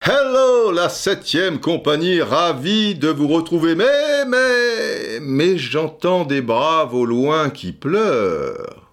Hello, 0.00 0.72
la 0.72 0.88
septième 0.88 1.60
compagnie, 1.60 2.22
ravi 2.22 2.94
de 2.94 3.08
vous 3.08 3.28
retrouver. 3.28 3.74
Mais, 3.74 4.24
mais, 4.26 5.20
mais 5.20 5.58
j'entends 5.58 6.24
des 6.24 6.40
braves 6.40 6.94
au 6.94 7.04
loin 7.04 7.50
qui 7.50 7.72
pleurent. 7.72 8.86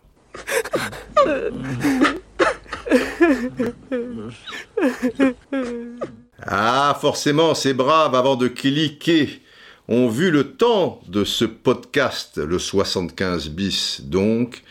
Ah, 6.45 6.97
forcément, 6.99 7.55
ces 7.55 7.73
braves, 7.73 8.15
avant 8.15 8.35
de 8.35 8.49
cliquer, 8.49 9.42
ont 9.87 10.07
vu 10.07 10.31
le 10.31 10.51
temps 10.51 11.01
de 11.07 11.23
ce 11.23 11.45
podcast, 11.45 12.37
le 12.37 12.59
75 12.59 13.49
bis 13.49 14.01
donc, 14.03 14.63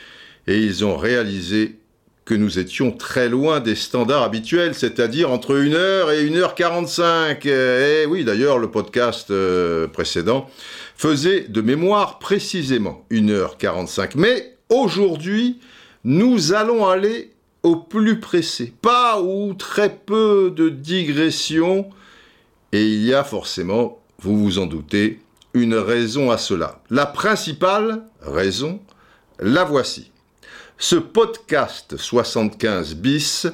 et 0.47 0.59
ils 0.59 0.85
ont 0.85 0.97
réalisé 0.97 1.79
que 2.25 2.35
nous 2.35 2.59
étions 2.59 2.93
très 2.93 3.29
loin 3.29 3.61
des 3.61 3.75
standards 3.75 4.23
habituels, 4.23 4.75
c'est-à-dire 4.75 5.31
entre 5.31 5.55
1h 5.55 6.15
et 6.15 6.31
1h45. 6.31 7.49
Et 7.49 8.07
oui, 8.07 8.25
d'ailleurs, 8.25 8.59
le 8.59 8.71
podcast 8.71 9.31
euh, 9.31 9.89
précédent 9.89 10.49
faisait 10.97 11.41
de 11.49 11.61
mémoire 11.61 12.19
précisément 12.19 13.05
1h45. 13.11 14.13
Mais 14.15 14.57
aujourd'hui, 14.69 15.59
nous 16.05 16.53
allons 16.53 16.87
aller 16.87 17.33
au 17.63 17.77
plus 17.77 18.21
pressé. 18.21 18.73
Pas 18.83 19.21
ou 19.21 19.55
très 19.55 19.91
peu 19.91 20.53
de 20.55 20.69
digressions. 20.69 21.91
Et 22.73 22.87
il 22.87 23.05
y 23.05 23.15
a 23.15 23.25
forcément, 23.25 24.02
vous 24.23 24.39
vous 24.39 24.59
en 24.61 24.67
doutez, 24.67 25.21
une 25.53 25.75
raison 25.75 26.31
à 26.31 26.39
cela. 26.39 26.81
La 26.91 27.07
principale 27.07 28.05
raison, 28.21 28.81
la 29.41 29.65
voici. 29.65 30.13
Ce 30.79 30.95
podcast 30.95 31.97
75 31.97 32.95
bis 32.95 33.49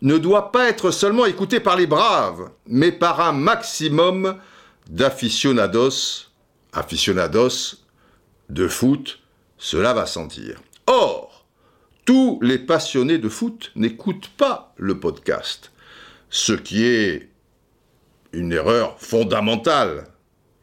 ne 0.00 0.16
doit 0.16 0.50
pas 0.50 0.68
être 0.68 0.90
seulement 0.90 1.26
écouté 1.26 1.60
par 1.60 1.76
les 1.76 1.86
braves, 1.86 2.50
mais 2.66 2.90
par 2.90 3.20
un 3.20 3.32
maximum 3.32 4.38
d'aficionados, 4.88 6.30
aficionados 6.72 7.76
de 8.48 8.66
foot, 8.66 9.20
cela 9.58 9.92
va 9.92 10.06
sentir. 10.06 10.60
Or, 10.86 11.44
tous 12.06 12.38
les 12.42 12.58
passionnés 12.58 13.18
de 13.18 13.28
foot 13.28 13.72
n'écoutent 13.76 14.30
pas 14.38 14.74
le 14.78 14.98
podcast, 14.98 15.70
ce 16.30 16.54
qui 16.54 16.84
est 16.84 17.28
une 18.32 18.52
erreur 18.52 18.98
fondamentale, 18.98 20.06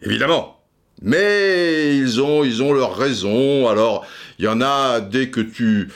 évidemment. 0.01 0.57
Mais 1.01 1.97
ils 1.97 2.21
ont, 2.21 2.43
ils 2.43 2.61
ont 2.61 2.73
leurs 2.73 2.95
raisons. 2.95 3.67
Alors, 3.67 4.05
il 4.37 4.45
y 4.45 4.47
en 4.47 4.61
a 4.61 4.99
dès 4.99 5.29
que 5.29 5.41
tu, 5.41 5.89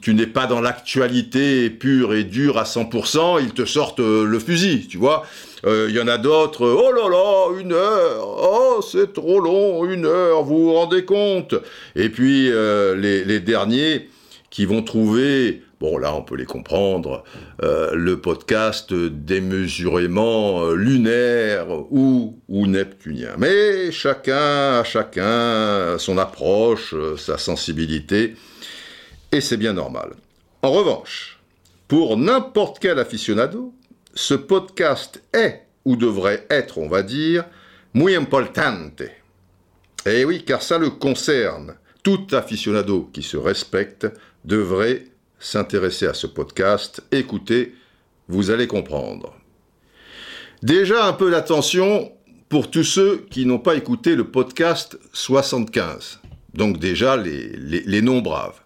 tu 0.00 0.14
n'es 0.14 0.26
pas 0.26 0.46
dans 0.46 0.60
l'actualité 0.60 1.70
pure 1.70 2.14
et 2.14 2.24
dure 2.24 2.58
à 2.58 2.64
100%, 2.64 3.42
ils 3.42 3.52
te 3.52 3.64
sortent 3.64 4.00
euh, 4.00 4.24
le 4.24 4.38
fusil, 4.38 4.86
tu 4.88 4.98
vois. 4.98 5.24
Euh, 5.66 5.86
Il 5.88 5.96
y 5.96 6.00
en 6.00 6.08
a 6.08 6.18
d'autres, 6.18 6.66
oh 6.68 6.92
là 6.92 7.08
là, 7.08 7.60
une 7.60 7.72
heure, 7.72 8.26
oh 8.26 8.80
c'est 8.82 9.12
trop 9.12 9.40
long, 9.40 9.84
une 9.84 10.04
heure, 10.04 10.42
vous 10.42 10.64
vous 10.64 10.72
rendez 10.74 11.04
compte? 11.04 11.54
Et 11.96 12.08
puis 12.08 12.50
euh, 12.50 12.94
les, 12.96 13.24
les 13.24 13.40
derniers 13.40 14.08
qui 14.50 14.66
vont 14.66 14.82
trouver, 14.82 15.62
bon 15.80 15.98
là 15.98 16.14
on 16.14 16.22
peut 16.22 16.36
les 16.36 16.44
comprendre, 16.44 17.24
euh, 17.62 17.90
le 17.94 18.20
podcast 18.20 18.92
démesurément 18.92 20.64
euh, 20.64 20.74
lunaire 20.74 21.66
ou, 21.90 22.38
neptunien. 22.48 23.34
Mais 23.38 23.92
chacun 23.92 24.80
a 24.80 24.84
chacun 24.84 25.98
son 25.98 26.18
approche, 26.18 26.94
euh, 26.94 27.16
sa 27.16 27.38
sensibilité, 27.38 28.36
et 29.32 29.40
c'est 29.40 29.56
bien 29.56 29.72
normal. 29.72 30.10
En 30.62 30.70
revanche, 30.70 31.38
pour 31.88 32.16
n'importe 32.16 32.78
quel 32.78 32.98
aficionado, 32.98 33.74
ce 34.14 34.34
podcast 34.34 35.22
est, 35.32 35.66
ou 35.84 35.96
devrait 35.96 36.46
être, 36.50 36.78
on 36.78 36.88
va 36.88 37.02
dire, 37.02 37.44
muy 37.92 38.14
importante. 38.14 39.02
Eh 40.06 40.24
oui, 40.24 40.44
car 40.44 40.62
ça 40.62 40.78
le 40.78 40.90
concerne. 40.90 41.74
Tout 42.02 42.26
aficionado 42.32 43.08
qui 43.12 43.22
se 43.22 43.36
respecte 43.36 44.06
devrait 44.44 45.06
s'intéresser 45.44 46.06
à 46.06 46.14
ce 46.14 46.26
podcast. 46.26 47.02
Écoutez, 47.12 47.74
vous 48.28 48.50
allez 48.50 48.66
comprendre. 48.66 49.34
Déjà 50.62 51.06
un 51.06 51.12
peu 51.12 51.30
d'attention 51.30 52.12
pour 52.48 52.70
tous 52.70 52.84
ceux 52.84 53.26
qui 53.30 53.44
n'ont 53.44 53.58
pas 53.58 53.74
écouté 53.74 54.16
le 54.16 54.24
podcast 54.24 54.98
75. 55.12 56.20
Donc 56.54 56.78
déjà 56.78 57.16
les, 57.16 57.48
les, 57.56 57.82
les 57.84 58.02
noms 58.02 58.22
braves. 58.22 58.60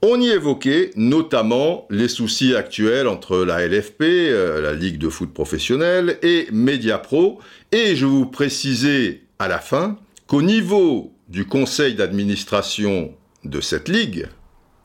On 0.00 0.20
y 0.20 0.28
évoquait 0.28 0.92
notamment 0.94 1.86
les 1.90 2.08
soucis 2.08 2.54
actuels 2.54 3.08
entre 3.08 3.38
la 3.38 3.66
LFP, 3.66 4.02
euh, 4.02 4.60
la 4.60 4.72
Ligue 4.72 4.98
de 4.98 5.08
foot 5.08 5.34
professionnelle, 5.34 6.18
et 6.22 6.46
Mediapro, 6.52 7.40
et 7.72 7.96
je 7.96 8.06
vous 8.06 8.26
précisais 8.26 9.22
à 9.38 9.48
la 9.48 9.58
fin 9.58 9.98
qu'au 10.28 10.40
niveau 10.40 11.12
du 11.28 11.46
conseil 11.46 11.94
d'administration 11.94 13.12
de 13.44 13.60
cette 13.60 13.88
ligue 13.88 14.28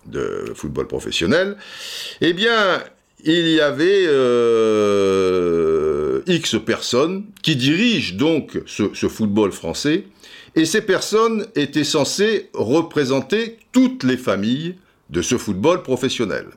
de 0.06 0.52
football 0.56 0.88
professionnel, 0.88 1.58
eh 2.22 2.34
bien, 2.34 2.84
il 3.24 3.48
y 3.48 3.62
avait 3.62 4.04
euh, 4.06 5.34
X 6.28 6.58
personnes 6.66 7.26
qui 7.42 7.56
dirigent 7.56 8.16
donc 8.16 8.62
ce, 8.66 8.94
ce 8.94 9.08
football 9.08 9.52
français, 9.52 10.06
et 10.56 10.66
ces 10.66 10.82
personnes 10.82 11.48
étaient 11.56 11.84
censées 11.84 12.50
représenter 12.54 13.58
toutes 13.72 14.04
les 14.04 14.18
familles 14.18 14.76
de 15.10 15.22
ce 15.22 15.38
football 15.38 15.84
professionnel. 15.84 16.48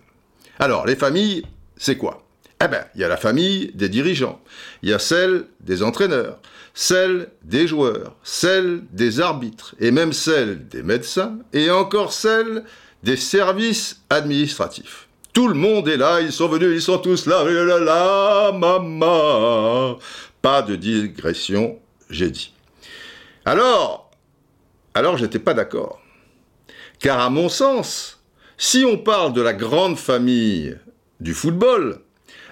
Alors, 0.59 0.87
les 0.87 0.97
familles, 0.97 1.45
c'est 1.77 1.97
quoi? 1.97 2.23
Eh 2.65 2.69
bien, 2.69 2.85
il 2.95 3.03
y 3.03 3.05
a 3.05 3.09
la 3.09 3.19
famille 3.19 3.71
des 3.75 3.89
dirigeants, 3.89 4.41
il 4.83 4.89
y 4.89 4.95
a 4.95 4.99
celle 4.99 5.45
des 5.61 5.83
entraîneurs, 5.83 6.39
celle 6.73 7.29
des 7.43 7.67
joueurs, 7.67 8.17
celle 8.23 8.83
des 8.93 9.21
arbitres, 9.21 9.75
et 9.79 9.91
même 9.91 10.12
celle 10.12 10.67
des 10.69 10.83
médecins, 10.83 11.39
et 11.53 11.71
encore 11.71 12.12
celle 12.12 12.65
des 13.06 13.17
services 13.17 14.00
administratifs. 14.11 15.06
Tout 15.33 15.47
le 15.47 15.55
monde 15.55 15.87
est 15.87 15.97
là, 15.97 16.21
ils 16.21 16.33
sont 16.33 16.49
venus, 16.49 16.71
ils 16.75 16.83
sont 16.83 16.99
tous 16.99 17.27
là, 17.27 18.50
maman. 18.50 19.97
Pas 20.43 20.62
de 20.62 20.75
digression, 20.75 21.78
j'ai 22.11 22.31
dit. 22.31 22.53
Alors, 23.44 24.11
alors 24.93 25.17
j'étais 25.19 25.39
pas 25.39 25.55
d'accord. 25.55 26.00
Car 26.99 27.21
à 27.21 27.31
mon 27.31 27.49
sens, 27.49 28.21
si 28.59 28.84
on 28.84 28.99
parle 28.99 29.33
de 29.34 29.41
la 29.41 29.53
grande 29.53 29.99
famille 29.99 30.77
du 31.21 31.33
football, 31.33 32.00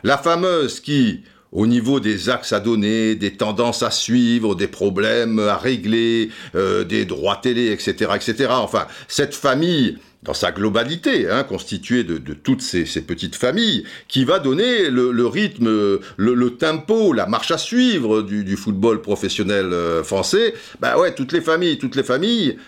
la 0.04 0.18
fameuse 0.18 0.78
qui, 0.78 1.24
au 1.50 1.66
niveau 1.66 1.98
des 1.98 2.28
axes 2.30 2.52
à 2.52 2.60
donner, 2.60 3.16
des 3.16 3.36
tendances 3.36 3.82
à 3.82 3.90
suivre, 3.90 4.54
des 4.54 4.68
problèmes 4.68 5.40
à 5.40 5.56
régler, 5.56 6.30
euh, 6.54 6.84
des 6.84 7.06
droits 7.06 7.38
télé, 7.42 7.72
etc., 7.72 8.12
etc., 8.14 8.50
enfin, 8.50 8.86
cette 9.08 9.34
famille 9.34 9.98
dans 10.24 10.34
sa 10.34 10.52
globalité, 10.52 11.30
hein, 11.30 11.44
constituée 11.44 12.02
de, 12.02 12.18
toutes 12.32 12.62
ces, 12.62 12.84
petites 13.02 13.36
familles, 13.36 13.84
qui 14.08 14.24
va 14.24 14.38
donner 14.38 14.88
le, 14.90 15.26
rythme, 15.26 16.00
le, 16.16 16.50
tempo, 16.56 17.12
la 17.12 17.26
marche 17.26 17.50
à 17.50 17.58
suivre 17.58 18.22
du, 18.22 18.56
football 18.56 19.02
professionnel 19.02 19.72
euh, 19.72 20.02
français, 20.02 20.54
bah 20.80 20.98
ouais, 20.98 21.14
toutes 21.14 21.32
les 21.32 21.42
familles, 21.42 21.78
toutes 21.78 21.96
les 21.96 22.02
familles, 22.02 22.58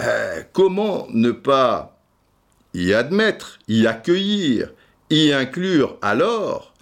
euh, 0.00 0.42
comment 0.52 1.06
ne 1.10 1.30
pas 1.30 1.98
y 2.74 2.92
admettre, 2.92 3.58
y 3.66 3.86
accueillir, 3.86 4.72
y 5.08 5.32
inclure 5.32 5.96
alors 6.02 6.74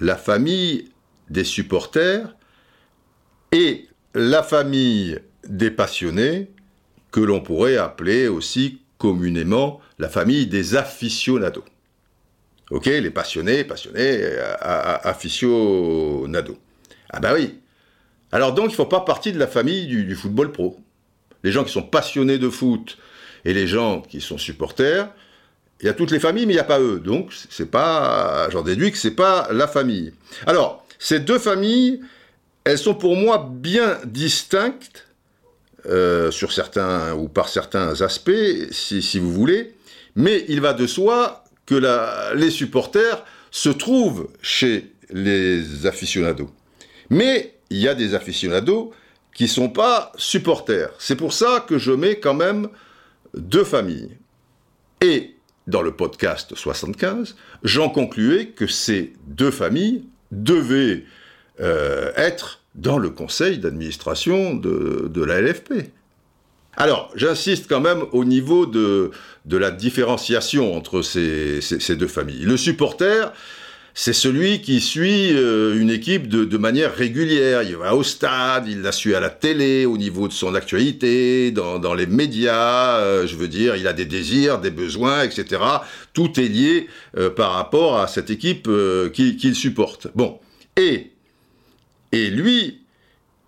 la 0.00 0.16
famille 0.16 0.90
des 1.30 1.44
supporters 1.44 2.34
et 3.52 3.86
la 4.14 4.42
famille 4.42 5.20
des 5.46 5.70
passionnés, 5.70 6.50
que 7.12 7.20
l'on 7.20 7.40
pourrait 7.40 7.76
appeler 7.76 8.28
aussi 8.28 8.80
communément 8.98 9.80
la 9.98 10.08
famille 10.08 10.46
des 10.46 10.76
aficionados. 10.76 11.64
Ok, 12.70 12.86
les 12.86 13.10
passionnés, 13.10 13.64
passionnés, 13.64 14.22
aficionados. 14.60 16.58
Ah 17.10 17.20
bah 17.20 17.32
oui. 17.34 17.60
Alors 18.30 18.52
donc, 18.52 18.66
il 18.66 18.72
ne 18.72 18.76
faut 18.76 18.84
pas 18.86 19.00
partie 19.00 19.32
de 19.32 19.38
la 19.38 19.46
famille 19.46 19.86
du, 19.86 20.04
du, 20.04 20.14
football 20.14 20.52
pro. 20.52 20.78
Les 21.44 21.52
gens 21.52 21.64
qui 21.64 21.72
sont 21.72 21.82
passionnés 21.82 22.38
de 22.38 22.50
foot 22.50 22.98
et 23.44 23.54
les 23.54 23.66
gens 23.66 24.02
qui 24.02 24.20
sont 24.20 24.36
supporters, 24.36 25.08
il 25.80 25.86
y 25.86 25.88
a 25.88 25.94
toutes 25.94 26.10
les 26.10 26.20
familles, 26.20 26.44
mais 26.44 26.52
il 26.52 26.56
n'y 26.56 26.60
a 26.60 26.64
pas 26.64 26.80
eux. 26.80 26.98
Donc, 26.98 27.32
c'est 27.48 27.70
pas, 27.70 28.50
j'en 28.50 28.62
déduis 28.62 28.90
que 28.90 28.98
c'est 28.98 29.12
pas 29.12 29.48
la 29.52 29.68
famille. 29.68 30.12
Alors, 30.46 30.84
ces 30.98 31.20
deux 31.20 31.38
familles, 31.38 32.02
elles 32.64 32.78
sont 32.78 32.94
pour 32.94 33.16
moi 33.16 33.48
bien 33.50 33.98
distinctes 34.04 35.07
euh, 35.86 36.30
sur 36.30 36.52
certains 36.52 37.14
ou 37.14 37.28
par 37.28 37.48
certains 37.48 38.00
aspects, 38.02 38.32
si, 38.70 39.18
vous 39.18 39.32
voulez. 39.32 39.74
Mais 40.16 40.44
il 40.48 40.60
va 40.60 40.72
de 40.72 40.86
soi 40.86 41.44
que 41.66 42.34
les 42.34 42.50
supporters 42.50 43.24
se 43.50 43.68
trouvent 43.68 44.28
chez 44.42 44.92
les 45.10 45.86
aficionados. 45.86 46.50
Mais 47.10 47.54
il 47.70 47.78
y 47.78 47.88
a 47.88 47.94
des 47.94 48.14
aficionados 48.14 48.92
qui 49.34 49.46
sont 49.46 49.68
pas 49.68 50.12
supporters. 50.16 50.90
C'est 50.98 51.16
pour 51.16 51.32
ça 51.32 51.64
que 51.66 51.78
je 51.78 51.92
mets 51.92 52.18
quand 52.18 52.34
même 52.34 52.68
deux 53.34 53.64
familles. 53.64 54.16
Et 55.00 55.36
dans 55.68 55.82
le 55.82 55.92
podcast 55.92 56.54
75, 56.56 57.36
j'en 57.62 57.90
concluais 57.90 58.46
que 58.48 58.66
ces 58.66 59.12
deux 59.26 59.50
familles 59.50 60.04
devaient 60.32 61.04
euh, 61.60 62.10
être 62.16 62.62
dans 62.78 62.98
le 62.98 63.10
conseil 63.10 63.58
d'administration 63.58 64.54
de, 64.54 65.24
la 65.24 65.40
LFP. 65.40 65.90
Alors, 66.76 67.10
j'insiste 67.16 67.66
quand 67.68 67.80
même 67.80 68.04
au 68.12 68.24
niveau 68.24 68.64
de, 68.66 69.10
la 69.50 69.70
différenciation 69.70 70.76
entre 70.76 71.02
ces, 71.02 71.60
ces 71.60 71.96
deux 71.96 72.06
familles. 72.06 72.44
Le 72.44 72.56
supporter, 72.56 73.32
c'est 74.00 74.12
celui 74.12 74.60
qui 74.60 74.80
suit 74.80 75.32
euh, 75.34 75.76
une 75.76 75.90
équipe 75.90 76.28
de, 76.28 76.56
manière 76.56 76.94
régulière. 76.94 77.64
Il 77.64 77.74
va 77.74 77.96
au 77.96 78.04
stade, 78.04 78.68
il 78.68 78.80
la 78.80 78.92
suit 78.92 79.12
à 79.16 79.18
la 79.18 79.28
télé, 79.28 79.86
au 79.86 79.98
niveau 79.98 80.28
de 80.28 80.32
son 80.32 80.54
actualité, 80.54 81.50
dans, 81.50 81.94
les 81.94 82.06
médias. 82.06 82.98
Euh, 82.98 83.26
je 83.26 83.34
veux 83.34 83.48
dire, 83.48 83.74
il 83.74 83.88
a 83.88 83.92
des 83.92 84.04
désirs, 84.04 84.60
des 84.60 84.70
besoins, 84.70 85.24
etc. 85.24 85.60
Tout 86.12 86.38
est 86.38 86.46
lié 86.46 86.86
euh, 87.16 87.28
par 87.28 87.54
rapport 87.54 87.98
à 87.98 88.06
cette 88.06 88.30
équipe 88.30 88.70
qu'il 89.12 89.56
supporte. 89.56 90.06
Bon, 90.14 90.38
et 90.76 91.10
et 92.12 92.30
lui, 92.30 92.80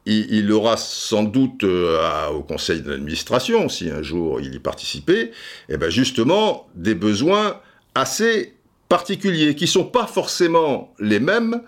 il, 0.07 0.51
aura 0.51 0.77
sans 0.77 1.25
doute 1.25 1.63
au 1.65 2.43
conseil 2.43 2.81
d'administration, 2.81 3.69
si 3.69 3.91
un 3.91 4.03
jour 4.03 4.41
il 4.41 4.55
y 4.55 4.59
participait, 4.59 5.31
eh 5.69 5.77
ben 5.77 5.91
justement 5.91 6.69
des 6.75 6.95
besoins 6.95 7.61
assez 7.95 8.55
particuliers, 8.89 9.55
qui 9.55 9.67
sont 9.67 9.85
pas 9.85 10.07
forcément 10.07 10.93
les 10.99 11.21
mêmes 11.21 11.63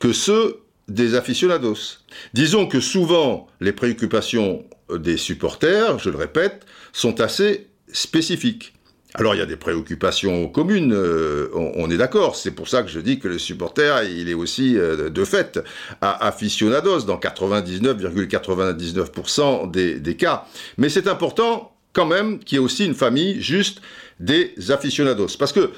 que 0.00 0.12
ceux 0.12 0.60
des 0.88 1.14
aficionados. 1.14 1.98
Disons 2.34 2.66
que 2.66 2.80
souvent, 2.80 3.48
les 3.60 3.72
préoccupations 3.72 4.64
des 4.94 5.16
supporters, 5.16 5.98
je 5.98 6.10
le 6.10 6.16
répète, 6.16 6.66
sont 6.92 7.20
assez 7.20 7.68
spécifiques. 7.92 8.74
Alors 9.14 9.34
il 9.34 9.38
y 9.38 9.42
a 9.42 9.46
des 9.46 9.56
préoccupations 9.56 10.48
communes, 10.48 10.94
euh, 10.94 11.50
on, 11.54 11.90
est 11.90 11.98
d'accord. 11.98 12.34
C'est 12.34 12.52
pour 12.52 12.68
ça 12.68 12.82
que 12.82 12.88
je 12.88 12.98
dis 12.98 13.18
que 13.18 13.28
le 13.28 13.38
supporter, 13.38 14.04
il 14.04 14.30
est 14.30 14.34
aussi 14.34 14.78
euh, 14.78 15.10
de 15.10 15.24
fait 15.24 15.60
aficionados 16.00 17.02
dans 17.02 17.18
99,99% 17.18 19.70
des, 19.70 20.00
des 20.00 20.16
cas. 20.16 20.46
Mais 20.78 20.88
c'est 20.88 21.08
important 21.08 21.76
quand 21.92 22.06
même 22.06 22.38
qu'il 22.38 22.56
y 22.56 22.60
ait 22.60 22.64
aussi 22.64 22.86
une 22.86 22.94
famille 22.94 23.42
juste 23.42 23.82
des 24.18 24.54
aficionados. 24.70 25.36
Parce 25.38 25.52
que 25.52 25.72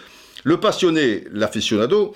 le 0.44 0.60
passionné, 0.60 1.24
l'aficionado, 1.32 2.14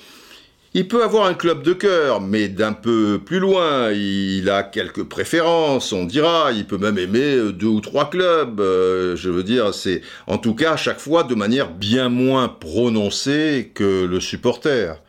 il 0.74 0.86
peut 0.86 1.02
avoir 1.02 1.26
un 1.26 1.34
club 1.34 1.62
de 1.62 1.72
cœur, 1.72 2.20
mais 2.20 2.48
d'un 2.48 2.74
peu 2.74 3.20
plus 3.24 3.38
loin, 3.38 3.90
il 3.90 4.50
a 4.50 4.62
quelques 4.62 5.04
préférences, 5.04 5.92
on 5.92 6.04
dira, 6.04 6.52
il 6.52 6.66
peut 6.66 6.78
même 6.78 6.98
aimer 6.98 7.52
deux 7.52 7.66
ou 7.66 7.80
trois 7.80 8.10
clubs, 8.10 8.60
euh, 8.60 9.16
je 9.16 9.30
veux 9.30 9.42
dire, 9.42 9.72
c'est 9.72 10.02
en 10.26 10.36
tout 10.38 10.54
cas 10.54 10.72
à 10.72 10.76
chaque 10.76 11.00
fois 11.00 11.24
de 11.24 11.34
manière 11.34 11.70
bien 11.70 12.08
moins 12.08 12.48
prononcée 12.48 13.72
que 13.74 14.04
le 14.04 14.20
supporter. 14.20 15.00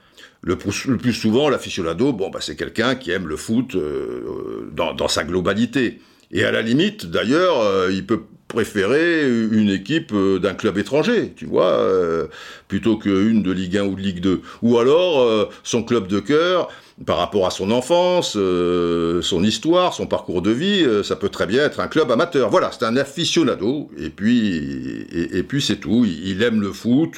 Le 0.41 0.57
plus, 0.57 1.13
souvent, 1.13 1.49
l'aficionado, 1.49 2.13
bon, 2.13 2.29
bah, 2.29 2.39
c'est 2.41 2.55
quelqu'un 2.55 2.95
qui 2.95 3.11
aime 3.11 3.27
le 3.27 3.35
foot 3.35 3.75
euh, 3.75 4.69
dans, 4.71 5.07
sa 5.09 5.25
globalité. 5.25 5.99
Et 6.31 6.43
à 6.43 6.51
la 6.51 6.61
limite, 6.61 7.05
d'ailleurs, 7.07 7.59
euh, 7.61 7.89
il 7.91 8.05
peut 8.05 8.21
préférer 8.49 9.29
une 9.29 9.69
équipe 9.69 10.11
euh, 10.11 10.39
d'un 10.39 10.55
club 10.55 10.77
étranger, 10.79 11.33
tu 11.37 11.45
vois, 11.45 11.69
euh, 11.69 12.25
plutôt 12.67 12.97
qu'une 12.97 13.43
de 13.43 13.51
Ligue 13.51 13.77
1 13.77 13.83
ou 13.83 13.95
de 13.95 14.01
Ligue 14.01 14.21
2. 14.21 14.41
Ou 14.63 14.79
alors 14.79 15.21
euh, 15.21 15.45
son 15.63 15.83
club 15.83 16.07
de 16.07 16.19
cœur, 16.19 16.67
par 17.05 17.17
rapport 17.17 17.45
à 17.45 17.51
son 17.51 17.71
enfance, 17.71 18.33
son 18.33 19.43
histoire, 19.43 19.93
son 19.93 20.05
parcours 20.05 20.41
de 20.41 20.51
vie, 20.51 20.85
ça 21.05 21.15
peut 21.15 21.29
très 21.29 21.45
bien 21.47 21.63
être 21.63 21.79
un 21.79 21.87
club 21.87 22.11
amateur. 22.11 22.49
Voilà, 22.49 22.71
c'est 22.77 22.83
un 22.83 22.97
aficionado, 22.97 23.89
et 23.97 24.09
puis, 24.09 25.07
et, 25.09 25.43
puis 25.43 25.61
c'est 25.61 25.77
tout. 25.77 26.05
Il, 26.05 26.43
aime 26.43 26.59
le 26.59 26.73
foot. 26.73 27.11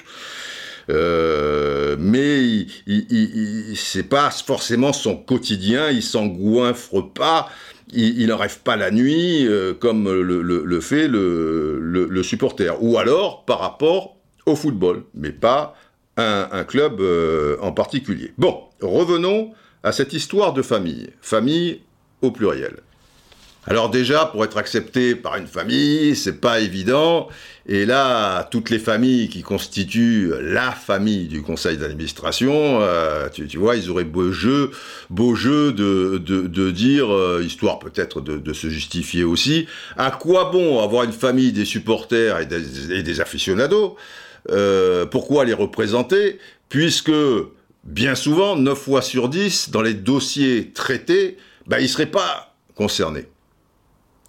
mais 0.87 2.45
il, 2.45 2.67
il, 2.85 3.75
c'est 3.75 4.07
pas 4.07 4.29
forcément 4.29 4.93
son 4.93 5.15
quotidien, 5.15 5.89
il 5.89 6.03
s'engouinfre 6.03 7.01
pas 7.11 7.49
il 7.93 8.27
n'en 8.27 8.37
rêve 8.37 8.59
pas 8.59 8.75
la 8.75 8.91
nuit 8.91 9.45
euh, 9.47 9.73
comme 9.73 10.11
le, 10.11 10.81
fait 10.81 11.07
le, 11.07 12.23
supporter. 12.23 12.77
Ou 12.81 12.97
alors 12.97 13.45
par 13.45 13.59
rapport 13.59 14.17
au 14.45 14.55
football, 14.55 15.03
mais 15.13 15.31
pas 15.31 15.75
un, 16.17 16.63
club 16.63 17.01
euh, 17.01 17.57
en 17.61 17.71
particulier. 17.71 18.33
Bon, 18.37 18.61
revenons 18.81 19.51
à 19.83 19.91
cette 19.91 20.13
histoire 20.13 20.53
de 20.53 20.61
famille. 20.61 21.09
Famille 21.21 21.81
au 22.21 22.31
pluriel. 22.31 22.77
Alors 23.67 23.91
déjà, 23.91 24.25
pour 24.25 24.43
être 24.43 24.57
accepté 24.57 25.13
par 25.15 25.37
une 25.37 25.45
famille, 25.45 26.15
c'est 26.15 26.41
pas 26.41 26.61
évident. 26.61 27.27
Et 27.67 27.85
là, 27.85 28.43
toutes 28.49 28.71
les 28.71 28.79
familles 28.79 29.29
qui 29.29 29.43
constituent 29.43 30.33
la 30.41 30.71
famille 30.71 31.27
du 31.27 31.43
conseil 31.43 31.77
d'administration, 31.77 32.79
euh, 32.81 33.29
tu, 33.29 33.57
vois, 33.57 33.75
ils 33.75 33.91
auraient 33.91 34.03
beau 34.03 34.31
jeu, 34.31 34.71
beau 35.11 35.35
jeu 35.35 35.71
de, 35.73 36.17
de, 36.17 36.71
dire, 36.71 37.13
euh, 37.13 37.43
histoire 37.45 37.77
peut-être 37.77 38.19
de, 38.19 38.53
se 38.53 38.67
justifier 38.67 39.23
aussi, 39.23 39.67
à 39.95 40.09
quoi 40.09 40.49
bon 40.51 40.83
avoir 40.83 41.03
une 41.03 41.13
famille 41.13 41.51
des 41.51 41.65
supporters 41.65 42.39
et 42.39 42.47
des, 42.47 43.21
aficionados 43.21 43.95
euh, 44.49 45.05
Pourquoi 45.05 45.45
les 45.45 45.53
représenter 45.53 46.39
Puisque 46.67 47.11
bien 47.83 48.15
souvent, 48.15 48.55
9 48.55 48.75
fois 48.75 49.03
sur 49.03 49.29
10, 49.29 49.69
dans 49.69 49.83
les 49.83 49.93
dossiers 49.93 50.71
traités, 50.73 51.37
bah, 51.67 51.79
ils 51.79 51.89
seraient 51.89 52.07
pas 52.07 52.55
concernés. 52.73 53.27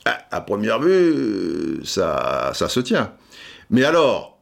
Ah, 0.04 0.18
à 0.30 0.40
première 0.40 0.80
vue, 0.80 1.80
ça, 1.84 2.52
ça 2.54 2.68
se 2.68 2.80
tient. 2.80 3.12
Mais 3.70 3.84
alors, 3.84 4.38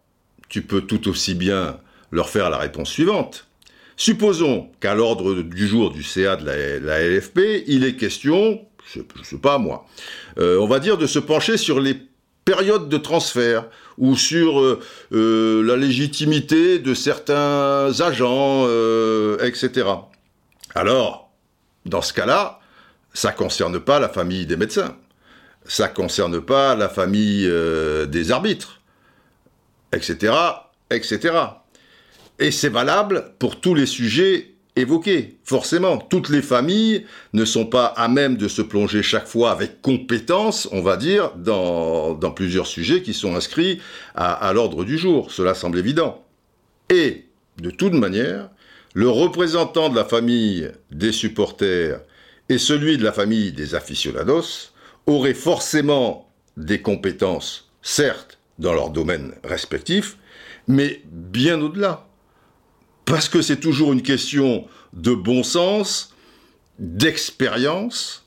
tu 0.48 0.62
peux 0.62 0.82
tout 0.82 1.08
aussi 1.08 1.34
bien 1.34 1.78
leur 2.10 2.28
faire 2.28 2.50
la 2.50 2.58
réponse 2.58 2.90
suivante. 2.90 3.46
Supposons 3.96 4.70
qu'à 4.80 4.94
l'ordre 4.94 5.42
du 5.42 5.68
jour 5.68 5.90
du 5.90 6.02
CA 6.02 6.36
de 6.36 6.46
la, 6.46 7.06
LFP, 7.06 7.64
il 7.66 7.84
est 7.84 7.96
question, 7.96 8.60
je 8.92 9.00
ne 9.00 9.24
sais 9.24 9.36
pas 9.36 9.58
moi, 9.58 9.86
euh, 10.38 10.58
on 10.58 10.66
va 10.66 10.80
dire 10.80 10.96
de 10.96 11.06
se 11.06 11.18
pencher 11.18 11.56
sur 11.56 11.80
les 11.80 11.96
périodes 12.46 12.88
de 12.88 12.96
transfert 12.96 13.66
ou 13.98 14.16
sur 14.16 14.58
euh, 14.58 14.80
euh, 15.12 15.62
la 15.62 15.76
légitimité 15.76 16.78
de 16.78 16.94
certains 16.94 17.92
agents, 18.00 18.64
etc. 19.44 19.86
Alors, 20.74 21.30
dans 21.84 22.02
ce 22.02 22.14
cas-là, 22.14 22.60
ça 23.12 23.32
ne 23.32 23.36
concerne 23.36 23.78
pas 23.80 24.00
la 24.00 24.08
famille 24.08 24.46
des 24.46 24.56
médecins 24.56 24.96
ça 25.70 25.86
ne 25.86 25.94
concerne 25.94 26.40
pas 26.40 26.74
la 26.74 26.88
famille 26.88 27.46
euh, 27.46 28.04
des 28.04 28.32
arbitres, 28.32 28.80
etc., 29.92 30.34
etc. 30.90 31.20
Et 32.40 32.50
c'est 32.50 32.68
valable 32.68 33.34
pour 33.38 33.60
tous 33.60 33.76
les 33.76 33.86
sujets 33.86 34.54
évoqués. 34.74 35.38
Forcément, 35.44 35.98
toutes 35.98 36.28
les 36.28 36.42
familles 36.42 37.06
ne 37.34 37.44
sont 37.44 37.66
pas 37.66 37.86
à 37.86 38.08
même 38.08 38.36
de 38.36 38.48
se 38.48 38.62
plonger 38.62 39.04
chaque 39.04 39.28
fois 39.28 39.52
avec 39.52 39.80
compétence, 39.80 40.68
on 40.72 40.82
va 40.82 40.96
dire, 40.96 41.30
dans, 41.36 42.16
plusieurs 42.34 42.66
sujets 42.66 43.02
qui 43.02 43.14
sont 43.14 43.36
inscrits 43.36 43.80
à 44.16 44.52
l'ordre 44.52 44.84
du 44.84 44.98
jour. 44.98 45.30
Cela 45.30 45.54
semble 45.54 45.78
évident. 45.78 46.24
Et, 46.88 47.26
de 47.62 47.70
toute 47.70 47.94
manière, 47.94 48.50
le 48.94 49.08
représentant 49.08 49.88
de 49.88 49.94
la 49.94 50.04
famille 50.04 50.68
des 50.90 51.12
supporters 51.12 52.00
et 52.48 52.58
celui 52.58 52.98
de 52.98 53.04
la 53.04 53.12
famille 53.12 53.52
des 53.52 53.76
aficionados 53.76 54.69
auraient 55.06 55.34
forcément 55.34 56.28
des 56.56 56.80
compétences, 56.82 57.70
certes, 57.82 58.38
dans 58.58 58.72
leur 58.72 58.90
domaine 58.90 59.32
respectif, 59.42 60.16
mais 60.68 61.02
bien 61.10 61.60
au-delà. 61.60 62.06
Parce 63.06 63.28
que 63.28 63.42
c'est 63.42 63.58
toujours 63.58 63.92
une 63.92 64.02
question 64.02 64.66
de 64.92 65.14
bon 65.14 65.42
sens, 65.42 66.14
d'expérience 66.78 68.24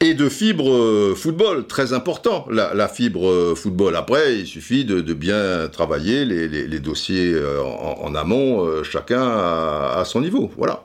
et 0.00 0.14
de 0.14 0.28
fibre 0.28 0.70
euh, 0.70 1.14
football, 1.16 1.66
très 1.66 1.92
important, 1.92 2.46
la, 2.50 2.88
fibre 2.88 3.28
euh, 3.28 3.54
football. 3.54 3.96
Après, 3.96 4.36
il 4.38 4.46
suffit 4.46 4.84
de, 4.84 5.00
bien 5.14 5.68
travailler 5.68 6.24
les, 6.24 6.80
dossiers 6.80 7.32
euh, 7.32 7.62
en, 7.62 8.14
amont, 8.14 8.82
chacun 8.82 9.22
à 9.22 10.02
son 10.04 10.20
niveau. 10.20 10.50
Voilà. 10.56 10.84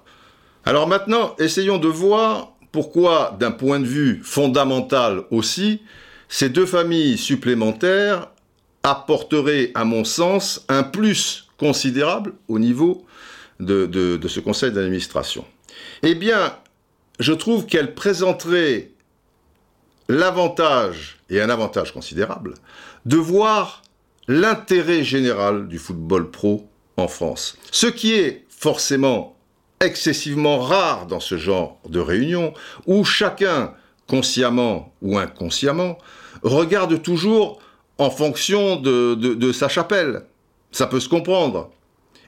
Alors 0.63 0.87
maintenant, 0.87 1.35
essayons 1.39 1.77
de 1.77 1.87
voir 1.87 2.53
pourquoi, 2.71 3.35
d'un 3.39 3.51
point 3.51 3.79
de 3.79 3.85
vue 3.85 4.21
fondamental 4.23 5.23
aussi, 5.31 5.81
ces 6.29 6.49
deux 6.49 6.65
familles 6.65 7.17
supplémentaires 7.17 8.29
apporteraient, 8.83 9.71
à 9.75 9.83
mon 9.83 10.03
sens, 10.03 10.65
un 10.69 10.83
plus 10.83 11.47
considérable 11.57 12.33
au 12.47 12.57
niveau 12.57 13.05
de, 13.59 14.19
ce 14.27 14.39
conseil 14.39 14.71
d'administration? 14.71 15.45
Eh 16.03 16.15
bien, 16.15 16.55
je 17.19 17.33
trouve 17.33 17.65
qu'elles 17.65 17.93
présenteraient 17.93 18.91
l'avantage, 20.07 21.19
et 21.29 21.41
un 21.41 21.49
avantage 21.49 21.93
considérable, 21.93 22.53
de 23.05 23.17
voir 23.17 23.81
l'intérêt 24.27 25.03
général 25.03 25.67
du 25.67 25.77
football 25.77 26.31
pro 26.31 26.67
en 26.97 27.07
France. 27.07 27.57
Ce 27.71 27.87
qui 27.87 28.13
est 28.13 28.45
forcément 28.49 29.35
excessivement 29.81 30.59
rare 30.59 31.07
dans 31.07 31.19
ce 31.19 31.37
genre 31.37 31.79
de 31.89 31.99
réunion, 31.99 32.53
où 32.85 33.03
chacun, 33.03 33.73
consciemment 34.07 34.93
ou 35.01 35.17
inconsciemment, 35.17 35.97
regarde 36.43 37.01
toujours 37.01 37.59
en 37.97 38.09
fonction 38.09 38.77
de, 38.77 39.51
sa 39.51 39.67
chapelle. 39.67 40.23
Ça 40.71 40.87
peut 40.87 40.99
se 40.99 41.09
comprendre. 41.09 41.71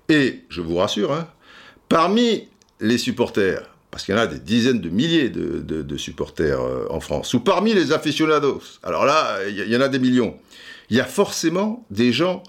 Et, 0.09 0.41
je 0.49 0.61
vous 0.61 0.75
rassure, 0.75 1.13
hein, 1.13 1.27
parmi 1.87 2.47
les 2.81 2.97
supporters, 2.97 3.69
parce 3.89 4.03
qu'il 4.03 4.15
y 4.15 4.17
en 4.17 4.21
a 4.21 4.27
des 4.27 4.39
dizaines 4.39 4.81
de 4.81 4.89
milliers 4.89 5.29
de, 5.29 5.97
supporters 5.97 6.59
euh, 6.59 6.87
en 6.89 6.99
France, 6.99 7.33
ou 7.33 7.39
parmi 7.39 7.73
les 7.73 7.91
aficionados, 7.91 8.61
alors 8.83 9.05
là, 9.05 9.37
il 9.47 9.71
y, 9.71 9.77
en 9.77 9.81
a 9.81 9.87
des 9.87 9.99
millions, 9.99 10.35
il 10.89 10.97
y 10.97 10.99
a 10.99 11.05
forcément 11.05 11.85
des 11.89 12.11
gens 12.11 12.43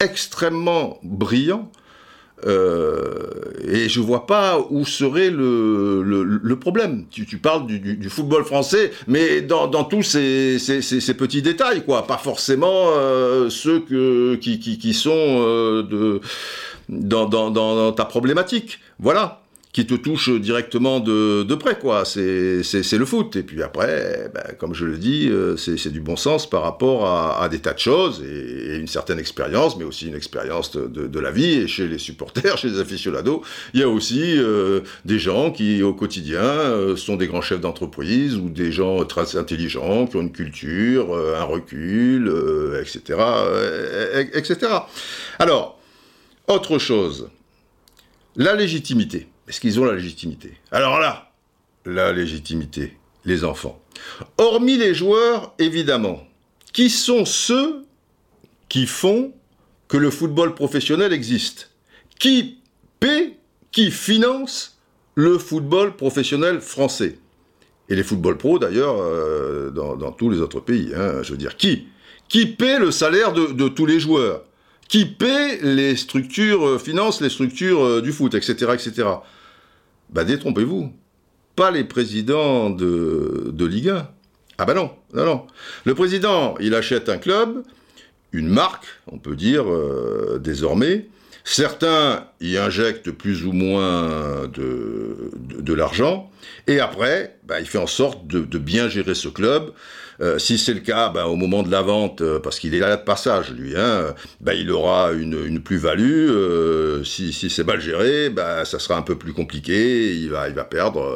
extrêmement 0.00 0.98
brillants 1.02 1.70
euh, 2.46 3.52
et 3.66 3.88
je 3.88 4.00
vois 4.00 4.26
pas 4.26 4.64
où 4.70 4.84
serait 4.84 5.30
le, 5.30 6.02
le, 6.02 6.56
problème. 6.58 7.04
Tu, 7.10 7.26
tu 7.26 7.38
parles 7.38 7.66
du, 7.66 7.80
du, 7.80 8.08
football 8.08 8.44
français, 8.44 8.92
mais 9.06 9.40
dans, 9.40 9.66
dans 9.66 9.84
tous 9.84 10.02
ces, 10.02 10.58
ces, 10.58 10.80
ces, 10.82 11.14
petits 11.14 11.42
détails, 11.42 11.84
quoi. 11.84 12.06
Pas 12.06 12.18
forcément 12.18 12.90
euh, 12.96 13.50
ceux 13.50 13.80
que, 13.80 14.36
qui, 14.36 14.60
qui, 14.60 14.78
qui 14.78 14.94
sont 14.94 15.10
euh, 15.14 15.82
de, 15.82 16.20
dans, 16.88 17.26
dans, 17.26 17.50
dans 17.50 17.92
ta 17.92 18.04
problématique. 18.04 18.78
Voilà 19.00 19.42
qui 19.72 19.86
te 19.86 19.94
touche 19.94 20.30
directement 20.30 20.98
de, 20.98 21.42
de 21.42 21.54
près, 21.54 21.78
quoi. 21.78 22.04
C'est 22.04 22.18
le 22.22 23.04
foot. 23.04 23.36
Et 23.36 23.42
puis 23.42 23.62
après, 23.62 24.30
ben, 24.34 24.54
comme 24.58 24.74
je 24.74 24.86
le 24.86 24.96
dis, 24.96 25.28
euh, 25.28 25.56
c'est 25.56 25.92
du 25.92 26.00
bon 26.00 26.16
sens 26.16 26.48
par 26.48 26.62
rapport 26.62 27.06
à, 27.06 27.48
des 27.48 27.58
tas 27.58 27.74
de 27.74 27.78
choses 27.78 28.22
et, 28.22 28.76
une 28.76 28.86
certaine 28.86 29.18
expérience, 29.18 29.76
mais 29.76 29.84
aussi 29.84 30.06
une 30.06 30.14
expérience 30.14 30.70
de, 30.72 30.86
de, 30.86 31.20
la 31.20 31.30
vie. 31.30 31.52
Et 31.52 31.68
chez 31.68 31.86
les 31.86 31.98
supporters, 31.98 32.56
chez 32.58 32.68
les 32.68 32.80
aficionados, 32.80 33.42
il 33.74 33.80
y 33.80 33.82
a 33.82 33.88
aussi 33.88 34.38
euh, 34.38 34.80
des 35.04 35.18
gens 35.18 35.50
qui, 35.50 35.82
au 35.82 35.92
quotidien, 35.92 36.40
euh, 36.40 36.96
sont 36.96 37.16
des 37.16 37.26
grands 37.26 37.42
chefs 37.42 37.60
d'entreprise 37.60 38.36
ou 38.36 38.48
des 38.48 38.72
gens 38.72 39.04
très 39.04 39.36
intelligents, 39.36 40.06
qui 40.06 40.16
ont 40.16 40.22
une 40.22 40.32
culture, 40.32 41.14
un 41.14 41.44
recul, 41.44 42.32
etc., 42.80 43.18
etc. 44.32 44.72
Alors, 45.38 45.78
autre 46.46 46.78
chose, 46.78 47.28
la 48.36 48.54
légitimité. 48.54 49.28
Est-ce 49.48 49.60
qu'ils 49.60 49.80
ont 49.80 49.84
la 49.84 49.94
légitimité? 49.94 50.52
Alors 50.70 50.98
là, 50.98 51.32
la 51.86 52.12
légitimité, 52.12 52.98
les 53.24 53.44
enfants. 53.44 53.82
Hormis 54.36 54.76
les 54.76 54.94
joueurs, 54.94 55.54
évidemment, 55.58 56.26
qui 56.72 56.90
sont 56.90 57.24
ceux 57.24 57.84
qui 58.68 58.86
font 58.86 59.32
que 59.88 59.96
le 59.96 60.10
football 60.10 60.54
professionnel 60.54 61.12
existe? 61.12 61.70
Qui 62.18 62.58
paie, 63.00 63.38
qui 63.72 63.90
finance 63.90 64.78
le 65.14 65.38
football 65.38 65.96
professionnel 65.96 66.60
français? 66.60 67.18
Et 67.88 67.96
les 67.96 68.02
football 68.02 68.36
pros, 68.36 68.58
d'ailleurs, 68.58 68.96
euh, 69.00 69.70
dans, 69.70 70.12
tous 70.12 70.28
les 70.28 70.40
autres 70.40 70.60
pays. 70.60 70.92
Hein, 70.94 71.22
je 71.22 71.30
veux 71.32 71.38
dire, 71.38 71.56
qui? 71.56 71.88
Qui 72.28 72.44
paie 72.44 72.78
le 72.78 72.90
salaire 72.90 73.32
de 73.32 73.68
tous 73.68 73.86
les 73.86 73.98
joueurs? 73.98 74.42
Qui 74.88 75.04
paie 75.04 75.58
les 75.62 75.96
structures, 75.96 76.66
euh, 76.66 76.78
finance 76.78 77.20
les 77.20 77.28
structures 77.28 77.84
euh, 77.84 78.00
du 78.00 78.10
foot, 78.10 78.34
etc., 78.34 78.72
etc. 78.72 79.08
Bah 80.10 80.24
détrompez-vous, 80.24 80.92
pas 81.56 81.70
les 81.70 81.84
présidents 81.84 82.70
de, 82.70 83.50
de 83.52 83.66
Ligue 83.66 83.90
1. 83.90 84.08
Ah 84.58 84.64
bah 84.64 84.74
non, 84.74 84.90
non, 85.14 85.24
non. 85.24 85.46
Le 85.84 85.94
président, 85.94 86.56
il 86.60 86.74
achète 86.74 87.08
un 87.08 87.18
club, 87.18 87.62
une 88.32 88.48
marque, 88.48 88.86
on 89.10 89.18
peut 89.18 89.36
dire 89.36 89.70
euh, 89.70 90.40
désormais. 90.42 91.08
Certains 91.50 92.26
y 92.42 92.58
injectent 92.58 93.10
plus 93.10 93.46
ou 93.46 93.52
moins 93.52 94.46
de, 94.52 95.72
l'argent, 95.72 96.30
et 96.66 96.78
après, 96.78 97.38
bah, 97.46 97.58
il 97.58 97.66
fait 97.66 97.78
en 97.78 97.86
sorte 97.86 98.26
de, 98.26 98.58
bien 98.58 98.90
gérer 98.90 99.14
ce 99.14 99.28
club, 99.28 99.72
euh, 100.20 100.38
si 100.38 100.58
c'est 100.58 100.74
le 100.74 100.80
cas, 100.80 101.08
ben, 101.08 101.24
au 101.24 101.36
moment 101.36 101.62
de 101.62 101.70
la 101.70 101.80
vente, 101.80 102.20
euh, 102.20 102.38
parce 102.38 102.58
qu'il 102.58 102.74
est 102.74 102.80
là 102.80 102.98
de 102.98 103.02
passage, 103.02 103.50
lui, 103.52 103.74
hein, 103.78 104.14
ben, 104.42 104.52
il 104.52 104.70
aura 104.70 105.12
une, 105.12 105.58
plus-value. 105.62 106.28
Euh, 106.28 107.02
si, 107.02 107.32
c'est 107.32 107.64
mal 107.64 107.80
géré, 107.80 108.30
ça 108.64 108.78
sera 108.78 108.98
un 108.98 109.02
peu 109.02 109.16
plus 109.16 109.32
compliqué. 109.32 110.12
Il 110.16 110.28
va 110.28 110.64
perdre 110.64 111.10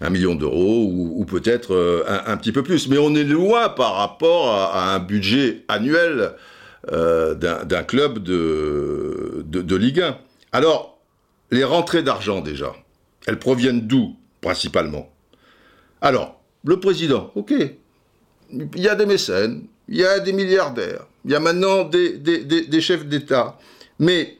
un 0.00 0.10
million 0.10 0.34
d'euros 0.34 0.90
ou, 0.90 1.24
peut-être 1.26 2.04
un, 2.26 2.36
petit 2.36 2.50
peu 2.50 2.64
plus. 2.64 2.88
Mais 2.88 2.98
on 2.98 3.14
est 3.14 3.22
loin 3.22 3.68
par 3.68 3.94
rapport 3.94 4.52
à, 4.52 4.94
un 4.94 4.98
budget 4.98 5.62
annuel 5.68 6.32
d'un 6.90 7.82
club 7.84 8.18
de, 8.18 9.44
de, 9.46 9.62
de 9.62 9.76
Ligue 9.76 10.00
1. 10.00 10.18
Alors, 10.52 10.98
les 11.50 11.64
rentrées 11.64 12.02
d'argent 12.02 12.40
déjà, 12.40 12.74
elles 13.26 13.38
proviennent 13.38 13.86
d'où 13.86 14.16
principalement? 14.40 15.12
Alors, 16.00 16.40
le 16.64 16.80
président, 16.80 17.30
ok. 17.34 17.52
Il 18.52 18.80
y 18.80 18.88
a 18.88 18.94
des 18.94 19.06
mécènes, 19.06 19.64
il 19.88 19.96
y 19.96 20.04
a 20.04 20.18
des 20.18 20.32
milliardaires, 20.32 21.06
il 21.24 21.30
y 21.30 21.34
a 21.34 21.40
maintenant 21.40 21.84
des, 21.84 22.80
chefs 22.80 23.06
d'État. 23.06 23.58
Mais 23.98 24.38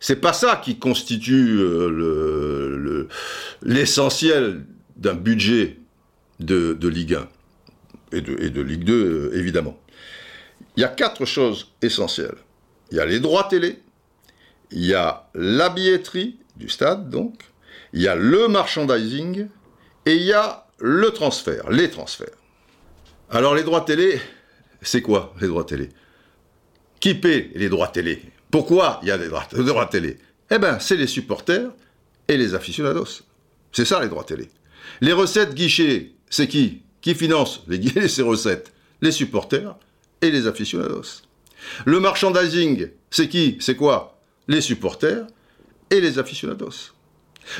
c'est 0.00 0.20
pas 0.20 0.32
ça 0.32 0.60
qui 0.62 0.78
constitue 0.78 1.58
euh, 1.60 3.08
l'essentiel 3.62 4.64
d'un 4.96 5.14
budget 5.14 5.78
de, 6.40 6.76
Ligue 6.88 7.14
1 7.14 7.28
et 8.12 8.20
de, 8.20 8.42
et 8.42 8.50
de 8.50 8.60
Ligue 8.60 8.84
2, 8.84 8.92
euh, 8.92 9.38
évidemment. 9.38 9.78
Il 10.76 10.80
y 10.80 10.84
a 10.84 10.88
quatre 10.88 11.24
choses 11.24 11.72
essentielles. 11.82 12.36
Il 12.90 12.96
y 12.96 13.00
a 13.00 13.06
les 13.06 13.20
droits 13.20 13.44
télé, 13.44 13.80
il 14.70 14.84
y 14.84 14.94
a 14.94 15.28
la 15.34 15.68
billetterie 15.68 16.36
du 16.56 16.68
stade, 16.68 17.10
donc, 17.10 17.42
il 17.92 18.02
y 18.02 18.08
a 18.08 18.14
le 18.14 18.48
merchandising, 18.48 19.48
et 20.06 20.14
il 20.14 20.22
y 20.22 20.32
a 20.32 20.66
le 20.78 21.10
transfert, 21.10 21.70
les 21.70 21.90
transferts. 21.90 22.36
Alors 23.30 23.54
les 23.54 23.62
droits 23.62 23.80
télé, 23.80 24.20
c'est 24.82 25.02
quoi 25.02 25.34
les 25.40 25.48
droits 25.48 25.64
télé? 25.64 25.88
Qui 27.00 27.14
paie 27.14 27.50
les 27.54 27.68
droits 27.68 27.88
télé? 27.88 28.22
Pourquoi 28.50 29.00
il 29.02 29.08
y 29.08 29.10
a 29.10 29.18
des 29.18 29.28
droits, 29.28 29.86
télé? 29.86 30.18
Eh 30.50 30.58
bien, 30.58 30.78
c'est 30.78 30.96
les 30.96 31.06
supporters 31.06 31.70
et 32.28 32.36
les 32.36 32.54
aficionados. 32.54 33.22
C'est 33.72 33.84
ça 33.84 34.00
les 34.00 34.08
droits 34.08 34.24
télé. 34.24 34.48
Les 35.00 35.12
recettes 35.12 35.54
guichets, 35.54 36.12
c'est 36.30 36.46
qui? 36.46 36.82
Qui 37.00 37.14
finance 37.14 37.62
les, 37.66 38.08
ces 38.08 38.22
recettes? 38.22 38.72
Les 39.00 39.10
supporters 39.10 39.76
les 40.30 40.46
aficionados. 40.46 41.22
Le 41.84 42.00
merchandising, 42.00 42.88
c'est 43.10 43.28
qui 43.28 43.56
C'est 43.60 43.76
quoi? 43.76 44.18
Les 44.48 44.60
supporters 44.60 45.26
et 45.90 46.00
les 46.00 46.18
aficionados. 46.18 46.92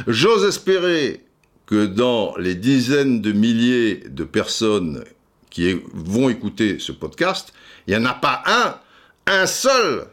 J'ose 0.06 0.44
espérer 0.44 1.24
que 1.66 1.86
dans 1.86 2.36
les 2.36 2.54
dizaines 2.54 3.22
de 3.22 3.32
milliers 3.32 4.04
de 4.08 4.24
personnes 4.24 5.04
qui 5.50 5.80
vont 5.92 6.28
écouter 6.28 6.78
ce 6.78 6.92
podcast, 6.92 7.52
il 7.86 7.96
n'y 7.96 8.04
en 8.04 8.08
a 8.10 8.14
pas 8.14 8.42
un, 8.46 8.80
un 9.26 9.46
seul, 9.46 10.06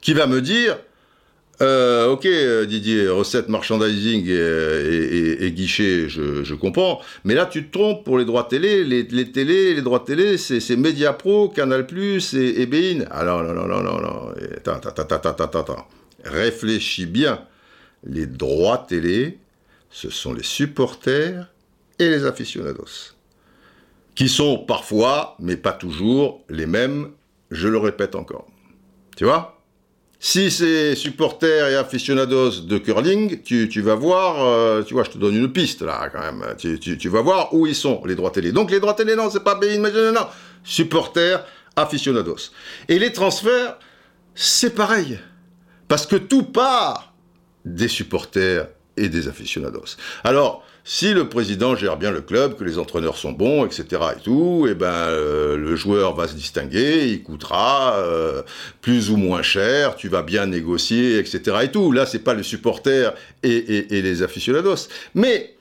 qui 0.00 0.14
va 0.14 0.26
me 0.26 0.40
dire 0.40 0.78
euh, 1.62 2.08
ok, 2.08 2.26
Didier, 2.66 3.08
recette 3.08 3.48
merchandising 3.48 4.26
et, 4.28 5.52
guichet, 5.52 6.08
je, 6.08 6.54
comprends. 6.54 7.00
Mais 7.24 7.34
là, 7.34 7.46
tu 7.46 7.66
te 7.66 7.78
trompes 7.78 8.04
pour 8.04 8.18
les 8.18 8.24
droits 8.24 8.44
télé. 8.44 8.84
Les, 8.84 9.02
les 9.02 9.30
télé, 9.30 9.74
les 9.74 9.82
droits 9.82 10.00
télé, 10.00 10.38
c'est 10.38 10.76
Mediapro, 10.76 11.48
Canal+, 11.48 11.86
et, 11.92 12.62
et 12.62 12.66
Bein. 12.66 13.04
Alors, 13.10 13.42
non, 13.42 13.52
non, 13.54 13.66
non, 13.66 13.82
non, 13.82 14.00
non. 14.00 14.34
Attends, 14.56 14.76
attends, 14.76 15.02
attends, 15.02 15.44
attends, 15.44 15.60
attends. 15.60 15.88
Réfléchis 16.24 17.06
bien. 17.06 17.44
Les 18.04 18.26
droits 18.26 18.86
télé, 18.88 19.38
ce 19.90 20.08
sont 20.08 20.32
les 20.32 20.42
supporters 20.42 21.46
et 21.98 22.08
les 22.08 22.24
aficionados, 22.24 23.14
qui 24.14 24.28
sont 24.28 24.58
parfois, 24.58 25.36
mais 25.38 25.56
pas 25.56 25.72
toujours, 25.72 26.42
les 26.48 26.66
mêmes, 26.66 27.10
je 27.50 27.68
le 27.68 27.78
répète 27.78 28.14
encore. 28.14 28.46
Tu 29.16 29.24
vois? 29.24 29.59
Si 30.22 30.50
c'est 30.50 30.94
supporters 30.96 31.68
et 31.68 31.76
aficionados 31.76 32.60
de 32.60 32.76
curling, 32.76 33.40
tu, 33.42 33.80
vas 33.80 33.94
voir, 33.94 34.44
euh, 34.44 34.82
tu 34.82 34.92
vois, 34.92 35.02
je 35.02 35.12
te 35.12 35.18
donne 35.18 35.34
une 35.34 35.50
piste 35.50 35.80
là 35.80 36.10
quand 36.12 36.20
même, 36.20 36.44
tu, 36.58 37.08
vas 37.08 37.22
voir 37.22 37.54
où 37.54 37.66
ils 37.66 37.74
sont, 37.74 38.02
les 38.04 38.14
droits 38.14 38.30
télé. 38.30 38.52
Donc 38.52 38.70
les 38.70 38.80
droits 38.80 38.92
télé, 38.92 39.16
non, 39.16 39.30
c'est 39.30 39.42
pas 39.42 39.54
BIN, 39.54 39.78
non, 39.78 40.12
non, 40.12 40.26
supporters, 40.62 41.46
aficionados. 41.74 42.52
Et 42.88 42.98
les 42.98 43.12
transferts, 43.14 43.78
c'est 44.34 44.74
pareil. 44.74 45.18
Parce 45.88 46.04
que 46.04 46.16
tout 46.16 46.42
part 46.42 47.14
des 47.64 47.88
supporters 47.88 48.68
et 49.00 49.08
des 49.08 49.28
aficionados. 49.28 49.96
Alors, 50.24 50.64
si 50.84 51.12
le 51.12 51.28
président 51.28 51.76
gère 51.76 51.96
bien 51.96 52.10
le 52.10 52.20
club, 52.20 52.56
que 52.56 52.64
les 52.64 52.78
entraîneurs 52.78 53.16
sont 53.16 53.32
bons, 53.32 53.66
etc. 53.66 53.84
et 54.16 54.20
tout, 54.22 54.64
et 54.66 54.70
eh 54.70 54.74
ben 54.74 54.86
euh, 54.86 55.56
le 55.56 55.76
joueur 55.76 56.14
va 56.14 56.26
se 56.26 56.34
distinguer, 56.34 57.08
il 57.08 57.22
coûtera 57.22 57.96
euh, 57.98 58.42
plus 58.80 59.10
ou 59.10 59.16
moins 59.16 59.42
cher, 59.42 59.96
tu 59.96 60.08
vas 60.08 60.22
bien 60.22 60.46
négocier, 60.46 61.18
etc. 61.18 61.58
et 61.62 61.70
tout. 61.70 61.92
Là, 61.92 62.06
c'est 62.06 62.20
pas 62.20 62.34
les 62.34 62.42
supporters 62.42 63.14
et, 63.42 63.96
et 63.96 64.02
les 64.02 64.22
aficionados, 64.22 64.88
mais 65.14 65.54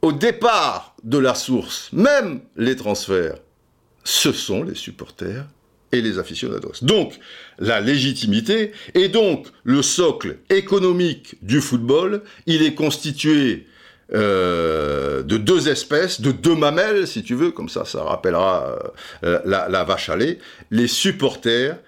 au 0.00 0.12
départ 0.12 0.94
de 1.04 1.18
la 1.18 1.34
source, 1.34 1.90
même 1.92 2.40
les 2.56 2.76
transferts, 2.76 3.38
ce 4.04 4.32
sont 4.32 4.62
les 4.62 4.74
supporters 4.74 5.44
et 5.92 6.00
les 6.00 6.18
aficionados. 6.18 6.72
Donc, 6.82 7.14
la 7.58 7.80
légitimité 7.80 8.72
et 8.94 9.08
donc 9.08 9.48
le 9.64 9.82
socle 9.82 10.38
économique 10.50 11.36
du 11.42 11.60
football, 11.60 12.22
il 12.46 12.62
est 12.62 12.74
constitué 12.74 13.66
euh, 14.14 15.22
de 15.22 15.36
deux 15.36 15.68
espèces, 15.68 16.20
de 16.22 16.32
deux 16.32 16.54
mamelles, 16.54 17.06
si 17.06 17.22
tu 17.22 17.34
veux, 17.34 17.50
comme 17.50 17.68
ça, 17.68 17.84
ça 17.84 18.02
rappellera 18.02 18.78
euh, 19.24 19.40
la, 19.44 19.84
vache 19.84 20.08
à 20.08 20.16
lait, 20.16 20.38
les 20.70 20.88
supporters 20.88 21.78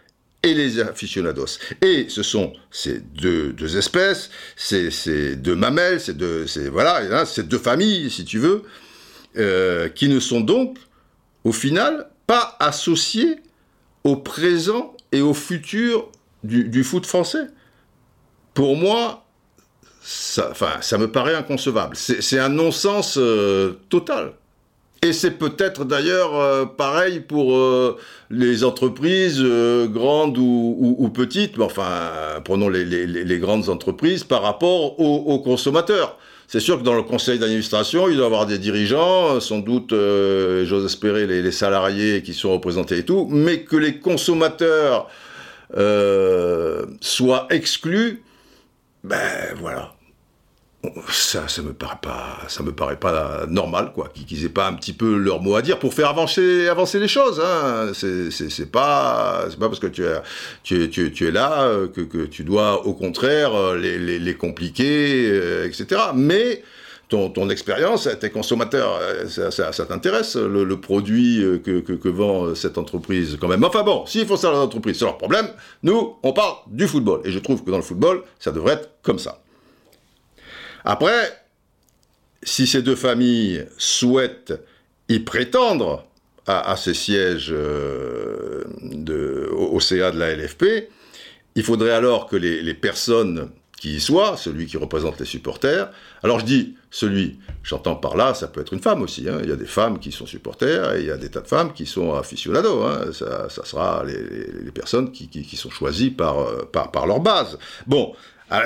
et 0.43 0.53
les 0.53 0.81
aficionados. 0.81 1.59
Et 1.81 2.07
ce 2.09 2.23
sont 2.23 2.53
ces 2.71 3.01
deux, 3.01 3.77
espèces, 3.77 4.31
ces, 4.57 5.37
deux 5.37 5.57
mamelles, 5.57 6.01
ces 6.01 6.13
deux, 6.13 6.47
familles, 7.59 8.11
si 8.11 8.25
tu 8.27 8.39
veux, 8.39 8.65
euh, 9.39 9.89
qui 9.89 10.09
ne 10.09 10.21
sont 10.21 10.41
donc, 10.41 10.77
au 11.45 11.53
final, 11.53 12.09
pas 12.27 12.57
associées 12.61 13.37
au 14.05 14.17
présent 14.17 14.95
et 15.13 15.21
au 15.21 15.35
futur 15.35 16.09
du, 16.45 16.85
foot 16.85 17.07
français. 17.07 17.47
Pour 18.55 18.77
moi, 18.77 19.25
ça, 20.03 20.53
me 20.99 21.07
paraît 21.07 21.35
inconcevable. 21.35 21.97
C'est 21.97 22.39
un 22.39 22.49
non-sens 22.49 23.19
euh, 23.19 23.79
total. 23.89 24.33
Et 25.03 25.15
c'est 25.15 25.33
peut-être 25.33 25.85
d'ailleurs 25.85 26.35
euh, 26.35 26.67
pareil 26.67 27.21
pour 27.21 27.57
euh, 27.57 27.97
les 28.29 28.65
entreprises 28.65 29.43
grandes 29.43 30.37
ou, 30.39 31.11
petites, 31.15 31.57
mais 31.57 31.65
enfin, 31.65 31.91
prenons 32.45 32.69
les, 32.69 33.39
grandes 33.39 33.69
entreprises 33.69 34.25
par 34.25 34.43
rapport 34.43 35.01
aux, 35.01 35.39
consommateurs. 35.39 36.19
C'est 36.53 36.59
sûr 36.59 36.79
que 36.79 36.83
dans 36.83 36.95
le 36.95 37.05
conseil 37.05 37.39
d'administration, 37.39 38.09
il 38.09 38.17
doit 38.17 38.25
y 38.25 38.27
avoir 38.27 38.45
des 38.45 38.59
dirigeants, 38.59 39.39
sans 39.39 39.61
doute, 39.61 39.91
j'ose 39.93 40.85
espérer, 40.85 41.25
les, 41.29 41.53
salariés 41.53 42.23
qui 42.23 42.35
sont 42.35 42.53
représentés 42.53 42.99
et 42.99 43.05
tout, 43.05 43.29
mais 43.31 43.61
que 43.61 43.77
les 43.77 44.01
consommateurs 44.01 45.09
soient 47.01 47.47
exclus, 47.51 48.25
ben 49.05 49.55
voilà. 49.61 49.93
Ça, 51.11 51.47
ça 51.47 51.61
me 51.61 51.75
paraît 51.75 51.99
pas, 52.01 52.39
ça 52.49 52.63
me 52.63 52.73
paraît 52.73 52.99
pas 52.99 53.45
normal, 53.49 53.93
quoi, 53.95 54.09
qu'ils 54.09 54.47
aient 54.47 54.49
pas 54.49 54.67
un 54.67 54.73
petit 54.73 54.95
peu 54.95 55.19
leur 55.19 55.43
mot 55.43 55.55
à 55.55 55.61
dire 55.61 55.79
pour 55.79 55.93
faire 55.93 56.09
avancer, 56.09 56.69
avancer 56.69 56.99
les 56.99 57.09
choses. 57.09 57.39
Hein. 57.39 57.93
C'est 57.93 58.73
pas, 58.73 59.45
c'est 59.51 59.59
pas 59.59 59.69
parce 59.69 59.79
que 59.79 59.89
tu 59.89 60.05
es, 60.05 60.23
tu 60.63 60.83
es, 60.83 60.89
tu 60.89 61.29
es, 61.29 61.31
là 61.31 61.65
euh, 61.65 61.87
que, 61.87 62.01
que, 62.01 62.25
tu 62.25 62.45
dois, 62.45 62.87
au 62.87 62.95
contraire, 62.95 63.55
euh, 63.55 63.77
les, 63.77 63.99
les, 63.99 64.19
les 64.19 64.35
compliquer, 64.35 65.29
euh, 65.31 65.67
etc. 65.67 66.01
Mais 66.15 66.63
ton, 67.11 67.29
ton 67.29 67.51
expérience, 67.51 68.09
tes 68.19 68.31
consommateurs, 68.31 69.01
ça, 69.29 69.51
ça, 69.51 69.73
ça 69.73 69.85
t'intéresse, 69.85 70.37
le, 70.37 70.65
le, 70.65 70.81
produit 70.81 71.45
que, 71.63 71.81
que, 71.81 71.93
que, 71.93 72.09
vend 72.09 72.55
cette 72.55 72.79
entreprise 72.79 73.37
quand 73.39 73.49
même. 73.49 73.65
Enfin 73.65 73.83
bon, 73.83 74.07
s'il 74.07 74.27
faut 74.27 74.39
ça 74.39 74.51
dans 74.51 74.61
l'entreprise, 74.61 74.99
c'est 74.99 75.05
leur 75.05 75.19
problème. 75.19 75.49
Nous, 75.83 76.17
on 76.23 76.33
parle 76.33 76.55
du 76.69 76.89
football. 76.89 77.21
Et 77.27 77.33
je 77.33 77.39
trouve 77.39 77.63
que 77.65 77.71
dans 77.71 77.77
le 77.77 77.83
football, 77.83 78.23
ça 78.39 78.51
devrait 78.51 78.75
être 78.75 78.91
comme 79.03 79.19
ça. 79.19 79.43
Après, 80.85 81.41
si 82.43 82.67
ces 82.67 82.83
deux 82.83 82.97
familles 82.97 83.67
souhaitent 83.77 84.55
y 85.09 85.19
prétendre 85.21 86.07
à, 86.47 86.77
ces 86.77 86.95
sièges 86.95 87.53
euh, 87.53 88.65
au, 89.53 89.79
CA 89.79 90.11
de 90.11 90.19
la 90.19 90.35
LFP, 90.35 90.89
il 91.55 91.63
faudrait 91.63 91.93
alors 91.93 92.27
que 92.27 92.37
les, 92.37 92.75
personnes 92.75 93.51
qui 93.79 93.97
y 93.97 94.01
soient, 94.01 94.37
celui 94.37 94.67
qui 94.67 94.77
représente 94.77 95.21
les 95.21 95.27
supporters, 95.27 95.91
alors 96.23 96.41
je 96.41 96.45
dis 96.45 96.77
celui, 96.91 97.39
j'entends 97.63 97.95
par 97.95 98.17
là, 98.17 98.35
ça 98.35 98.49
peut 98.49 98.61
être 98.61 98.73
une 98.73 98.81
femme 98.81 99.03
aussi, 99.03 99.29
hein. 99.29 99.39
il 99.43 99.49
y 99.49 99.53
a 99.53 99.57
des 99.57 99.67
femmes 99.67 100.01
qui 100.01 100.13
sont 100.13 100.27
supporters 100.27 100.97
et 100.97 101.01
il 101.01 101.07
y 101.07 101.11
a 101.11 101.17
des 101.17 101.31
tas 101.31 101.41
de 101.41 101.47
femmes 101.47 101.73
qui 101.73 101.87
sont 101.87 102.15
aficionados, 102.15 102.83
hein. 102.83 103.13
ça, 103.13 103.49
sera 103.65 104.05
les, 104.05 104.73
personnes 104.73 105.13
qui, 105.13 105.57
sont 105.57 105.71
choisies 105.71 106.11
par, 106.11 106.67
par, 106.73 106.91
par 106.91 107.07
leur 107.07 107.21
base. 107.21 107.59
Bon, 107.87 108.13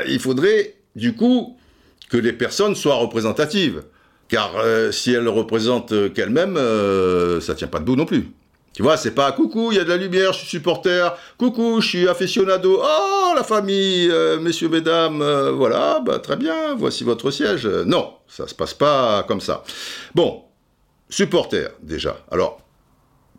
il 0.09 0.21
faudrait 0.21 0.75
du 0.97 1.15
coup 1.15 1.59
que 2.09 2.17
les 2.17 2.33
personnes 2.33 2.75
soient 2.75 2.97
représentatives. 2.97 3.83
Car 4.29 4.57
euh, 4.57 4.91
si 4.91 5.13
elles 5.13 5.29
représentent 5.29 6.13
qu'elles-mêmes, 6.15 6.57
euh, 6.57 7.41
ça 7.41 7.55
tient 7.55 7.69
pas 7.69 7.79
debout 7.79 7.97
non 7.97 8.07
plus. 8.07 8.31
Tu 8.73 8.83
vois, 8.83 8.97
c'est 8.97 9.13
pas 9.13 9.31
coucou, 9.31 9.71
il 9.71 9.77
y 9.77 9.81
a 9.81 9.85
de 9.85 9.89
la 9.89 9.97
lumière, 9.97 10.33
je 10.33 10.39
suis 10.39 10.49
supporter, 10.49 11.17
coucou, 11.39 11.81
je 11.81 11.89
suis 11.89 12.09
aficionado, 12.09 12.81
oh 12.83 13.33
la 13.37 13.45
famille, 13.45 14.09
euh, 14.11 14.41
messieurs, 14.41 14.69
mesdames, 14.69 15.23
voilà, 15.51 16.01
bah, 16.01 16.19
très 16.19 16.37
bien, 16.37 16.75
voici 16.75 17.05
votre 17.05 17.31
siège. 17.31 17.67
Non, 17.67 18.15
ça 18.27 18.49
se 18.49 18.55
passe 18.55 18.75
pas 18.75 19.23
comme 19.29 19.41
ça. 19.41 19.63
Bon, 20.15 20.43
supporter 21.09 21.69
déjà. 21.83 22.17
Alors, 22.33 22.63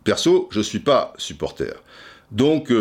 perso, 0.04 0.48
je 0.50 0.60
suis 0.62 0.78
pas 0.78 1.12
supporter. 1.18 1.74
Donc, 2.30 2.72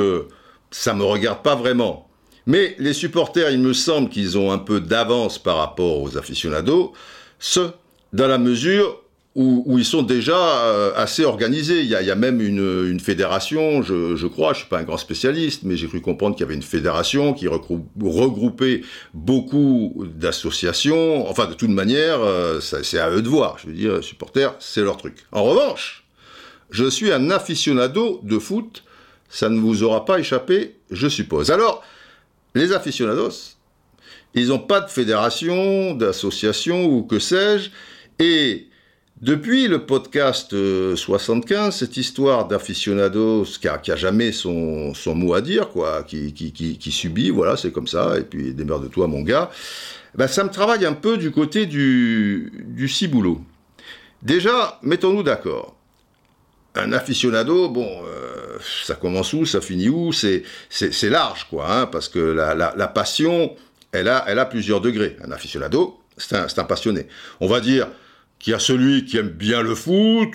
ça 0.72 0.94
me 0.94 1.04
regarde 1.04 1.44
pas 1.44 1.56
vraiment. 1.56 2.08
Mais 2.48 2.76
les 2.80 2.94
supporters, 2.94 3.50
il 3.52 3.60
me 3.60 3.74
semble 3.74 4.10
qu'ils 4.10 4.38
ont 4.38 4.52
un 4.52 4.58
peu 4.58 4.80
d'avance 4.80 5.40
par 5.40 5.58
rapport 5.58 6.02
aux 6.02 6.18
aficionados, 6.18 6.94
ce, 7.40 7.70
dans 8.14 8.28
la 8.28 8.38
mesure 8.38 9.02
où, 9.36 9.78
ils 9.78 9.86
sont 9.86 10.02
déjà 10.02 10.38
euh, 10.38 10.94
assez 10.96 11.26
organisés. 11.26 11.82
Il 11.82 11.90
y 11.90 11.96
a, 11.96 12.16
même 12.16 12.40
une, 12.40 13.00
fédération, 13.02 13.82
je, 13.82 14.28
crois, 14.28 14.54
je 14.54 14.60
suis 14.60 14.70
pas 14.70 14.80
un 14.80 14.84
grand 14.84 14.98
spécialiste, 14.98 15.64
mais 15.64 15.76
j'ai 15.76 15.88
cru 15.88 16.00
comprendre 16.00 16.36
qu'il 16.36 16.44
y 16.44 16.48
avait 16.48 16.56
une 16.56 16.62
fédération 16.62 17.34
qui 17.34 17.48
regroupait 17.50 18.82
beaucoup 19.14 20.06
d'associations. 20.16 21.30
Enfin, 21.30 21.48
de 21.48 21.54
toute 21.54 21.70
manière, 21.70 22.22
euh, 22.22 22.62
c'est 22.62 23.00
à 23.00 23.10
eux 23.10 23.22
de 23.22 23.28
voir. 23.28 23.58
Je 23.60 23.68
veux 23.68 23.74
dire, 23.74 24.02
supporters, 24.02 24.56
c'est 24.60 24.82
leur 24.82 24.96
truc. 24.96 25.26
En 25.34 25.44
revanche, 25.44 26.06
je 26.70 26.90
suis 26.90 27.12
un 27.12 27.30
aficionado 27.30 28.22
de 28.24 28.40
foot. 28.40 28.84
Ça 29.28 29.50
ne 29.50 29.60
vous 29.60 29.84
aura 29.84 30.06
pas 30.06 30.20
échappé, 30.20 30.78
je 30.92 31.10
suppose. 31.10 31.52
Alors, 31.52 31.84
les 32.56 32.72
aficionados, 32.72 33.58
ils 34.34 34.48
n'ont 34.48 34.60
pas 34.60 34.82
de 34.82 34.90
fédération, 34.90 35.94
d'association 35.94 36.86
ou 36.86 37.04
que 37.04 37.20
sais-je. 37.20 37.70
Et 38.20 38.68
depuis 39.22 39.68
le 39.68 39.86
podcast 39.86 40.56
75, 40.96 41.68
euh, 41.68 41.72
cette 41.72 41.98
histoire 41.98 42.48
d'aficionados 42.48 43.46
qui 43.62 43.68
a, 43.68 43.96
jamais 43.96 44.32
son, 44.32 44.94
mot 45.08 45.34
à 45.34 45.42
dire, 45.42 45.70
quoi, 45.70 46.04
qui, 46.04 46.34
qui, 46.34 46.92
subit, 46.92 47.30
voilà, 47.30 47.56
c'est 47.56 47.72
comme 47.72 47.88
ça, 47.88 48.18
et 48.18 48.24
puis 48.24 48.54
de 48.54 48.88
toi 48.88 49.08
mon 49.08 49.22
gars, 49.22 49.50
ben, 50.16 50.28
ça 50.28 50.44
me 50.44 50.50
travaille 50.50 50.86
un 50.86 50.94
peu 50.94 51.18
du 51.18 51.32
côté 51.32 51.66
du, 51.66 52.52
du 52.66 52.88
ciboulot. 52.88 53.42
Déjà, 54.22 54.80
mettons-nous 54.82 55.24
d'accord 55.24 55.75
un 56.76 56.92
aficionado, 56.92 57.70
bon, 57.70 57.88
euh, 58.06 58.58
ça 58.84 58.96
commence 58.96 59.34
où, 59.34 59.46
ça 59.46 59.62
finit 59.62 59.90
où, 59.90 60.12
c'est 60.12 60.44
large 61.04 61.48
quoi, 61.50 61.72
hein, 61.72 61.86
parce 61.88 62.10
que 62.10 62.20
la, 62.20 62.54
la, 62.54 62.88
passion, 62.88 63.56
elle 63.92 64.08
a 64.08 64.24
elle 64.28 64.40
a 64.40 64.46
plusieurs 64.46 64.82
degrés. 64.82 65.18
Un 65.24 65.32
aficionado, 65.32 66.00
c'est 66.18 66.36
un, 66.36 66.48
un 66.56 66.64
passionné. 66.64 67.08
On 67.40 67.48
va 67.48 67.60
dire 67.60 67.88
qu'il 68.40 68.52
y 68.52 68.54
a 68.56 68.60
celui 68.60 69.06
qui 69.06 69.18
aime 69.18 69.30
bien 69.30 69.62
le 69.62 69.76
foot, 69.76 70.32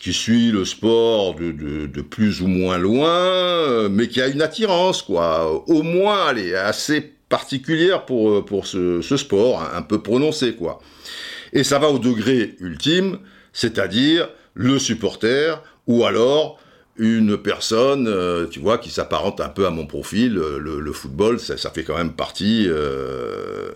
qui 0.00 0.12
suit 0.12 0.50
le 0.50 0.64
sport 0.64 1.34
de, 1.34 1.50
de, 1.50 1.86
de, 1.86 2.02
plus 2.02 2.40
ou 2.40 2.46
moins 2.46 2.78
loin, 2.78 3.88
mais 3.88 4.08
qui 4.08 4.20
a 4.20 4.28
une 4.28 4.42
attirance, 4.42 5.02
quoi, 5.02 5.64
au 5.68 5.82
moins, 5.82 6.26
allez, 6.26 6.54
assez 6.54 7.00
particulière 7.28 8.04
pour, 8.06 8.44
pour 8.44 8.66
ce, 8.66 9.00
ce 9.02 9.16
sport, 9.16 9.62
un 9.74 9.82
peu 9.82 10.02
prononcé, 10.02 10.54
quoi. 10.54 10.80
Et 11.52 11.64
ça 11.64 11.78
va 11.78 11.88
au 11.88 11.98
degré 11.98 12.56
ultime, 12.60 13.18
c'est-à-dire 13.52 14.28
le 14.58 14.78
supporter, 14.80 15.62
ou 15.86 16.04
alors 16.04 16.60
une 16.98 17.38
personne, 17.38 18.08
euh, 18.08 18.46
tu 18.46 18.58
vois, 18.58 18.76
qui 18.76 18.90
s'apparente 18.90 19.40
un 19.40 19.48
peu 19.48 19.66
à 19.66 19.70
mon 19.70 19.86
profil. 19.86 20.36
Euh, 20.36 20.58
le, 20.58 20.92
football, 20.92 21.38
ça, 21.38 21.70
fait 21.70 21.84
quand 21.84 21.96
même 21.96 22.12
partie 22.12 22.66
euh, 22.66 23.70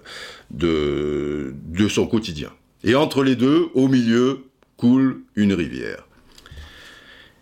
de, 0.50 1.54
de 1.68 1.88
son 1.88 2.06
quotidien. 2.06 2.50
Et 2.82 2.96
entre 2.96 3.22
les 3.22 3.36
deux, 3.36 3.68
au 3.74 3.86
milieu, 3.86 4.40
coule 4.76 5.22
une 5.36 5.52
rivière. 5.52 6.04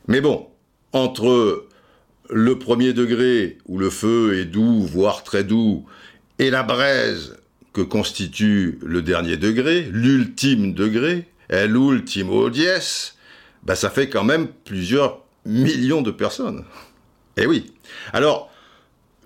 Mais 0.07 0.21
bon, 0.21 0.47
entre 0.93 1.67
le 2.29 2.59
premier 2.59 2.93
degré, 2.93 3.57
où 3.67 3.79
le 3.79 3.89
feu 3.89 4.39
est 4.39 4.45
doux, 4.45 4.83
voire 4.83 5.25
très 5.25 5.45
doux, 5.45 5.87
et 6.39 6.51
la 6.51 6.63
braise 6.63 7.39
que 7.73 7.81
constitue 7.81 8.79
le 8.83 9.01
dernier 9.01 9.39
degré, 9.39 9.89
l'ultime 9.91 10.75
degré, 10.75 11.27
l'ultimo 11.49 12.51
dies, 12.51 13.15
bah, 13.63 13.75
ça 13.75 13.91
fait 13.91 14.09
quand 14.09 14.25
même 14.25 14.49
plusieurs 14.65 15.23
millions 15.45 16.03
de 16.03 16.11
personnes. 16.11 16.65
Eh 17.37 17.47
oui. 17.47 17.73
Alors, 18.13 18.51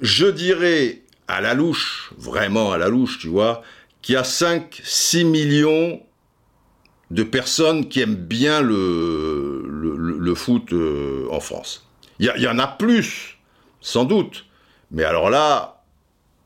je 0.01 0.27
dirais 0.27 1.03
à 1.29 1.40
la 1.40 1.55
louche, 1.55 2.12
vraiment 2.16 2.73
à 2.73 2.79
la 2.79 2.88
louche, 2.88 3.18
tu 3.18 3.29
vois, 3.29 3.62
qu'il 4.03 4.14
y 4.14 4.18
a 4.18 4.25
5, 4.25 4.81
6 4.85 5.25
millions 5.25 6.01
de 7.11 7.23
personnes 7.23 7.88
qui 7.88 8.01
aiment 8.01 8.14
bien 8.14 8.61
le, 8.61 9.64
le, 9.66 10.35
foot 10.35 10.73
euh, 10.73 11.27
en 11.31 11.40
France. 11.40 11.87
Il 12.18 12.27
y, 12.27 12.49
en 12.49 12.59
a 12.59 12.66
plus, 12.66 13.38
sans 13.81 14.05
doute. 14.05 14.47
Mais 14.90 15.05
alors 15.05 15.31
là, 15.31 15.83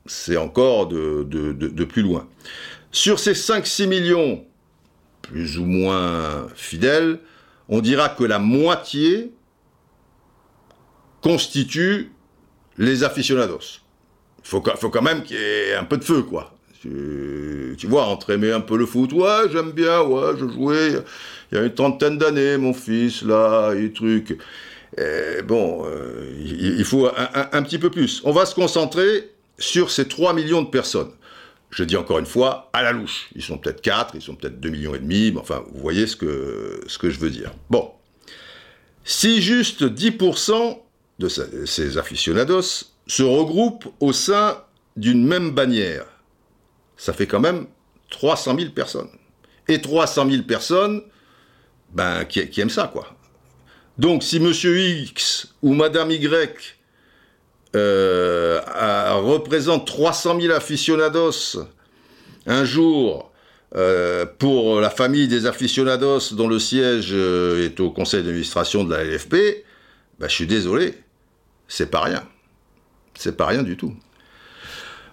c'est 0.06 0.36
encore 0.36 0.86
de, 0.88 1.24
de, 1.28 1.52
de, 1.52 1.84
plus 1.84 2.02
loin. 2.02 2.26
Sur 2.90 3.18
ces 3.18 3.32
5-6 3.32 3.86
millions, 3.86 4.44
plus 5.22 5.58
ou 5.58 5.64
moins 5.64 6.48
fidèles, 6.54 7.20
on 7.68 7.80
dira 7.80 8.08
que 8.08 8.24
la 8.24 8.38
moitié 8.38 9.32
constitue 11.22 12.12
les 12.78 13.04
aficionados. 13.04 13.80
Il 14.44 14.48
faut, 14.48 14.60
quand 14.60 15.02
même 15.02 15.22
qu'il 15.22 15.36
y 15.36 15.40
ait 15.40 15.74
un 15.74 15.84
peu 15.84 15.98
de 15.98 16.04
feu, 16.04 16.22
quoi. 16.22 16.54
Tu, 16.80 17.86
vois, 17.86 18.04
entre 18.04 18.30
aimer 18.30 18.52
un 18.52 18.60
peu 18.60 18.76
le 18.76 18.86
foot, 18.86 19.12
ouais, 19.12 19.50
j'aime 19.52 19.72
bien, 19.72 20.00
ouais, 20.02 20.32
je 20.38 20.46
jouais 20.48 20.92
il 21.50 21.58
y 21.58 21.60
a 21.60 21.64
une 21.64 21.74
trentaine 21.74 22.18
d'années, 22.18 22.56
mon 22.56 22.72
fils, 22.72 23.22
là, 23.22 23.72
et 23.74 23.92
truc. 23.92 24.38
Bon, 25.46 25.84
euh, 25.86 26.32
il, 26.40 26.84
faut 26.84 27.06
un, 27.06 27.48
un, 27.52 27.62
petit 27.62 27.78
peu 27.78 27.90
plus. 27.90 28.20
On 28.24 28.32
va 28.32 28.46
se 28.46 28.54
concentrer 28.54 29.30
sur 29.58 29.90
ces 29.90 30.08
3 30.08 30.32
millions 30.34 30.62
de 30.62 30.68
personnes. 30.68 31.10
Je 31.70 31.84
dis 31.84 31.96
encore 31.96 32.18
une 32.18 32.26
fois, 32.26 32.70
à 32.72 32.82
la 32.82 32.92
louche. 32.92 33.28
Ils 33.34 33.42
sont 33.42 33.58
peut-être 33.58 33.82
4, 33.82 34.14
ils 34.14 34.22
sont 34.22 34.34
peut-être 34.34 34.58
2 34.60 34.70
millions 34.70 34.94
et 34.94 34.98
demi, 34.98 35.32
mais 35.32 35.40
enfin, 35.40 35.62
vous 35.72 35.80
voyez 35.80 36.06
ce 36.06 36.16
que, 36.16 36.80
je 36.88 37.18
veux 37.18 37.30
dire. 37.30 37.52
Bon. 37.68 37.92
Si 39.04 39.40
juste 39.42 39.82
10% 39.82 40.78
de 41.18 41.28
ces 41.28 41.98
aficionados 41.98 42.84
se 43.06 43.22
regroupent 43.22 43.88
au 44.00 44.12
sein 44.12 44.62
d'une 44.96 45.26
même 45.26 45.50
bannière, 45.50 46.06
ça 46.96 47.12
fait 47.12 47.26
quand 47.26 47.40
même 47.40 47.66
300 48.10 48.56
000 48.58 48.70
personnes. 48.72 49.10
Et 49.68 49.80
300 49.80 50.30
000 50.30 50.42
personnes, 50.44 51.02
ben, 51.92 52.24
qui, 52.24 52.60
aiment 52.60 52.70
ça, 52.70 52.88
quoi. 52.92 53.14
Donc, 53.98 54.22
si 54.22 54.40
Monsieur 54.40 54.78
X 54.78 55.54
ou 55.62 55.74
Madame 55.74 56.10
Y 56.10 56.77
euh, 57.76 58.60
représente 59.16 59.86
300 59.86 60.40
000 60.40 60.54
aficionados 60.54 61.58
un 62.46 62.64
jour 62.64 63.30
euh, 63.76 64.24
pour 64.38 64.80
la 64.80 64.88
famille 64.88 65.28
des 65.28 65.44
aficionados 65.44 66.32
dont 66.32 66.48
le 66.48 66.58
siège 66.58 67.10
euh, 67.12 67.66
est 67.66 67.78
au 67.80 67.90
conseil 67.90 68.22
d'administration 68.22 68.84
de 68.84 68.94
la 68.94 69.04
LFP, 69.04 69.34
ben, 70.18 70.28
je 70.28 70.34
suis 70.34 70.46
désolé, 70.46 70.94
c'est 71.66 71.90
pas 71.90 72.00
rien. 72.00 72.22
C'est 73.14 73.36
pas 73.36 73.46
rien 73.46 73.62
du 73.62 73.76
tout. 73.76 73.94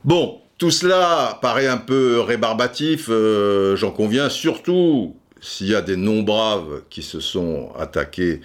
Bon, 0.05 0.41
tout 0.57 0.71
cela 0.71 1.39
paraît 1.41 1.67
un 1.67 1.77
peu 1.77 2.21
rébarbatif, 2.21 3.09
j'en 3.09 3.91
conviens, 3.91 4.29
surtout 4.29 5.17
s'il 5.41 5.67
y 5.67 5.75
a 5.75 5.81
des 5.81 5.97
non-braves 5.97 6.83
qui 6.89 7.03
se 7.03 7.19
sont 7.19 7.73
attaqués 7.77 8.41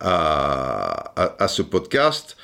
à, 0.00 1.46
ce 1.48 1.62
podcast. 1.62 2.36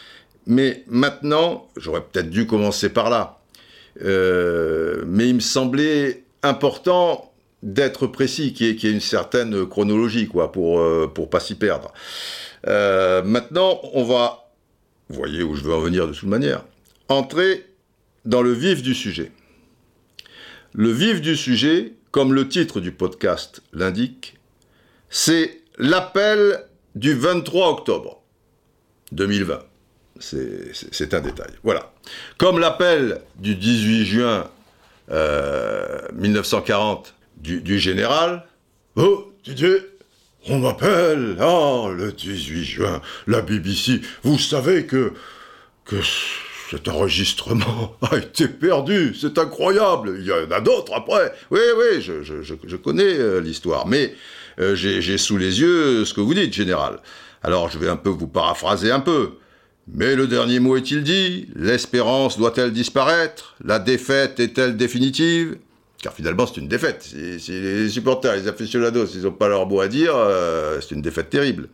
Mais 0.47 0.85
maintenant, 0.89 1.69
j'aurais 1.77 2.03
peut-être 2.03 2.31
dû 2.31 2.47
commencer 2.47 2.89
par 2.89 3.11
là. 3.11 3.41
Euh, 4.03 5.05
mais 5.07 5.29
il 5.29 5.37
me 5.37 5.41
semblait 5.41 6.25
important 6.43 7.33
d'être 7.63 8.07
précis, 8.07 8.53
qu'il 8.53 8.67
y, 8.67 8.87
ait 8.87 8.91
une 8.91 9.01
certaine 9.01 9.67
chronologie, 9.67 10.27
quoi, 10.27 10.51
pour 10.51 10.81
ne 10.81 11.05
euh, 11.05 11.27
pas 11.31 11.41
s'y 11.41 11.55
perdre. 11.55 11.93
Euh, 12.67 13.23
maintenant, 13.23 13.81
on 13.93 14.03
va, 14.03 14.51
vous 15.09 15.17
voyez 15.17 15.43
où 15.43 15.55
je 15.55 15.63
veux 15.63 15.75
en 15.75 15.81
venir 15.81 16.09
de 16.09 16.13
toute 16.13 16.29
manière, 16.29 16.65
entrer 17.09 17.67
dans 18.25 18.43
le 18.43 18.53
vif 18.53 18.83
du 18.83 18.95
sujet. 18.95 19.31
Le 20.73 20.91
vif 20.91 21.21
du 21.21 21.37
sujet, 21.37 21.93
comme 22.11 22.35
le 22.35 22.49
titre 22.49 22.81
du 22.81 22.93
podcast 22.93 23.63
l'indique, 23.73 24.39
c'est 25.09 25.61
l'appel 25.79 26.65
du 26.95 27.15
23 27.15 27.69
octobre 27.69 28.23
2020. 29.13 29.61
C'est 30.19 31.15
un 31.15 31.21
détail. 31.21 31.51
Voilà. 31.63 31.93
Comme 32.39 32.59
l'appel 32.59 33.21
du 33.37 33.55
18 33.55 34.05
juin 34.05 34.51
1940 35.09 37.15
euh, 37.49 37.61
du, 37.61 37.79
général. 37.79 38.45
Oh, 38.97 39.33
Didier, 39.45 39.79
on 40.49 40.59
m'appelle, 40.59 41.37
ah, 41.41 41.89
le 41.95 42.13
18 42.13 42.65
juin, 42.65 43.01
la 43.27 43.43
BBC. 43.43 44.01
Vous 44.23 44.39
savez 44.39 44.87
que, 44.87 45.13
que 45.85 45.97
cet 46.71 46.89
enregistrement 46.89 47.97
a 48.11 48.17
été 48.17 48.49
perdu, 48.49 49.15
c'est 49.19 49.39
incroyable, 49.39 50.17
il 50.19 50.27
y 50.27 50.33
en 50.33 50.51
a 50.51 50.61
d'autres 50.61 50.95
après. 50.95 51.33
Oui, 51.51 51.61
oui, 51.77 52.03
je, 52.03 52.77
connais 52.77 53.19
euh, 53.19 53.41
l'histoire, 53.41 53.87
mais 53.87 54.15
euh, 54.59 54.75
j'ai 54.75 55.19
sous 55.19 55.37
les 55.37 55.61
yeux 55.61 56.05
ce 56.05 56.15
que 56.15 56.21
vous 56.21 56.35
dites, 56.35 56.53
général. 56.53 56.99
Alors 57.43 57.71
je 57.71 57.79
vais 57.79 57.89
un 57.89 57.97
peu 57.97 58.11
vous 58.11 58.29
paraphraser 58.29 58.91
un 58.91 59.01
peu. 59.01 59.33
Mais 59.89 60.15
le 60.15 60.27
dernier 60.27 60.61
mot 60.61 60.77
est-il 60.77 61.03
dit? 61.03 61.49
L'espérance 61.57 62.39
doit-elle 62.39 62.73
disparaître? 62.73 63.57
La 63.65 63.79
défaite 63.79 64.39
est-elle 64.39 64.77
définitive? 64.77 65.57
Car 66.01 66.13
finalement 66.13 66.47
c'est 66.47 66.61
une 66.61 66.69
défaite. 66.69 67.03
Si, 67.39 67.51
les 67.51 67.89
supporters, 67.89 68.35
les 68.37 68.49
aficionados, 68.49 69.07
ils 69.07 69.23
n'ont 69.23 69.33
pas 69.33 69.49
leur 69.49 69.67
mot 69.67 69.81
à 69.81 69.89
dire, 69.89 70.13
euh, 70.15 70.81
c'est 70.81 70.95
une 70.95 71.03
défaite 71.03 71.31
terrible. 71.31 71.69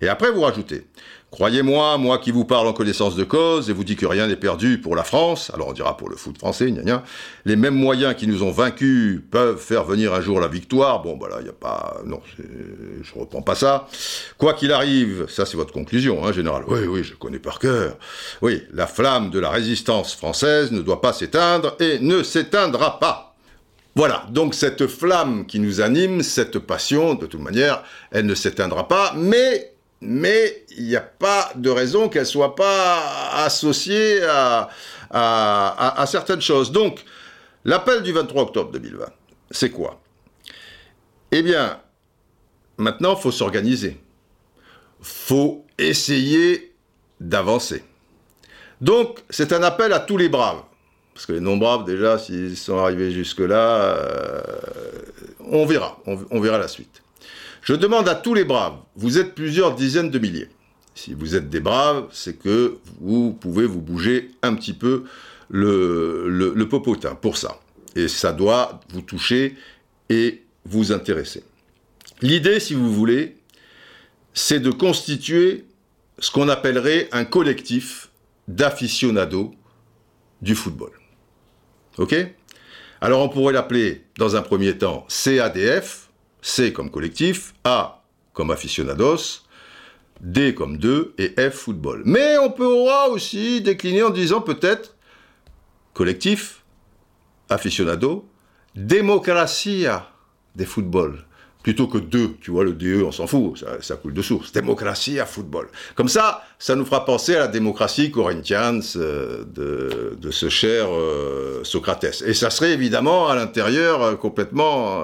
Et 0.00 0.08
après 0.08 0.30
vous 0.30 0.42
rajoutez 0.42 0.86
Croyez-moi, 1.32 1.98
moi 1.98 2.18
qui 2.18 2.30
vous 2.30 2.44
parle 2.44 2.68
en 2.68 2.72
connaissance 2.72 3.16
de 3.16 3.24
cause 3.24 3.68
et 3.68 3.72
vous 3.72 3.84
dis 3.84 3.96
que 3.96 4.06
rien 4.06 4.28
n'est 4.28 4.36
perdu 4.36 4.78
pour 4.80 4.94
la 4.94 5.02
France, 5.02 5.50
alors 5.52 5.68
on 5.68 5.72
dira 5.72 5.96
pour 5.96 6.08
le 6.08 6.16
foot 6.16 6.38
français, 6.38 6.72
les 7.44 7.56
mêmes 7.56 7.74
moyens 7.74 8.14
qui 8.14 8.26
nous 8.26 8.42
ont 8.42 8.52
vaincus 8.52 9.20
peuvent 9.30 9.58
faire 9.58 9.84
venir 9.84 10.14
un 10.14 10.20
jour 10.20 10.40
la 10.40 10.48
victoire. 10.48 11.02
Bon, 11.02 11.18
voilà, 11.18 11.40
il 11.40 11.42
n'y 11.42 11.50
a 11.50 11.52
pas. 11.52 12.00
Non, 12.06 12.20
je 12.38 13.18
reprends 13.18 13.42
pas 13.42 13.56
ça. 13.56 13.88
Quoi 14.38 14.54
qu'il 14.54 14.72
arrive, 14.72 15.26
ça 15.28 15.44
c'est 15.44 15.56
votre 15.56 15.72
conclusion, 15.72 16.24
hein, 16.24 16.32
général. 16.32 16.62
Oui, 16.68 16.86
oui, 16.86 17.02
je 17.02 17.14
connais 17.14 17.40
par 17.40 17.58
cœur. 17.58 17.98
Oui, 18.40 18.62
la 18.72 18.86
flamme 18.86 19.30
de 19.30 19.40
la 19.40 19.50
résistance 19.50 20.14
française 20.14 20.70
ne 20.70 20.80
doit 20.80 21.02
pas 21.02 21.12
s'éteindre 21.12 21.76
et 21.80 21.98
ne 21.98 22.22
s'éteindra 22.22 22.98
pas. 22.98 23.34
Voilà, 23.96 24.26
donc 24.30 24.54
cette 24.54 24.86
flamme 24.86 25.44
qui 25.44 25.58
nous 25.58 25.80
anime, 25.80 26.22
cette 26.22 26.58
passion, 26.60 27.14
de 27.14 27.26
toute 27.26 27.40
manière, 27.40 27.82
elle 28.10 28.26
ne 28.26 28.34
s'éteindra 28.34 28.88
pas, 28.88 29.12
mais 29.16 29.75
mais 30.00 30.64
il 30.76 30.84
n'y 30.84 30.96
a 30.96 31.00
pas 31.00 31.52
de 31.54 31.70
raison 31.70 32.08
qu'elle 32.08 32.26
soit 32.26 32.54
pas 32.54 33.44
associée 33.44 34.22
à, 34.22 34.68
certaines 36.06 36.40
choses. 36.40 36.70
Donc, 36.72 37.04
l'appel 37.64 38.02
du 38.02 38.12
23 38.12 38.42
octobre 38.42 38.72
2020, 38.72 39.06
c'est 39.50 39.70
quoi? 39.70 40.00
Eh 41.32 41.42
bien, 41.42 41.80
maintenant, 42.76 43.16
il 43.16 43.20
faut 43.20 43.32
s'organiser. 43.32 43.98
faut 45.00 45.64
essayer 45.78 46.74
d'avancer. 47.20 47.84
Donc, 48.80 49.22
c'est 49.30 49.52
un 49.52 49.62
appel 49.62 49.92
à 49.92 50.00
tous 50.00 50.16
les 50.16 50.28
braves. 50.28 50.62
Parce 51.14 51.24
que 51.24 51.32
les 51.32 51.40
non-braves, 51.40 51.84
déjà, 51.84 52.18
s'ils 52.18 52.58
sont 52.58 52.76
arrivés 52.76 53.10
jusque-là, 53.10 53.76
euh, 53.76 54.42
on 55.40 55.64
verra, 55.64 55.98
on 56.06 56.40
verra 56.40 56.58
la 56.58 56.68
suite. 56.68 57.02
Je 57.66 57.74
demande 57.74 58.08
à 58.08 58.14
tous 58.14 58.32
les 58.32 58.44
braves, 58.44 58.76
vous 58.94 59.18
êtes 59.18 59.34
plusieurs 59.34 59.74
dizaines 59.74 60.08
de 60.08 60.20
milliers. 60.20 60.48
Si 60.94 61.14
vous 61.14 61.34
êtes 61.34 61.50
des 61.50 61.58
braves, 61.58 62.06
c'est 62.12 62.38
que 62.38 62.78
vous 63.00 63.32
pouvez 63.32 63.66
vous 63.66 63.80
bouger 63.80 64.30
un 64.42 64.54
petit 64.54 64.72
peu 64.72 65.02
le, 65.50 66.64
popotin 66.70 67.16
pour 67.16 67.36
ça. 67.36 67.60
Et 67.96 68.06
ça 68.06 68.32
doit 68.32 68.78
vous 68.90 69.02
toucher 69.02 69.56
et 70.08 70.44
vous 70.64 70.92
intéresser. 70.92 71.42
L'idée, 72.22 72.60
si 72.60 72.74
vous 72.74 72.94
voulez, 72.94 73.34
c'est 74.32 74.60
de 74.60 74.70
constituer 74.70 75.64
ce 76.20 76.30
qu'on 76.30 76.48
appellerait 76.48 77.08
un 77.10 77.24
collectif 77.24 78.10
d'aficionados 78.46 79.56
du 80.40 80.54
football. 80.54 80.92
OK? 81.98 82.14
Alors 83.00 83.22
on 83.22 83.28
pourrait 83.28 83.52
l'appeler 83.52 84.04
dans 84.18 84.36
un 84.36 84.42
premier 84.42 84.78
temps 84.78 85.04
CADF, 85.08 86.05
C 86.42 86.72
comme 86.72 86.90
collectif, 86.90 87.54
A 87.64 88.02
comme 88.32 88.50
aficionados, 88.50 89.42
D 90.20 90.54
comme 90.54 90.78
2 90.78 91.14
et 91.18 91.34
F 91.50 91.54
football. 91.54 92.02
Mais 92.04 92.38
on 92.38 92.50
pourra 92.50 93.08
aussi 93.08 93.60
décliner 93.60 94.02
en 94.02 94.10
disant 94.10 94.40
peut-être 94.40 94.96
collectif, 95.94 96.62
aficionado, 97.48 98.28
démocratia 98.74 100.10
des 100.54 100.66
footballs 100.66 101.24
plutôt 101.66 101.88
que 101.88 101.98
deux. 101.98 102.36
Tu 102.40 102.52
vois, 102.52 102.62
le 102.62 102.74
DE, 102.74 103.02
on 103.02 103.10
s'en 103.10 103.26
fout, 103.26 103.64
ça, 103.80 103.96
coule 103.96 104.14
de 104.14 104.22
source. 104.22 104.52
Démocratie 104.52 105.18
à 105.18 105.26
football. 105.26 105.66
Comme 105.96 106.08
ça, 106.08 106.44
ça 106.60 106.76
nous 106.76 106.84
fera 106.84 107.04
penser 107.04 107.34
à 107.34 107.40
la 107.40 107.48
démocratie 107.48 108.12
corinthienne 108.12 108.84
euh, 108.94 109.42
de, 110.16 110.30
ce 110.30 110.48
cher 110.48 110.86
euh, 110.88 111.64
Socrates. 111.64 112.22
Et 112.24 112.34
ça 112.34 112.50
serait 112.50 112.70
évidemment 112.70 113.26
à 113.26 113.34
l'intérieur 113.34 114.00
euh, 114.00 114.14
complètement 114.14 115.02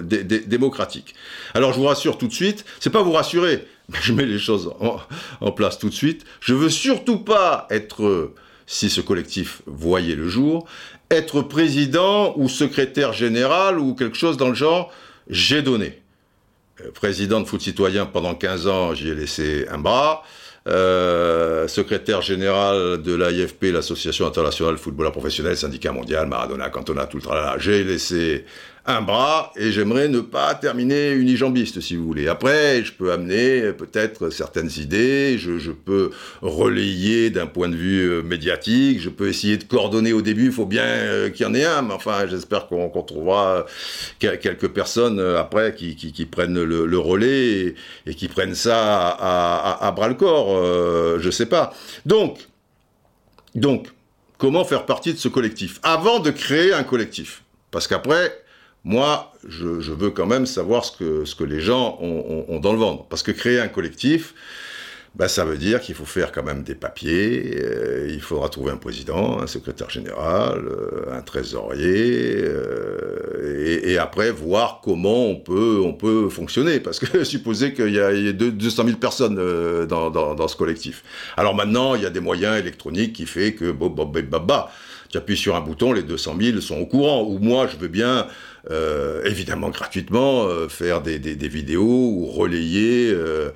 démocratique. 0.00 1.14
Alors 1.52 1.74
je 1.74 1.78
vous 1.78 1.84
rassure 1.84 2.16
tout 2.16 2.26
de 2.26 2.32
suite, 2.32 2.64
c'est 2.80 2.88
pas 2.88 3.02
vous 3.02 3.12
rassurer, 3.12 3.66
mais 3.90 3.98
je 4.00 4.14
mets 4.14 4.24
les 4.24 4.38
choses 4.38 4.72
en, 4.80 4.96
en 5.42 5.52
place 5.52 5.78
tout 5.78 5.90
de 5.90 5.94
suite. 5.94 6.24
Je 6.40 6.54
veux 6.54 6.70
surtout 6.70 7.18
pas 7.18 7.66
être 7.68 8.32
si 8.66 8.88
ce 8.88 9.02
collectif 9.02 9.60
voyait 9.66 10.14
le 10.14 10.30
jour, 10.30 10.66
être 11.10 11.42
président 11.42 12.32
ou 12.38 12.48
secrétaire 12.48 13.12
général 13.12 13.78
ou 13.78 13.94
quelque 13.94 14.16
chose 14.16 14.38
dans 14.38 14.48
le 14.48 14.54
genre 14.54 14.90
j'ai 15.32 15.62
donné. 15.62 16.00
Euh, 16.80 16.90
président 16.92 17.40
de 17.40 17.46
foot 17.46 17.60
citoyen 17.60 18.06
pendant 18.06 18.34
15 18.34 18.66
ans, 18.68 18.94
j'y 18.94 19.08
ai 19.08 19.14
laissé 19.14 19.66
un 19.68 19.78
bras. 19.78 20.22
Euh, 20.68 21.66
secrétaire 21.66 22.22
général 22.22 23.02
de 23.02 23.14
l'AIFP, 23.14 23.72
l'Association 23.72 24.28
internationale 24.28 24.78
footballeur 24.78 25.10
professionnel, 25.10 25.56
syndicat 25.56 25.90
mondial, 25.90 26.28
Maradona, 26.28 26.70
Cantona, 26.70 27.06
tout 27.06 27.16
le 27.16 27.22
tralala. 27.22 27.58
J'ai 27.58 27.82
laissé 27.82 28.44
un 28.84 29.00
bras 29.00 29.52
et 29.56 29.70
j'aimerais 29.70 30.08
ne 30.08 30.20
pas 30.20 30.54
terminer 30.54 31.12
unijambiste 31.12 31.80
si 31.80 31.94
vous 31.94 32.04
voulez. 32.04 32.26
Après, 32.26 32.82
je 32.84 32.92
peux 32.92 33.12
amener 33.12 33.72
peut-être 33.72 34.30
certaines 34.30 34.70
idées, 34.76 35.38
je, 35.38 35.70
peux 35.70 36.10
relayer 36.42 37.30
d'un 37.30 37.46
point 37.46 37.68
de 37.68 37.76
vue 37.76 38.08
euh, 38.08 38.22
médiatique, 38.22 39.00
je 39.00 39.08
peux 39.08 39.28
essayer 39.28 39.56
de 39.56 39.64
coordonner 39.64 40.12
au 40.12 40.20
début, 40.20 40.46
il 40.46 40.52
faut 40.52 40.66
bien 40.66 40.84
euh, 40.84 41.30
qu'il 41.30 41.46
y 41.46 41.48
en 41.48 41.54
ait 41.54 41.64
un, 41.64 41.82
mais 41.82 41.94
enfin 41.94 42.26
j'espère 42.26 42.66
qu'on 42.66 42.88
trouvera 43.02 43.66
quelques 44.18 44.68
personnes 44.68 45.18
euh, 45.18 45.40
après 45.40 45.74
qui, 45.74 46.26
prennent 46.26 46.62
le, 46.62 46.98
relais 46.98 47.74
et, 48.06 48.14
qui 48.14 48.28
prennent 48.28 48.54
ça 48.54 49.08
à, 49.08 49.92
bras 49.92 50.08
le 50.08 50.14
corps, 50.14 51.18
je 51.18 51.30
sais 51.30 51.46
pas. 51.46 51.72
Donc, 52.04 52.38
donc, 53.54 53.88
comment 54.38 54.64
faire 54.64 54.86
partie 54.86 55.12
de 55.12 55.18
ce 55.18 55.28
collectif? 55.28 55.78
Avant 55.82 56.20
de 56.20 56.30
créer 56.30 56.72
un 56.72 56.84
collectif 56.84 57.42
Parce 57.70 57.86
qu'après, 57.86 58.41
moi, 58.84 59.32
je, 59.46 59.92
veux 59.92 60.10
quand 60.10 60.26
même 60.26 60.46
savoir 60.46 60.84
ce 60.84 60.96
que, 60.96 61.24
ce 61.24 61.34
que 61.34 61.44
les 61.44 61.60
gens 61.60 61.98
ont, 62.00 62.58
dans 62.58 62.72
le 62.72 62.78
ventre. 62.78 63.04
Parce 63.04 63.22
que 63.22 63.30
créer 63.30 63.60
un 63.60 63.68
collectif, 63.68 64.34
bah, 65.14 65.28
ça 65.28 65.44
veut 65.44 65.58
dire 65.58 65.80
qu'il 65.80 65.94
faut 65.94 66.06
faire 66.06 66.32
quand 66.32 66.42
même 66.42 66.62
des 66.62 66.74
papiers, 66.74 67.58
euh, 67.62 68.08
il 68.10 68.20
faudra 68.22 68.48
trouver 68.48 68.72
un 68.72 68.78
président, 68.78 69.40
un 69.40 69.46
secrétaire 69.46 69.90
général, 69.90 70.64
euh, 70.66 71.12
un 71.12 71.20
trésorier, 71.20 72.38
euh, 72.42 73.82
et, 73.84 73.98
après 73.98 74.30
voir 74.30 74.80
comment 74.82 75.26
on 75.26 75.36
peut, 75.36 75.80
on 75.84 75.92
peut 75.92 76.28
fonctionner. 76.28 76.80
Parce 76.80 76.98
que 76.98 77.22
supposez 77.24 77.74
qu'il 77.74 77.92
y 77.92 78.00
a, 78.00 78.32
200 78.32 78.84
000 78.84 78.96
personnes 78.96 79.36
dans, 79.86 80.10
dans, 80.10 80.48
ce 80.48 80.56
collectif. 80.56 81.04
Alors 81.36 81.54
maintenant, 81.54 81.94
il 81.94 82.02
y 82.02 82.06
a 82.06 82.10
des 82.10 82.20
moyens 82.20 82.58
électroniques 82.58 83.12
qui 83.12 83.26
fait 83.26 83.52
que, 83.52 83.70
bon, 83.70 83.90
bon, 83.90 84.06
bah, 84.06 84.38
bah, 84.40 84.72
tu 85.12 85.18
appuies 85.18 85.36
sur 85.36 85.54
un 85.54 85.60
bouton, 85.60 85.92
les 85.92 86.02
200 86.02 86.36
000 86.40 86.60
sont 86.60 86.78
au 86.78 86.86
courant. 86.86 87.22
Ou 87.22 87.38
moi, 87.38 87.68
je 87.70 87.76
veux 87.76 87.88
bien 87.88 88.08
euh, 88.08 88.24
évidemment 89.24 89.70
gratuitement, 89.70 90.44
euh, 90.44 90.68
faire 90.68 91.02
des, 91.02 91.18
vidéos 91.18 91.82
ou 91.82 92.26
relayer 92.26 93.10
euh, 93.12 93.50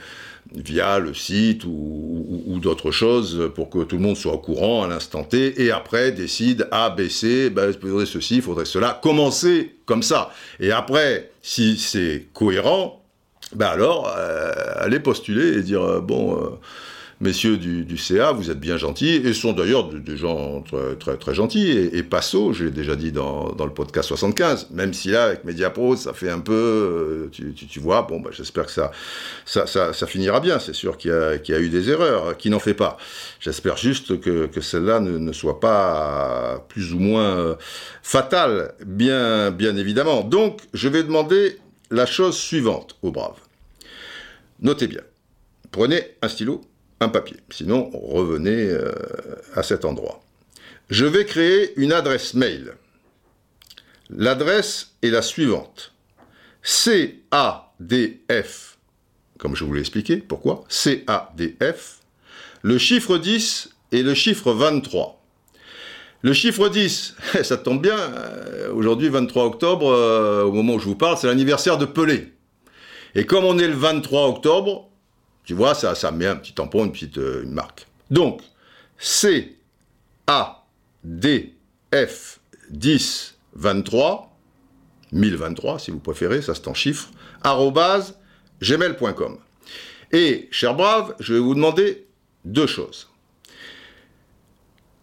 via 0.55 0.99
le 0.99 1.15
site 1.15 1.65
ou, 1.65 2.59
d'autres 2.61 2.91
choses 2.91 3.51
pour 3.55 3.71
que 3.71 3.85
tout 3.85 3.97
le 3.97 4.03
monde 4.03 4.17
soit 4.17 4.33
au 4.33 4.39
courant 4.39 4.83
à 4.83 4.89
l'instant 4.89 5.23
T 5.23 5.63
et 5.63 5.71
après 5.71 6.11
décide 6.11 6.67
A, 6.73 6.91
B, 6.91 7.03
ben, 7.53 7.71
il 7.71 7.79
faudrait 7.79 8.07
ceci, 8.07 8.37
il 8.37 8.43
faudrait 8.43 8.65
cela. 8.65 8.99
Commencer 9.03 9.77
comme 9.85 10.03
ça. 10.03 10.33
Et 10.59 10.73
après, 10.73 11.31
si 11.43 11.77
c'est 11.77 12.27
cohérent, 12.33 13.05
ben 13.55 13.67
alors, 13.67 14.09
aller 14.79 14.99
postuler 14.99 15.59
et 15.59 15.63
dire, 15.63 16.01
bon 16.03 16.59
messieurs 17.21 17.57
du, 17.57 17.97
CA, 17.97 18.33
vous 18.33 18.51
êtes 18.51 18.61
bien 18.61 18.77
gentils, 18.77 19.15
et 19.15 19.33
sont 19.33 19.53
d'ailleurs 19.53 19.89
des 19.89 20.17
gens 20.17 20.63
très, 20.99 21.17
très, 21.17 21.35
gentils, 21.35 21.71
et, 21.71 21.97
et 21.97 22.03
Passo, 22.03 22.53
j'ai 22.53 22.71
déjà 22.71 22.95
dit 22.95 23.11
dans, 23.11 23.55
le 23.59 23.71
podcast 23.71 24.09
75, 24.09 24.69
même 24.71 24.93
si 24.93 25.09
là, 25.09 25.25
avec 25.25 25.45
Mediapro, 25.45 25.97
ça 25.97 26.13
fait 26.13 26.31
un 26.31 26.41
peu, 26.41 26.53
euh, 26.53 27.31
tu, 27.31 27.81
vois, 27.81 28.03
bon, 28.03 28.21
bah, 28.21 28.31
j'espère 28.33 28.67
que 28.67 28.73
ça, 28.73 28.91
ça, 29.47 30.07
finira 30.07 30.41
bien, 30.41 30.59
c'est 30.59 30.75
sûr 30.75 30.99
qu'il 30.99 31.11
y, 31.11 31.53
a 31.53 31.59
eu 31.59 31.69
des 31.69 31.91
erreurs, 31.91 32.37
qui 32.37 32.51
n'en 32.51 32.61
fait 32.61 32.75
pas. 32.75 32.99
J'espère 33.41 33.77
juste 33.77 34.21
que, 34.21 34.51
celle-là 34.61 35.01
ne, 35.01 35.33
soit 35.33 35.61
pas 35.61 36.65
plus 36.69 36.93
ou 36.93 36.99
moins 36.99 37.37
euh, 37.37 37.55
fatale, 38.03 38.75
bien, 38.85 39.51
bien 39.51 39.77
évidemment. 39.77 40.23
Donc, 40.23 40.61
je 40.75 40.89
vais 40.89 41.03
demander 41.03 41.59
la 41.91 42.05
chose 42.05 42.37
suivante 42.37 42.97
aux 43.03 43.11
braves. 43.11 43.41
Notez 44.61 44.87
bien. 44.87 45.03
Prenez 45.71 46.03
un 46.23 46.29
stylo 46.29 46.63
un 47.01 47.09
papier. 47.09 47.37
Sinon, 47.51 47.91
revenez 47.93 48.71
euh, 48.71 48.93
à 49.55 49.63
cet 49.63 49.85
endroit. 49.85 50.23
Je 50.89 51.05
vais 51.05 51.25
créer 51.25 51.73
une 51.77 51.93
adresse 51.93 52.35
mail. 52.35 52.75
L'adresse 54.11 54.93
est 55.03 55.11
la 55.11 55.23
suivante. 55.23 55.93
CADF, 56.63 57.19
comme 59.39 59.57
je 59.57 59.65
vous 59.65 59.73
l'ai 59.75 59.81
expliqué, 59.81 60.17
pourquoi? 60.17 60.65
CADF, 60.69 62.01
le 62.63 62.79
chiffre 62.79 63.19
10 63.19 63.71
et 63.93 64.03
le 64.03 64.15
chiffre 64.15 64.53
23. 64.53 65.23
Le 66.23 66.33
chiffre 66.33 66.69
10, 66.69 67.15
ça 67.43 67.57
tombe 67.57 67.83
bien, 67.83 67.97
euh, 67.99 68.73
aujourd'hui 68.73 69.09
23 69.09 69.45
octobre, 69.45 69.91
euh, 69.91 70.45
au 70.45 70.53
moment 70.53 70.75
où 70.75 70.79
je 70.79 70.87
vous 70.87 70.97
parle, 70.97 71.17
c'est 71.17 71.27
l'anniversaire 71.27 71.79
de 71.79 71.85
Pelé. 71.85 72.33
Et 73.15 73.27
comme 73.27 73.45
on 73.45 73.59
est 73.59 73.69
le 73.69 73.75
23 73.75 74.29
octobre, 74.29 74.91
tu 75.47 75.55
vois, 75.55 75.75
ça, 75.75 75.95
ça 75.95 76.11
met 76.11 76.27
un 76.27 76.37
petit 76.37 76.53
tampon, 76.53 76.85
une 76.85 76.93
petite 76.93 77.19
euh, 77.19 77.45
marque. 77.47 77.87
Donc, 78.11 78.43
C, 78.99 79.57
A, 80.27 80.67
D, 81.05 81.55
F, 81.95 82.41
10, 82.71 83.39
23, 83.55 84.37
1023 85.13 85.79
si 85.79 85.93
vous 85.93 86.01
préférez, 86.01 86.43
ça 86.43 86.55
c'est 86.55 86.67
en 86.67 86.75
chiffres, 86.75 87.11
arrobase 87.43 88.19
gmail.com. 88.61 89.39
Et, 90.13 90.49
cher 90.51 90.75
brave, 90.75 91.15
je 91.21 91.35
vais 91.35 91.41
vous 91.41 91.55
demander 91.55 92.07
deux 92.45 92.67
choses. 92.67 93.09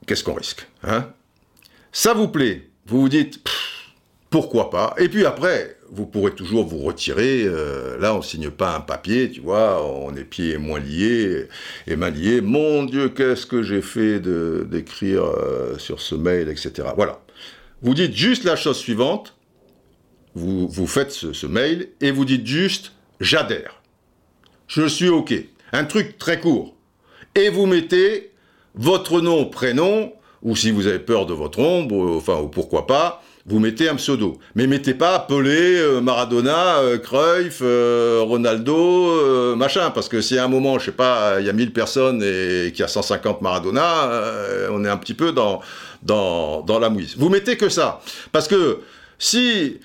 Qu'est-ce 0.05 0.25
qu'on 0.25 0.33
risque 0.33 0.67
hein? 0.83 1.09
Ça 1.93 2.13
vous 2.13 2.27
plaît 2.27 2.69
Vous 2.85 2.99
vous 2.99 3.09
dites, 3.09 3.41
pourquoi 4.33 4.71
pas 4.71 4.95
Et 4.97 5.09
puis 5.09 5.27
après, 5.27 5.77
vous 5.91 6.07
pourrez 6.07 6.31
toujours 6.31 6.65
vous 6.65 6.79
retirer. 6.79 7.43
Euh, 7.45 7.99
là, 7.99 8.15
on 8.15 8.23
signe 8.23 8.49
pas 8.49 8.75
un 8.75 8.79
papier, 8.79 9.29
tu 9.29 9.41
vois, 9.41 9.87
on 9.87 10.15
est 10.15 10.23
pieds 10.23 10.53
et 10.53 10.57
moins 10.57 10.79
liés 10.79 11.45
et 11.85 11.95
mains 11.95 12.09
liés. 12.09 12.41
Mon 12.41 12.83
Dieu, 12.83 13.09
qu'est-ce 13.09 13.45
que 13.45 13.61
j'ai 13.61 13.83
fait 13.83 14.19
d'écrire 14.19 15.23
euh, 15.23 15.77
sur 15.77 16.01
ce 16.01 16.15
mail, 16.15 16.49
etc. 16.49 16.87
Voilà. 16.95 17.21
Vous 17.83 17.93
dites 17.93 18.15
juste 18.15 18.43
la 18.43 18.55
chose 18.55 18.77
suivante. 18.77 19.35
Vous, 20.33 20.67
vous 20.67 20.87
faites 20.87 21.11
ce, 21.11 21.45
mail 21.45 21.89
et 22.01 22.09
vous 22.09 22.25
dites 22.25 22.47
juste 22.47 22.93
j'adhère. 23.19 23.83
Je 24.65 24.87
suis 24.87 25.09
OK. 25.09 25.31
Un 25.73 25.85
truc 25.85 26.17
très 26.17 26.39
court. 26.39 26.75
Et 27.35 27.49
vous 27.49 27.67
mettez 27.67 28.31
votre 28.73 29.21
nom, 29.21 29.45
prénom, 29.45 30.11
ou 30.41 30.55
si 30.55 30.71
vous 30.71 30.87
avez 30.87 30.97
peur 30.97 31.27
de 31.27 31.35
votre 31.35 31.59
ombre, 31.59 32.15
enfin, 32.17 32.39
ou 32.41 32.47
pourquoi 32.47 32.87
pas, 32.87 33.22
vous 33.45 33.59
mettez 33.59 33.89
un 33.89 33.95
pseudo. 33.95 34.39
Mais 34.55 34.67
mettez 34.67 34.93
pas 34.93 35.19
Pelé, 35.19 35.77
euh, 35.77 35.99
Maradona, 35.99 36.77
euh, 36.77 36.97
Cruyff, 36.97 37.59
euh, 37.61 38.21
Ronaldo, 38.23 39.55
machin, 39.55 39.91
parce 39.91 40.07
que 40.07 40.21
si 40.21 40.37
à 40.37 40.45
un 40.45 40.47
moment, 40.47 40.79
je 40.79 40.85
sais 40.85 40.91
pas, 40.91 41.39
il 41.39 41.45
y 41.45 41.49
a 41.49 41.53
1000 41.53 41.73
personnes 41.73 42.23
et 42.23 42.71
qu'il 42.71 42.79
y 42.79 42.83
a 42.83 42.87
150 42.87 43.41
Maradona, 43.41 44.09
on 44.71 44.85
est 44.85 44.89
un 44.89 44.97
petit 44.97 45.13
peu 45.13 45.33
dans, 45.33 45.61
la 46.07 46.89
mouise. 46.89 47.15
Vous 47.17 47.29
mettez 47.29 47.57
que 47.57 47.69
ça. 47.69 48.01
Parce 48.31 48.47
que 48.47 48.79
si 49.19 49.79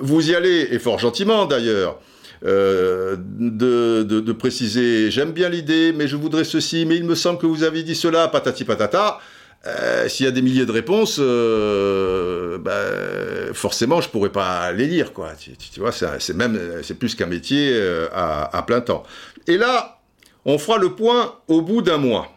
vous 0.00 0.30
y 0.30 0.34
allez, 0.34 0.68
et 0.70 0.78
fort 0.78 0.98
gentiment 0.98 1.46
d'ailleurs, 1.46 2.00
de, 2.42 3.16
de, 3.38 4.20
de, 4.20 4.32
préciser 4.32 5.10
j'aime 5.10 5.32
bien 5.32 5.48
l'idée, 5.48 5.94
mais 5.96 6.06
je 6.06 6.16
voudrais 6.16 6.44
ceci, 6.44 6.84
mais 6.84 6.96
il 6.96 7.04
me 7.04 7.14
semble 7.14 7.38
que 7.38 7.46
vous 7.46 7.62
avez 7.62 7.82
dit 7.82 7.94
cela, 7.94 8.28
patati 8.28 8.64
patata. 8.64 9.18
Euh, 9.66 10.08
s'il 10.08 10.26
y 10.26 10.28
a 10.28 10.32
des 10.32 10.42
milliers 10.42 10.66
de 10.66 10.72
réponses, 10.72 11.16
euh, 11.18 12.58
bah, 12.58 13.54
forcément, 13.54 14.00
je 14.00 14.10
pourrais 14.10 14.30
pas 14.30 14.72
les 14.72 14.86
lire, 14.86 15.12
quoi. 15.12 15.32
Tu, 15.34 15.80
vois, 15.80 15.90
c'est 15.92 16.34
même, 16.34 16.82
c'est 16.82 16.98
plus 16.98 17.14
qu'un 17.14 17.26
métier 17.26 17.70
euh, 17.72 18.08
à, 18.12 18.62
plein 18.66 18.82
temps. 18.82 19.04
Et 19.46 19.56
là, 19.56 20.00
on 20.44 20.58
fera 20.58 20.78
le 20.78 20.94
point 20.94 21.36
au 21.48 21.62
bout 21.62 21.80
d'un 21.80 21.96
mois. 21.96 22.30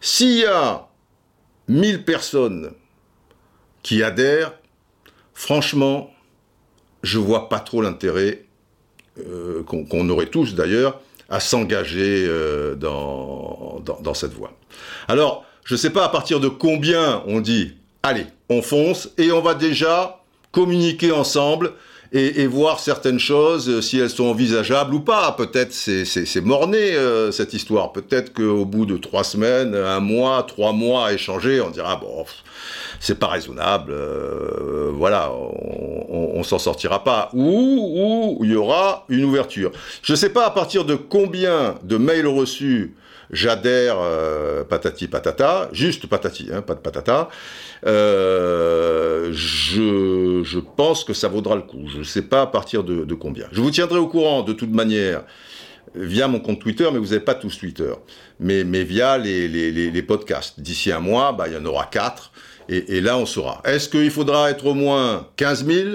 S'il 0.00 0.38
y 0.38 0.46
a 0.46 0.88
1000 1.68 2.04
personnes 2.04 2.72
qui 3.82 4.02
adhèrent, 4.02 4.54
franchement, 5.34 6.10
je 7.02 7.18
vois 7.18 7.50
pas 7.50 7.60
trop 7.60 7.82
l'intérêt 7.82 8.44
qu'on 9.66 10.08
aurait 10.08 10.26
tous 10.26 10.54
d'ailleurs 10.54 11.00
à 11.28 11.40
s'engager 11.40 12.26
dans, 12.76 13.80
dans, 13.84 14.00
dans, 14.00 14.14
cette 14.14 14.32
voie. 14.32 14.52
Alors, 15.08 15.44
je 15.64 15.74
ne 15.74 15.78
sais 15.78 15.90
pas 15.90 16.04
à 16.04 16.08
partir 16.08 16.40
de 16.40 16.48
combien 16.48 17.22
on 17.26 17.40
dit, 17.40 17.72
allez, 18.02 18.26
on 18.48 18.62
fonce 18.62 19.10
et 19.18 19.32
on 19.32 19.40
va 19.40 19.54
déjà 19.54 20.20
communiquer 20.52 21.10
ensemble 21.10 21.72
et, 22.12 22.46
voir 22.46 22.78
certaines 22.78 23.18
choses, 23.18 23.68
euh, 23.68 23.80
si 23.80 23.98
elles 23.98 24.10
sont 24.10 24.26
envisageables 24.26 24.94
ou 24.94 25.00
pas. 25.00 25.32
Peut-être 25.32 25.72
c'est, 25.72 26.40
morné 26.42 26.94
euh, 26.94 27.32
cette 27.32 27.54
histoire. 27.54 27.92
Peut-être 27.92 28.32
qu'au 28.32 28.64
bout 28.64 28.86
de 28.86 28.96
trois 28.96 29.24
semaines, 29.24 29.74
un 29.74 29.98
mois, 29.98 30.44
trois 30.44 30.72
mois 30.72 31.08
à 31.08 31.12
échanger, 31.12 31.60
on 31.60 31.70
dira, 31.70 31.96
bon, 31.96 32.24
c'est 33.00 33.18
pas 33.18 33.26
raisonnable, 33.26 33.90
euh, 33.90 34.92
voilà, 34.94 35.32
on, 35.32 36.34
on, 36.36 36.42
s'en 36.44 36.60
sortira 36.60 37.02
pas. 37.02 37.30
Ou, 37.32 38.38
ou 38.38 38.44
il 38.44 38.52
y 38.52 38.56
aura 38.56 39.06
une 39.08 39.24
ouverture. 39.24 39.72
Je 40.02 40.12
ne 40.12 40.16
sais 40.16 40.30
pas 40.30 40.46
à 40.46 40.50
partir 40.50 40.84
de 40.84 40.94
combien 40.94 41.74
de 41.82 41.96
mails 41.96 42.28
reçus 42.28 42.94
j'adhère 43.30 43.96
euh, 44.00 44.64
patati 44.64 45.08
patata, 45.08 45.68
juste 45.72 46.06
patati, 46.06 46.48
hein, 46.52 46.62
pas 46.62 46.74
de 46.74 46.80
patata. 46.80 47.28
Euh, 47.86 49.30
je, 49.32 50.42
je, 50.44 50.58
pense 50.58 51.04
que 51.04 51.12
ça 51.12 51.28
vaudra 51.28 51.56
le 51.56 51.62
coup. 51.62 51.88
Je 51.88 51.98
ne 51.98 52.04
sais 52.04 52.22
pas 52.22 52.42
à 52.42 52.46
partir 52.46 52.84
de, 52.84 53.14
combien. 53.14 53.46
Je 53.52 53.60
vous 53.60 53.70
tiendrai 53.70 53.98
au 53.98 54.08
courant 54.08 54.42
de 54.42 54.52
toute 54.52 54.72
manière 54.72 55.24
via 55.94 56.26
mon 56.26 56.40
compte 56.40 56.60
Twitter, 56.60 56.88
mais 56.92 56.98
vous 56.98 57.06
n'avez 57.06 57.20
pas 57.20 57.34
tous 57.34 57.58
Twitter, 57.58 57.92
mais, 58.40 58.64
mais 58.64 58.82
via 58.82 59.16
les, 59.18 59.46
les, 59.48 59.70
les, 59.70 60.02
podcasts. 60.02 60.58
D'ici 60.58 60.90
un 60.90 60.98
mois, 60.98 61.32
bah, 61.32 61.46
il 61.46 61.54
y 61.54 61.56
en 61.56 61.64
aura 61.64 61.86
quatre, 61.86 62.32
et, 62.68 62.96
et 62.96 63.00
là 63.00 63.16
on 63.16 63.26
saura. 63.26 63.62
Est-ce 63.64 63.88
qu'il 63.88 64.10
faudra 64.10 64.50
être 64.50 64.66
au 64.66 64.74
moins 64.74 65.28
15 65.36 65.66
000 65.66 65.88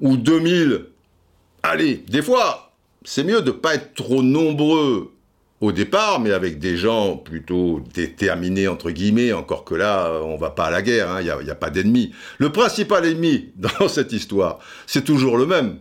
ou 0.00 0.16
2 0.16 0.66
000 0.68 0.82
Allez, 1.62 2.04
des 2.08 2.22
fois, 2.22 2.72
c'est 3.04 3.24
mieux 3.24 3.40
de 3.40 3.50
ne 3.50 3.56
pas 3.56 3.74
être 3.74 3.94
trop 3.94 4.22
nombreux 4.22 5.12
au 5.60 5.72
départ, 5.72 6.20
mais 6.20 6.32
avec 6.32 6.58
des 6.58 6.76
gens 6.76 7.16
plutôt 7.16 7.82
déterminés, 7.94 8.68
entre 8.68 8.90
guillemets, 8.90 9.32
encore 9.32 9.64
que 9.64 9.74
là, 9.74 10.20
on 10.22 10.36
va 10.36 10.50
pas 10.50 10.66
à 10.66 10.70
la 10.70 10.82
guerre, 10.82 11.08
il 11.20 11.30
hein, 11.30 11.42
n'y 11.42 11.50
a, 11.50 11.52
a, 11.52 11.56
pas 11.56 11.70
d'ennemi. 11.70 12.12
Le 12.38 12.52
principal 12.52 13.06
ennemi 13.06 13.52
dans 13.56 13.88
cette 13.88 14.12
histoire, 14.12 14.58
c'est 14.86 15.04
toujours 15.04 15.38
le 15.38 15.46
même. 15.46 15.78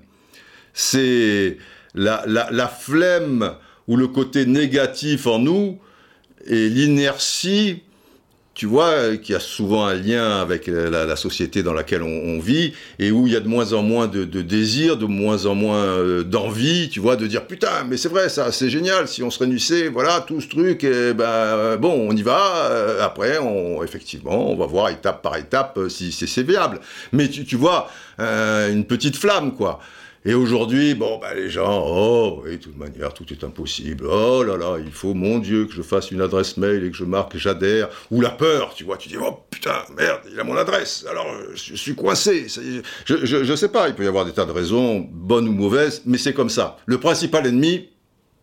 C'est 0.74 1.58
la, 1.94 2.24
la, 2.26 2.50
la, 2.52 2.68
flemme 2.68 3.56
ou 3.88 3.98
le 3.98 4.08
côté 4.08 4.46
négatif 4.46 5.28
en 5.28 5.40
nous 5.40 5.80
et 6.46 6.70
l'inertie 6.70 7.84
tu 8.56 8.68
vois, 8.68 9.18
qui 9.18 9.36
a 9.36 9.42
souvent 9.42 9.86
un 9.86 9.94
lien 9.94 10.40
avec 10.40 10.68
la, 10.68 11.16
société 11.18 11.62
dans 11.62 11.74
laquelle 11.74 12.02
on, 12.02 12.40
vit, 12.40 12.74
et 13.00 13.12
où 13.12 13.28
il 13.28 13.34
y 13.34 13.36
a 13.36 13.42
de 13.42 13.48
moins 13.50 13.74
en 13.74 13.84
moins 13.84 14.08
de, 14.08 14.24
de 14.24 14.42
désir, 14.42 14.96
de 14.96 15.06
moins 15.06 15.46
en 15.46 15.56
moins 15.56 15.84
euh, 15.84 16.24
d'envie, 16.24 16.90
tu 16.90 17.02
vois, 17.02 17.18
de 17.18 17.28
dire 17.28 17.46
putain, 17.48 17.84
mais 17.88 17.98
c'est 17.98 18.08
vrai, 18.08 18.30
ça, 18.30 18.54
c'est 18.54 18.70
génial, 18.70 19.10
si 19.10 19.24
on 19.24 19.30
se 19.30 19.40
réunissait, 19.40 19.90
voilà, 19.90 20.22
tout 20.22 20.40
ce 20.40 20.48
truc, 20.48 20.84
ben 20.84 21.24
euh, 21.24 21.78
bon, 21.78 22.08
on 22.10 22.16
y 22.16 22.22
va, 22.22 22.70
euh, 22.72 23.04
après, 23.04 23.38
on, 23.40 23.84
effectivement, 23.84 24.50
on 24.52 24.56
va 24.56 24.66
voir 24.66 24.90
étape 24.90 25.22
par 25.22 25.36
étape 25.36 25.78
si, 25.90 26.12
c'est 26.14 26.44
viable. 26.44 26.80
Mais 27.12 27.28
tu 27.28 27.58
vois, 27.58 27.90
une 28.20 28.86
petite 28.86 29.18
flamme, 29.18 29.54
quoi. 29.54 29.82
Et 30.28 30.34
aujourd'hui, 30.34 30.96
bon, 30.96 31.20
bah, 31.20 31.36
les 31.36 31.52
gens, 31.52 31.86
oh, 31.88 32.42
oui, 32.44 32.58
de 32.58 32.64
toute 32.64 32.78
manière, 32.78 33.14
tout 33.14 33.32
est 33.32 33.44
impossible. 33.44 34.08
Oh 34.08 34.42
là 34.42 34.58
là, 34.58 34.78
il 34.84 34.92
faut, 34.92 35.14
mon 35.14 35.38
Dieu, 35.38 35.66
que 35.66 35.74
je 35.74 35.84
fasse 35.84 36.10
une 36.10 36.20
adresse 36.20 36.58
mail 36.58 36.84
et 36.84 36.90
que 36.90 36.98
je 36.98 37.04
marque 37.04 37.38
j'adhère. 37.38 37.90
Ou 38.10 38.22
la 38.22 38.32
peur, 38.32 38.74
tu 38.74 38.86
vois, 38.86 38.98
tu 38.98 39.08
dis, 39.08 39.18
oh 39.18 39.46
putain, 39.52 39.84
merde, 39.96 40.22
il 40.32 40.40
a 40.40 40.44
mon 40.44 40.58
adresse, 40.58 41.06
alors 41.08 41.28
je 41.54 41.76
suis 41.76 41.94
coincé. 41.94 42.48
Je, 43.06 43.24
je, 43.24 43.44
je 43.44 43.56
sais 43.56 43.70
pas, 43.70 43.88
il 43.88 43.94
peut 43.94 44.04
y 44.04 44.08
avoir 44.08 44.26
des 44.26 44.32
tas 44.32 44.46
de 44.46 44.52
raisons, 44.52 45.08
bonnes 45.12 45.48
ou 45.48 45.54
mauvaises, 45.54 46.02
mais 46.08 46.18
c'est 46.18 46.34
comme 46.34 46.50
ça. 46.50 46.78
Le 46.88 47.00
principal 47.00 47.46
ennemi, 47.46 47.90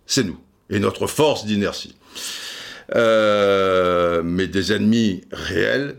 c'est 0.06 0.22
nous, 0.22 0.38
et 0.70 0.78
notre 0.78 1.08
force 1.08 1.44
d'inertie. 1.46 1.96
Euh, 2.94 4.22
mais 4.24 4.46
des 4.46 4.72
ennemis 4.72 5.22
réels, 5.32 5.96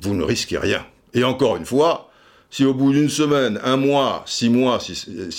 vous 0.00 0.14
ne 0.14 0.22
risquez 0.22 0.58
rien. 0.58 0.84
Et 1.14 1.24
encore 1.24 1.56
une 1.56 1.64
fois, 1.64 2.10
si 2.54 2.64
au 2.64 2.72
bout 2.72 2.92
d'une 2.92 3.08
semaine, 3.08 3.58
un 3.64 3.76
mois, 3.76 4.22
six 4.26 4.48
mois, 4.48 4.78
si, 4.78 4.94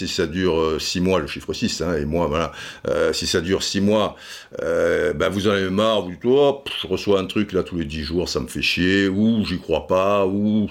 ça 0.10 0.28
dure 0.28 0.60
euh, 0.60 0.80
six 0.80 1.00
mois, 1.00 1.22
le 1.22 1.28
chiffre 1.28 1.54
6, 1.54 1.80
hein, 1.80 1.96
et 1.96 2.04
moi, 2.04 2.28
voilà, 2.28 2.52
euh, 2.90 3.14
si 3.14 3.26
ça 3.26 3.40
dure 3.40 3.64
six 3.64 3.80
mois, 3.80 4.18
euh, 4.62 5.14
ben 5.14 5.30
vous 5.30 5.48
en 5.48 5.52
avez 5.52 5.70
marre, 5.70 6.02
vous 6.02 6.12
dites, 6.12 6.26
oh, 6.26 6.62
je 6.82 6.88
reçois 6.88 7.22
un 7.22 7.26
truc 7.26 7.54
là 7.54 7.64
tous 7.64 7.78
les 7.78 7.86
dix 7.86 8.04
jours, 8.04 8.28
ça 8.28 8.42
me 8.42 8.48
fait 8.48 8.62
chier, 8.62 9.08
ou 9.08 9.46
j'y 9.46 9.58
crois 9.60 9.88
pas, 9.88 10.28
ou 10.28 10.70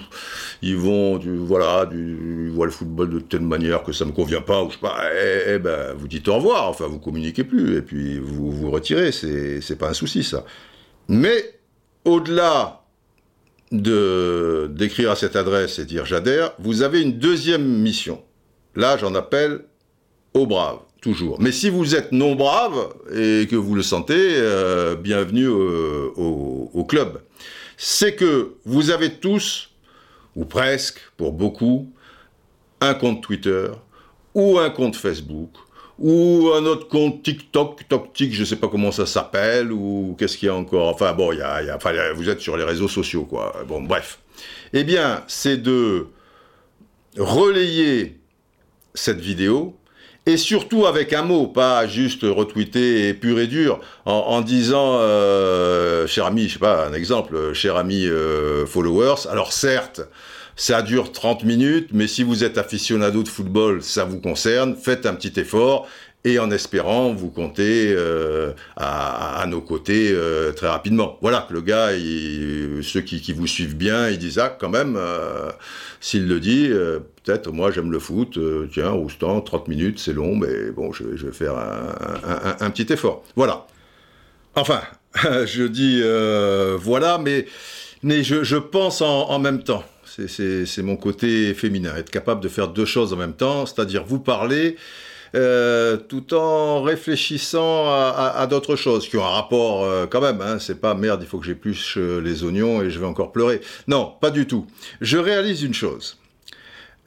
ils 0.61 0.77
vont, 0.77 1.17
du, 1.17 1.35
voilà, 1.35 1.87
du, 1.87 2.45
ils 2.45 2.51
voient 2.51 2.67
le 2.67 2.71
football 2.71 3.09
de 3.09 3.19
telle 3.21 3.41
manière 3.41 3.81
que 3.81 3.91
ça 3.91 4.05
me 4.05 4.11
convient 4.11 4.41
pas, 4.41 4.61
ou 4.61 4.69
je 4.69 4.75
sais 4.75 4.81
pas, 4.81 4.97
eh, 5.19 5.55
eh 5.55 5.57
ben, 5.57 5.95
vous 5.97 6.07
dites 6.07 6.27
au 6.27 6.35
revoir, 6.35 6.69
enfin, 6.69 6.85
vous 6.85 6.99
communiquez 6.99 7.43
plus, 7.43 7.75
et 7.75 7.81
puis 7.81 8.19
vous 8.19 8.51
vous 8.51 8.69
retirez, 8.69 9.11
c'est 9.11 9.79
pas 9.79 9.89
un 9.89 9.95
souci, 9.95 10.23
ça. 10.23 10.45
Mais, 11.07 11.57
au-delà 12.03 12.84
d'écrire 13.71 15.11
à 15.11 15.15
cette 15.15 15.35
adresse 15.35 15.79
et 15.79 15.85
dire 15.85 16.05
j'adhère, 16.05 16.53
vous 16.59 16.81
avez 16.81 17.01
une 17.01 17.17
deuxième 17.17 17.65
mission. 17.65 18.21
Là, 18.75 18.97
j'en 18.97 19.15
appelle 19.15 19.61
aux 20.33 20.45
braves, 20.45 20.79
toujours. 21.01 21.39
Mais 21.39 21.51
si 21.51 21.69
vous 21.69 21.95
êtes 21.95 22.11
non 22.11 22.35
brave 22.35 22.93
et 23.13 23.47
que 23.49 23.55
vous 23.55 23.75
le 23.75 23.83
sentez, 23.83 24.35
euh, 24.35 24.95
bienvenue 24.95 25.47
au, 25.47 26.85
club. 26.87 27.21
C'est 27.77 28.15
que 28.15 28.53
vous 28.65 28.91
avez 28.91 29.15
tous, 29.15 29.71
ou 30.35 30.45
presque, 30.45 30.99
pour 31.17 31.33
beaucoup, 31.33 31.91
un 32.79 32.93
compte 32.93 33.23
Twitter 33.23 33.69
ou 34.33 34.59
un 34.59 34.69
compte 34.69 34.95
Facebook 34.95 35.49
ou 35.99 36.51
un 36.55 36.65
autre 36.65 36.87
compte 36.87 37.23
TikTok, 37.23 37.87
TokTik, 37.87 38.33
je 38.33 38.43
sais 38.43 38.57
pas 38.57 38.67
comment 38.67 38.91
ça 38.91 39.05
s'appelle, 39.05 39.71
ou 39.71 40.15
qu'est-ce 40.19 40.37
qu'il 40.37 40.47
y 40.47 40.49
a 40.49 40.55
encore. 40.55 40.89
Enfin 40.89 41.13
bon, 41.13 41.31
y 41.31 41.41
a, 41.41 41.77
vous 42.15 42.29
êtes 42.29 42.41
sur 42.41 42.57
les 42.57 42.63
réseaux 42.63 42.87
sociaux, 42.87 43.23
quoi. 43.23 43.53
Bon, 43.67 43.81
bref. 43.81 44.19
Eh 44.73 44.83
bien, 44.83 45.23
c'est 45.27 45.57
de 45.57 46.07
relayer 47.17 48.17
cette 48.93 49.19
vidéo, 49.19 49.77
et 50.25 50.37
surtout 50.37 50.85
avec 50.85 51.13
un 51.13 51.21
mot, 51.21 51.47
pas 51.47 51.87
juste 51.87 52.23
retweeter 52.23 53.13
pur 53.13 53.39
et 53.39 53.47
dur, 53.47 53.79
en, 54.05 54.41
disant, 54.41 54.97
euh, 54.99 56.07
cher 56.07 56.25
ami, 56.25 56.47
je 56.47 56.53
sais 56.53 56.59
pas, 56.59 56.87
un 56.87 56.93
exemple, 56.93 57.53
cher 57.53 57.77
ami 57.77 58.05
euh, 58.05 58.65
followers, 58.65 59.27
alors 59.29 59.53
certes, 59.53 60.01
ça 60.55 60.81
dure 60.81 61.11
30 61.11 61.43
minutes, 61.43 61.89
mais 61.91 62.07
si 62.07 62.23
vous 62.23 62.43
êtes 62.43 62.57
aficionado 62.57 63.23
de 63.23 63.27
football, 63.27 63.81
ça 63.83 64.05
vous 64.05 64.19
concerne, 64.19 64.75
faites 64.75 65.05
un 65.05 65.13
petit 65.13 65.39
effort 65.39 65.87
et 66.25 66.39
en 66.39 66.49
espérant 66.49 67.13
vous 67.13 67.29
compter 67.29 67.93
euh, 67.95 68.51
à, 68.75 69.45
nos 69.47 69.61
côtés 69.61 70.09
euh, 70.11 70.51
très 70.53 70.67
rapidement. 70.67 71.19
Voilà, 71.21 71.47
le 71.51 71.61
gars, 71.61 71.89
ceux 72.81 73.01
qui, 73.01 73.31
vous 73.31 73.47
suivent 73.47 73.77
bien, 73.77 74.09
ils 74.09 74.17
disent 74.17 74.39
ah 74.39 74.49
quand 74.49 74.69
même, 74.69 74.95
euh, 74.97 75.51
s'il 76.01 76.27
le 76.27 76.39
dit, 76.39 76.69
peut-être 77.23 77.51
moi 77.51 77.71
j'aime 77.71 77.91
le 77.91 77.99
foot, 77.99 78.39
tiens, 78.73 78.89
Roustan, 78.89 79.41
30 79.41 79.67
minutes, 79.67 79.99
c'est 79.99 80.13
long, 80.13 80.35
mais 80.35 80.71
bon, 80.71 80.91
je, 80.91 81.03
vais 81.03 81.31
faire 81.31 81.55
un, 82.59 82.69
petit 82.71 82.91
effort. 82.91 83.23
Voilà. 83.35 83.67
Enfin, 84.55 84.81
je 85.45 85.63
dis 85.63 86.01
voilà, 86.79 87.19
mais, 87.19 87.45
mais 88.01 88.23
je, 88.23 88.55
pense 88.57 89.01
en 89.01 89.37
même 89.37 89.63
temps. 89.63 89.83
C'est 90.27 90.81
mon 90.81 90.95
côté 90.95 91.53
féminin, 91.53 91.95
être 91.95 92.09
capable 92.09 92.41
de 92.41 92.47
faire 92.47 92.69
deux 92.69 92.85
choses 92.85 93.11
en 93.13 93.17
même 93.17 93.35
temps, 93.35 93.65
c'est-à-dire 93.65 94.05
vous 94.05 94.19
parler 94.19 94.77
euh, 95.35 95.97
tout 95.97 96.33
en 96.33 96.81
réfléchissant 96.81 97.87
à, 97.89 98.47
d'autres 98.49 98.77
choses 98.77 99.09
qui 99.09 99.17
ont 99.17 99.25
un 99.25 99.29
rapport 99.29 99.83
euh, 99.83 100.05
quand 100.07 100.21
même. 100.21 100.39
Hein, 100.39 100.59
c'est 100.59 100.79
pas 100.79 100.93
merde, 100.93 101.21
il 101.23 101.27
faut 101.27 101.39
que 101.39 101.45
j'épluche 101.45 101.97
euh, 101.97 102.21
les 102.21 102.43
oignons 102.43 102.81
et 102.81 102.89
je 102.89 102.99
vais 102.99 103.05
encore 103.05 103.33
pleurer. 103.33 103.59
Non, 103.87 104.13
pas 104.21 104.31
du 104.31 104.47
tout. 104.47 104.65
Je 105.01 105.17
réalise 105.17 105.63
une 105.63 105.73
chose. 105.73 106.17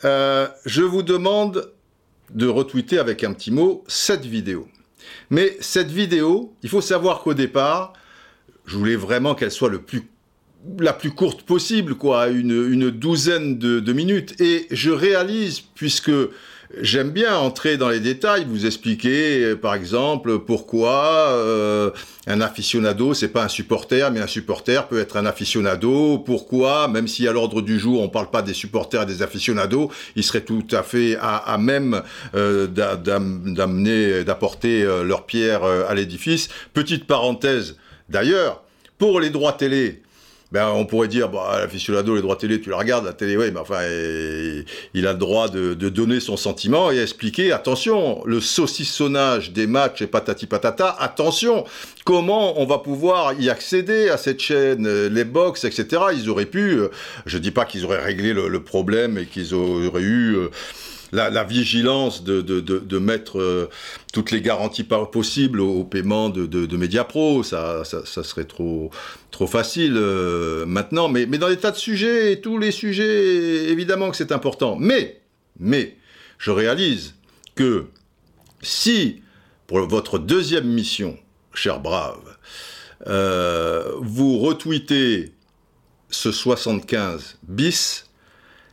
je 0.03 0.83
vous 0.83 1.03
demande 1.03 1.73
de 2.35 2.47
retweeter 2.47 2.99
avec 2.99 3.25
un 3.25 3.33
petit 3.33 3.51
mot 3.51 3.85
cette 3.89 4.27
vidéo. 4.27 4.69
Mais 5.31 5.57
cette 5.61 5.91
vidéo, 5.91 6.53
il 6.63 6.69
faut 6.69 6.83
savoir 6.83 7.21
qu'au 7.21 7.33
départ, 7.33 7.95
je 8.67 8.77
voulais 8.77 8.97
vraiment 8.97 9.35
qu'elle 9.35 9.51
soit 9.51 9.71
le 9.71 9.81
plus 9.81 10.07
la 10.79 10.93
plus 10.93 11.11
courte 11.11 11.43
possible, 11.43 11.95
quoi, 11.95 12.29
une, 12.29 12.91
douzaine 12.91 13.59
de, 13.59 13.93
minutes. 13.93 14.41
Et 14.41 14.67
je 14.71 14.91
réalise, 14.91 15.61
puisque 15.61 16.11
j'aime 16.83 17.11
bien 17.11 17.37
entrer 17.37 17.77
dans 17.77 17.89
les 17.89 18.01
détails, 18.01 18.45
vous 18.47 18.67
expliquer, 18.67 19.43
euh, 19.43 19.57
par 19.57 19.75
exemple, 19.75 20.41
pourquoi 20.41 21.31
euh, 21.31 21.91
un 22.27 22.41
aficionado, 22.41 23.15
c'est 23.15 23.29
pas 23.29 23.45
un 23.45 23.49
supporter, 23.49 24.11
mais 24.11 24.21
un 24.21 24.27
supporter 24.27 24.87
peut 24.89 24.99
être 24.99 25.17
un 25.17 25.25
aficionado. 25.25 26.19
Pourquoi, 26.19 26.89
même 26.89 27.09
si 27.09 27.27
à 27.27 27.33
l'ordre 27.33 27.63
du 27.63 27.79
jour 27.79 28.03
on 28.03 28.09
parle 28.09 28.31
pas 28.31 28.43
des 28.43 28.53
supporters 28.53 29.03
et 29.03 29.07
des 29.07 29.23
aficionados, 29.23 29.91
il 30.15 30.25
serait 30.25 30.43
tout 30.43 30.67
à 30.73 30.83
fait 30.83 31.17
à, 31.21 31.57
même 31.59 32.03
euh, 32.35 32.67
d'amener, 32.67 34.25
d'apporter 34.25 34.83
leur 34.83 35.25
pierre 35.25 35.65
à 35.65 35.95
l'édifice. 35.95 36.49
Petite 36.75 37.07
parenthèse, 37.07 37.77
d'ailleurs, 38.11 38.63
pour 38.99 39.21
les 39.21 39.31
droits 39.31 39.53
télé, 39.53 40.03
ben, 40.51 40.69
on 40.69 40.87
pourrait 40.87 41.09
dire, 41.09 41.29
bah, 41.29 41.59
l'aficionado, 41.61 42.15
les 42.15 42.23
droits 42.23 42.37
télé, 42.37 42.61
tu 42.61 42.71
la 42.71 42.79
regardes, 42.79 43.05
la 43.05 43.13
télé, 43.13 43.37
oui, 43.37 43.51
mais 43.53 43.61
enfin, 43.61 43.83
il 44.95 45.07
a 45.07 45.13
le 45.13 45.19
droit 45.19 45.49
de, 45.49 45.75
donner 45.75 46.21
son 46.21 46.37
sentiment 46.37 46.91
et 46.91 46.99
expliquer, 46.99 47.53
attention, 47.53 48.23
le 48.25 48.41
saucissonnage 48.41 49.53
des 49.53 49.67
matchs 49.67 50.03
et 50.03 50.07
patati 50.07 50.47
patata, 50.47 50.97
attention, 50.99 51.65
comment 52.05 52.61
on 52.61 52.67
va 52.67 52.79
pouvoir 52.79 53.35
y 53.39 53.51
accéder 53.51 54.09
à 54.09 54.17
cette 54.17 54.41
chaîne, 54.41 54.89
les 55.09 55.25
box, 55.25 55.65
etc. 55.65 56.03
Ils 56.15 56.31
auraient 56.31 56.47
pu, 56.47 56.79
euh, 56.79 56.89
je 57.27 57.37
dis 57.37 57.51
pas 57.51 57.67
qu'ils 57.67 57.85
auraient 57.85 58.03
réglé 58.03 58.33
le, 58.33 58.63
problème 58.63 59.19
et 59.19 59.27
qu'ils 59.27 59.55
auraient 59.55 60.03
eu... 60.03 60.35
Euh, 60.37 60.51
la, 61.13 61.45
vigilance 61.45 62.23
de, 62.25 62.41
de, 62.43 62.99
mettre 62.99 63.39
euh, 63.39 63.69
toutes 64.13 64.31
les 64.31 64.41
garanties 64.41 64.85
possibles 64.85 65.61
au, 65.61 65.85
paiement 65.85 66.29
de, 66.29 66.47
de, 66.47 66.77
Mediapro, 66.77 67.43
ça, 67.43 67.83
ça, 67.85 68.25
serait 68.25 68.45
trop, 68.45 68.91
trop 69.31 69.47
facile 69.47 69.95
euh, 69.97 70.67
maintenant. 70.67 71.09
Mais, 71.09 71.27
mais 71.27 71.39
dans 71.39 71.49
des 71.49 71.57
tas 71.57 71.71
de 71.71 71.77
sujets, 71.77 72.33
et 72.33 72.41
tous 72.41 72.59
les 72.59 72.71
sujets, 72.71 73.71
évidemment 73.71 74.11
que 74.11 74.17
c'est 74.17 74.33
important. 74.33 74.77
Mais, 74.79 75.21
mais, 75.59 75.97
je 76.39 76.51
réalise 76.51 77.15
que 77.55 77.87
si, 78.63 79.23
pour 79.67 79.81
votre 79.87 80.19
deuxième 80.19 80.67
mission, 80.67 81.17
cher 81.55 81.81
brave, 81.81 82.37
euh, 83.07 83.93
vous 84.01 84.39
retweetez 84.39 85.33
ce 86.11 86.33
75 86.33 87.39
bis, 87.47 88.08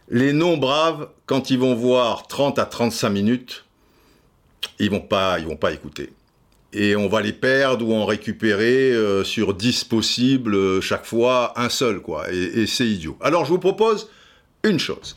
les 0.10 0.34
non 0.34 0.58
braves, 0.58 1.10
quand 1.26 1.50
ils 1.50 1.60
vont 1.60 1.76
voir 1.76 2.28
30 2.28 2.60
à 2.60 2.66
35 2.66 3.10
minutes, 3.10 3.66
ils 4.80 4.90
vont 4.90 5.02
pas, 5.02 5.40
ils 5.40 5.46
vont 5.46 5.56
pas 5.56 5.72
écouter. 5.72 6.12
Et 6.74 6.96
on 6.96 7.08
va 7.08 7.22
les 7.22 7.34
perdre 7.34 7.88
ou 7.88 7.94
en 7.94 8.06
récupérer 8.06 8.92
euh, 8.92 9.24
sur 9.24 9.54
10 9.54 9.86
possibles 9.86 10.56
euh, 10.56 10.82
chaque 10.82 11.06
fois, 11.06 11.54
un 11.56 11.70
seul, 11.70 12.02
quoi. 12.02 12.30
Et, 12.32 12.68
c'est 12.68 12.86
idiot. 12.86 13.18
Alors 13.22 13.46
je 13.46 13.52
vous 13.52 13.60
propose 13.60 14.10
une 14.64 14.80
chose. 14.80 15.16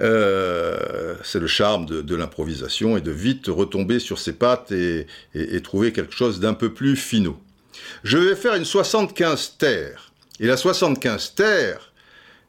Euh, 0.00 1.14
c'est 1.22 1.38
le 1.38 1.46
charme 1.46 1.86
de, 1.86 2.16
l'improvisation 2.16 2.96
et 2.96 3.00
de 3.00 3.10
vite 3.10 3.46
retomber 3.48 3.98
sur 3.98 4.18
ses 4.18 4.32
pattes 4.32 4.72
et, 4.72 5.06
trouver 5.62 5.92
quelque 5.92 6.14
chose 6.14 6.40
d'un 6.40 6.54
peu 6.54 6.72
plus 6.72 6.96
finaux. 6.96 7.38
Je 8.02 8.18
vais 8.18 8.34
faire 8.34 8.54
une 8.54 8.64
75 8.64 9.56
terres. 9.58 10.10
Et 10.40 10.46
la 10.46 10.56
75 10.56 11.34
terres, 11.34 11.92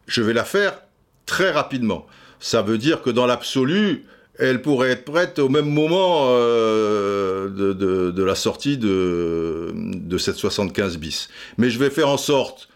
je 0.07 0.21
vais 0.21 0.33
la 0.33 0.45
faire 0.45 0.79
très 1.25 1.51
rapidement. 1.51 2.05
Ça 2.39 2.61
veut 2.61 2.77
dire 2.77 3.01
que 3.01 3.09
dans 3.09 3.25
l'absolu, 3.25 4.05
elle 4.41 4.61
pourrait 4.61 4.89
être 4.91 5.05
prête 5.05 5.39
au 5.39 5.49
même 5.49 5.69
moment 5.69 6.27
euh, 6.29 7.49
de, 7.49 8.23
la 8.23 8.35
sortie 8.35 8.77
de, 8.77 10.17
cette 10.17 10.35
75 10.35 10.97
bis. 10.97 11.29
Mais 11.57 11.69
je 11.69 11.79
vais 11.79 11.89
faire 11.89 12.09
en 12.09 12.17
sorte, 12.17 12.69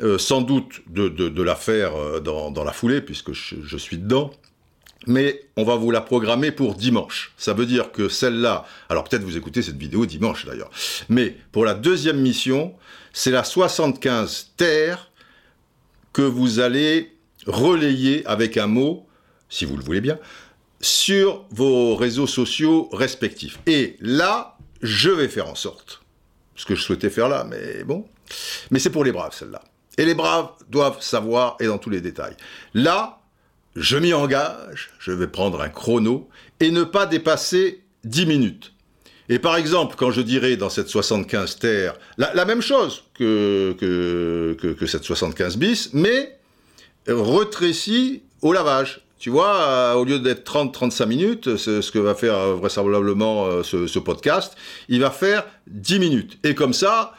euh, 0.00 0.18
sans 0.18 0.40
doute, 0.40 0.80
de, 0.88 1.42
la 1.42 1.54
faire 1.54 1.94
euh, 1.96 2.20
dans, 2.20 2.64
la 2.64 2.72
foulée, 2.72 3.02
puisque 3.02 3.32
je, 3.32 3.76
suis 3.76 3.98
dedans. 3.98 4.30
Mais 5.06 5.42
on 5.56 5.64
va 5.64 5.74
vous 5.74 5.90
la 5.90 6.00
programmer 6.00 6.52
pour 6.52 6.76
dimanche. 6.76 7.32
Ça 7.36 7.52
veut 7.52 7.66
dire 7.66 7.90
que 7.90 8.08
celle-là, 8.08 8.64
alors 8.88 9.04
peut-être 9.04 9.24
vous 9.24 9.36
écoutez 9.36 9.60
cette 9.60 9.76
vidéo 9.76 10.06
dimanche 10.06 10.46
d'ailleurs, 10.46 10.70
mais 11.08 11.36
pour 11.50 11.64
la 11.64 11.74
deuxième 11.74 12.20
mission, 12.20 12.72
c'est 13.12 13.32
la 13.32 13.42
75 13.42 14.52
terre 14.56 15.10
que 16.12 16.22
vous 16.22 16.60
allez 16.60 17.12
relayer 17.46 18.24
avec 18.26 18.56
un 18.56 18.66
mot, 18.66 19.06
si 19.48 19.64
vous 19.64 19.76
le 19.76 19.82
voulez 19.82 20.00
bien, 20.00 20.18
sur 20.80 21.44
vos 21.50 21.94
réseaux 21.94 22.26
sociaux 22.26 22.88
respectifs. 22.92 23.58
Et 23.66 23.96
là, 24.00 24.56
je 24.82 25.10
vais 25.10 25.28
faire 25.28 25.48
en 25.48 25.54
sorte, 25.54 26.02
ce 26.56 26.66
que 26.66 26.74
je 26.74 26.82
souhaitais 26.82 27.10
faire 27.10 27.28
là, 27.28 27.46
mais 27.48 27.84
bon, 27.84 28.06
mais 28.70 28.78
c'est 28.78 28.90
pour 28.90 29.04
les 29.04 29.12
braves 29.12 29.34
celle-là. 29.34 29.62
Et 29.98 30.04
les 30.04 30.14
braves 30.14 30.48
doivent 30.70 31.02
savoir 31.02 31.56
et 31.60 31.66
dans 31.66 31.78
tous 31.78 31.90
les 31.90 32.00
détails. 32.00 32.36
Là, 32.74 33.20
je 33.76 33.96
m'y 33.96 34.12
engage, 34.12 34.90
je 34.98 35.12
vais 35.12 35.26
prendre 35.26 35.60
un 35.60 35.68
chrono 35.68 36.28
et 36.60 36.70
ne 36.70 36.84
pas 36.84 37.06
dépasser 37.06 37.82
10 38.04 38.26
minutes. 38.26 38.72
Et 39.28 39.38
par 39.38 39.56
exemple, 39.56 39.94
quand 39.96 40.10
je 40.10 40.20
dirai 40.20 40.56
dans 40.56 40.68
cette 40.68 40.88
75 40.88 41.58
terre 41.58 41.94
la, 42.18 42.44
même 42.44 42.60
chose 42.60 43.04
que, 43.14 43.74
que, 43.78 44.56
que, 44.72 44.86
cette 44.86 45.04
75 45.04 45.56
bis, 45.56 45.90
mais 45.92 46.38
retréci 47.08 48.22
au 48.42 48.52
lavage. 48.52 49.02
Tu 49.22 49.30
vois, 49.30 49.54
euh, 49.54 49.94
au 49.94 50.04
lieu 50.04 50.18
d'être 50.18 50.42
30-35 50.44 51.06
minutes, 51.06 51.56
c'est 51.56 51.80
ce 51.80 51.92
que 51.92 52.00
va 52.00 52.16
faire 52.16 52.34
euh, 52.34 52.54
vraisemblablement 52.56 53.46
euh, 53.46 53.62
ce, 53.62 53.98
podcast, 54.00 54.56
il 54.88 55.00
va 55.00 55.10
faire 55.10 55.44
10 55.68 56.00
minutes. 56.00 56.38
Et 56.42 56.56
comme 56.56 56.72
ça, 56.72 57.12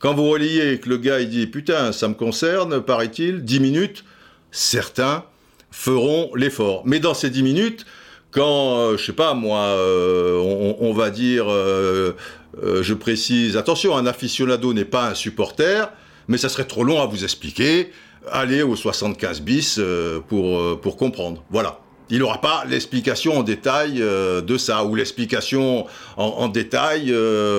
quand 0.00 0.14
vous 0.14 0.28
reliez 0.28 0.80
que 0.80 0.88
le 0.88 0.96
gars 0.96 1.20
il 1.20 1.28
dit 1.28 1.46
putain, 1.46 1.92
ça 1.92 2.08
me 2.08 2.14
concerne, 2.14 2.80
paraît-il, 2.80 3.44
10 3.44 3.60
minutes, 3.60 4.04
certains 4.50 5.22
feront 5.70 6.32
l'effort. 6.34 6.82
Mais 6.86 6.98
dans 6.98 7.14
ces 7.14 7.30
10 7.30 7.44
minutes, 7.44 7.86
quand, 8.32 8.96
je 8.96 9.04
sais 9.04 9.12
pas 9.12 9.34
moi, 9.34 9.76
on, 9.78 10.92
va 10.92 11.10
dire, 11.10 11.46
je 11.46 12.94
précise, 12.94 13.56
attention, 13.56 13.96
un 13.96 14.06
aficionado 14.06 14.74
n'est 14.74 14.84
pas 14.84 15.10
un 15.10 15.14
supporter, 15.14 15.92
mais 16.26 16.36
ça 16.36 16.48
serait 16.48 16.64
trop 16.64 16.82
long 16.82 17.00
à 17.00 17.06
vous 17.06 17.22
expliquer 17.22 17.92
aller 18.30 18.62
au 18.62 18.76
75 18.76 19.42
bis 19.42 19.76
euh, 19.78 20.20
pour, 20.20 20.58
euh, 20.58 20.78
pour 20.80 20.96
comprendre. 20.96 21.42
Voilà. 21.50 21.80
Il 22.10 22.18
n'aura 22.18 22.40
pas 22.40 22.64
l'explication 22.68 23.38
en 23.38 23.42
détail 23.42 24.02
euh, 24.02 24.42
de 24.42 24.58
ça, 24.58 24.84
ou 24.84 24.94
l'explication 24.94 25.86
en, 26.18 26.48
détail 26.48 27.14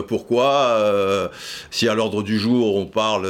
pourquoi, 0.07 1.32
si 1.72 1.88
à 1.89 1.95
l'ordre 1.95 2.22
du 2.22 2.38
jour 2.38 2.76
on 2.76 2.86
parle 2.86 3.28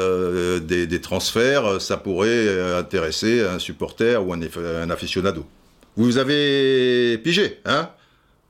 des, 0.66 1.02
transferts, 1.02 1.80
ça 1.80 1.96
pourrait 1.96 2.76
intéresser 2.78 3.42
un 3.42 3.60
supporter 3.60 4.22
ou 4.22 4.34
un, 4.34 4.40
un 4.82 4.90
aficionado. 4.90 5.46
Vous 5.96 6.18
avez 6.18 7.18
pigé, 7.20 7.60
hein? 7.64 7.90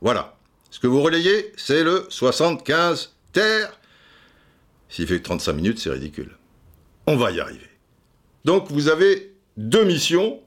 Voilà. 0.02 0.36
Ce 0.72 0.80
que 0.80 0.88
vous 0.88 1.04
relayez, 1.04 1.54
c'est 1.58 1.84
le 1.84 2.08
75 2.10 3.14
terre. 3.32 3.80
S'il 4.90 5.06
fait 5.08 5.20
35 5.20 5.54
minutes, 5.54 5.80
c'est 5.80 5.92
ridicule. 5.92 6.32
On 7.06 7.16
va 7.16 7.32
y 7.32 7.40
arriver. 7.40 7.75
Donc 8.46 8.72
vous 8.72 8.88
avez 8.88 9.34
deux 9.58 9.84
missions 9.84 10.40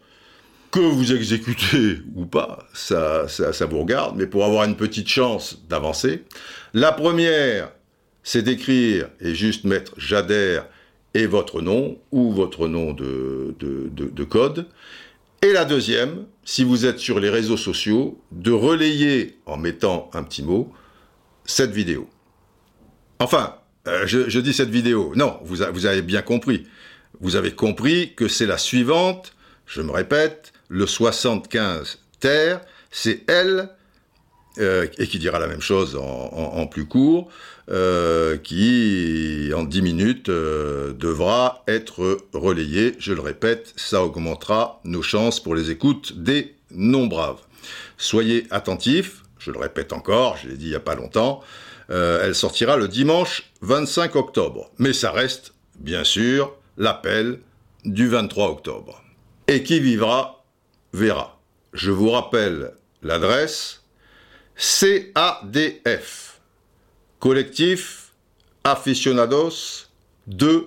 que 0.71 0.81
vous 0.81 1.13
exécutez 1.13 1.99
ou 2.15 2.27
pas, 2.27 2.67
ça, 2.73 3.27
vous 3.69 3.81
regarde, 3.81 4.17
mais 4.17 4.27
pour 4.27 4.45
avoir 4.45 4.65
une 4.65 4.77
petite 4.77 5.09
chance 5.09 5.59
d'avancer. 5.69 6.25
La 6.75 6.93
première, 6.93 7.73
c'est 8.23 8.43
d'écrire 8.43 9.09
et 9.21 9.35
juste 9.35 9.65
mettre 9.65 9.93
j'adhère 9.97 10.67
et 11.15 11.27
votre 11.27 11.61
nom 11.61 11.99
ou 12.13 12.33
votre 12.33 12.69
nom 12.69 12.93
de, 12.93 13.57
de, 13.59 14.25
code. 14.25 14.67
Et 15.43 15.53
la 15.53 15.65
deuxième, 15.65 16.27
si 16.45 16.65
vous 16.65 16.87
êtes 16.87 16.99
sur 16.99 17.19
les 17.19 17.31
réseaux 17.31 17.57
sociaux, 17.57 18.21
de 18.31 18.53
relayer 18.53 19.39
en 19.47 19.57
mettant 19.57 20.11
un 20.13 20.23
petit 20.23 20.43
mot 20.43 20.71
cette 21.45 21.71
vidéo. 21.71 22.09
Enfin, 23.19 23.55
euh, 23.89 24.07
je, 24.07 24.39
dis 24.39 24.53
cette 24.53 24.69
vidéo. 24.69 25.13
Non, 25.17 25.41
vous 25.45 25.63
avez 25.87 26.03
bien 26.03 26.23
compris. 26.23 26.67
Vous 27.21 27.37
avez 27.37 27.53
compris 27.53 28.15
que 28.15 28.29
c'est 28.29 28.47
la 28.47 28.59
suivante, 28.59 29.33
je 29.67 29.83
me 29.83 29.91
répète, 29.91 30.53
le 30.69 30.87
75 30.87 31.99
terre, 32.21 32.61
c'est 32.91 33.23
elle, 33.29 33.71
euh, 34.61 34.89
et 34.99 35.07
qui 35.07 35.21
dira 35.21 35.39
la 35.39 35.47
même 35.47 35.61
chose 35.61 35.97
en, 35.97 36.67
plus 36.67 36.85
court, 36.85 37.29
euh, 37.71 38.37
qui 38.39 39.53
en 39.55 39.63
10 39.63 39.83
minutes 39.83 40.29
euh, 40.31 40.93
devra 40.95 41.63
être 41.69 42.19
relayée. 42.33 42.95
Je 42.99 43.13
le 43.13 43.21
répète, 43.21 43.73
ça 43.77 44.03
augmentera 44.03 44.81
nos 44.83 45.03
chances 45.03 45.39
pour 45.39 45.55
les 45.55 45.71
écoutes 45.71 46.21
des 46.21 46.57
non-braves. 46.73 47.41
Soyez 47.99 48.49
attentifs, 48.51 49.23
je 49.39 49.53
le 49.53 49.59
répète 49.61 49.93
encore, 49.93 50.37
je 50.43 50.49
l'ai 50.49 50.57
dit 50.57 50.67
il 50.67 50.71
n'y 50.71 50.75
a 50.75 50.81
pas 50.81 50.97
longtemps, 50.97 51.41
elle 51.89 52.35
sortira 52.35 52.77
le 52.77 52.89
dimanche 52.89 53.51
25 53.63 54.17
octobre. 54.17 54.71
Mais 54.79 54.93
ça 54.93 55.13
reste, 55.13 55.55
bien 55.79 56.05
sûr, 56.05 56.53
l'appel 56.79 57.41
du 57.85 58.09
23 58.09 58.51
octobre. 58.51 59.03
Et 59.49 59.63
qui 59.63 59.81
vivra 59.81 60.45
verra. 60.93 61.39
Je 61.75 61.91
vous 61.91 62.11
rappelle 62.11 62.73
l'adresse 63.03 63.83
CADF, 64.57 66.41
Collectif 67.21 68.13
Aficionados 68.65 69.87
de 70.27 70.67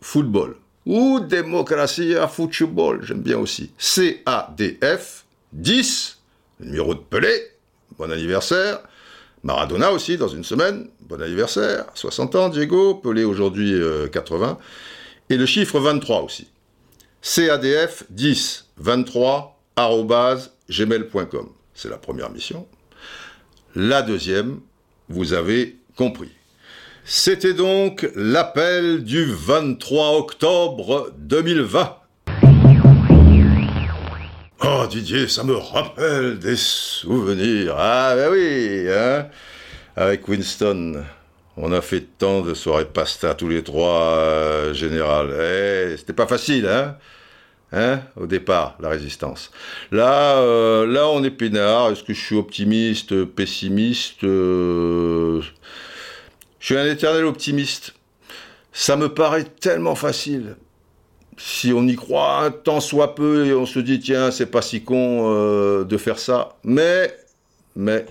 Football, 0.00 0.56
ou 0.86 1.20
Démocratie 1.20 2.14
à 2.16 2.28
Football, 2.28 3.04
j'aime 3.04 3.22
bien 3.22 3.38
aussi. 3.38 3.72
CADF 3.78 5.24
10, 5.52 6.18
numéro 6.60 6.94
de 6.94 7.00
Pelé, 7.00 7.52
bon 7.98 8.10
anniversaire. 8.12 8.80
Maradona 9.42 9.90
aussi, 9.90 10.16
dans 10.16 10.28
une 10.28 10.44
semaine, 10.44 10.88
bon 11.00 11.20
anniversaire. 11.20 11.86
60 11.94 12.34
ans, 12.36 12.48
Diego, 12.48 12.94
Pelé 12.94 13.24
aujourd'hui 13.24 13.74
80. 14.12 14.58
Et 15.32 15.38
le 15.38 15.46
chiffre 15.46 15.80
23 15.80 16.24
aussi. 16.24 16.46
CADF 17.22 18.04
10 18.10 18.68
23 18.76 19.58
gmail.com. 20.68 21.48
C'est 21.72 21.88
la 21.88 21.96
première 21.96 22.28
mission. 22.28 22.66
La 23.74 24.02
deuxième, 24.02 24.60
vous 25.08 25.32
avez 25.32 25.78
compris. 25.96 26.28
C'était 27.06 27.54
donc 27.54 28.06
l'appel 28.14 29.04
du 29.04 29.24
23 29.24 30.18
octobre 30.18 31.10
2020. 31.16 31.96
Oh 34.62 34.86
Didier, 34.90 35.28
ça 35.28 35.44
me 35.44 35.56
rappelle 35.56 36.40
des 36.40 36.56
souvenirs. 36.56 37.76
Ah 37.78 38.12
ben 38.16 38.30
oui, 38.30 38.86
hein 38.90 39.28
Avec 39.96 40.28
Winston. 40.28 41.02
On 41.56 41.72
a 41.72 41.82
fait 41.82 42.00
tant 42.18 42.40
de 42.40 42.54
soirées 42.54 42.86
pasta 42.86 43.34
tous 43.34 43.48
les 43.48 43.62
trois, 43.62 44.16
euh, 44.16 44.74
général. 44.74 45.30
Eh, 45.32 45.96
c'était 45.98 46.14
pas 46.14 46.26
facile, 46.26 46.66
hein? 46.66 46.96
Hein, 47.74 48.02
au 48.16 48.26
départ, 48.26 48.76
la 48.80 48.90
résistance. 48.90 49.50
Là, 49.90 50.38
euh, 50.38 50.86
là, 50.86 51.08
on 51.08 51.22
est 51.24 51.30
peinard. 51.30 51.90
Est-ce 51.90 52.02
que 52.02 52.12
je 52.12 52.20
suis 52.20 52.36
optimiste, 52.36 53.24
pessimiste 53.24 54.24
euh, 54.24 55.40
Je 56.60 56.66
suis 56.66 56.76
un 56.76 56.86
éternel 56.86 57.24
optimiste. 57.24 57.94
Ça 58.72 58.96
me 58.96 59.08
paraît 59.08 59.44
tellement 59.44 59.94
facile. 59.94 60.56
Si 61.38 61.72
on 61.72 61.86
y 61.86 61.96
croit 61.96 62.50
tant 62.62 62.80
soit 62.80 63.14
peu 63.14 63.46
et 63.46 63.54
on 63.54 63.64
se 63.64 63.78
dit 63.78 64.00
tiens, 64.00 64.30
c'est 64.30 64.46
pas 64.46 64.62
si 64.62 64.82
con 64.84 65.84
de 65.84 65.96
faire 65.96 66.18
ça. 66.18 66.56
Mais, 66.64 67.16
mais, 67.74 68.04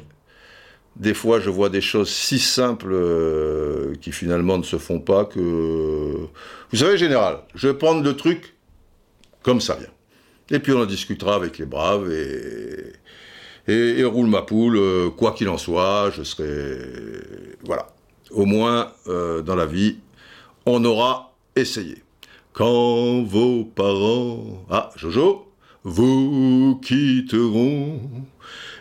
des 0.95 1.13
fois, 1.13 1.39
je 1.39 1.49
vois 1.49 1.69
des 1.69 1.81
choses 1.81 2.09
si 2.09 2.37
simples 2.37 2.91
euh, 2.91 3.95
qui 4.01 4.11
finalement 4.11 4.57
ne 4.57 4.63
se 4.63 4.77
font 4.77 4.99
pas 4.99 5.25
que... 5.25 5.39
Vous 5.39 6.77
savez, 6.77 6.97
général, 6.97 7.39
je 7.55 7.69
vais 7.69 7.73
prendre 7.73 8.03
le 8.03 8.15
truc 8.15 8.55
comme 9.41 9.61
ça 9.61 9.75
vient. 9.75 9.87
Et 10.51 10.59
puis 10.59 10.73
on 10.73 10.81
en 10.81 10.85
discutera 10.85 11.35
avec 11.35 11.57
les 11.57 11.65
braves 11.65 12.11
et, 12.11 12.91
et, 13.67 14.03
roule 14.03 14.27
ma 14.27 14.41
poule, 14.41 14.77
euh, 14.77 15.09
quoi 15.09 15.31
qu'il 15.31 15.47
en 15.49 15.57
soit, 15.57 16.11
je 16.15 16.23
serai... 16.23 16.77
Voilà. 17.63 17.87
Au 18.31 18.45
moins, 18.45 18.91
euh, 19.07 19.41
dans 19.41 19.55
la 19.55 19.65
vie, 19.65 19.97
on 20.65 20.83
aura 20.83 21.33
essayé. 21.55 22.03
Quand 22.53 23.23
vos 23.23 23.63
parents... 23.63 24.65
Ah, 24.69 24.89
Jojo 24.97 25.47
Vous 25.83 26.79
quitteront, 26.83 28.01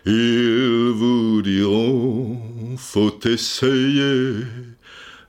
ils 0.07 0.91
vous 0.95 1.43
diront, 1.43 2.39
faut 2.77 3.19
essayer 3.25 4.45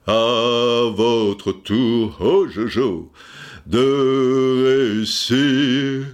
à 0.07 0.89
votre 0.93 1.51
tour, 1.51 2.17
oh 2.19 2.47
Jojo, 2.47 3.11
de 3.67 4.97
réussir 4.97 6.05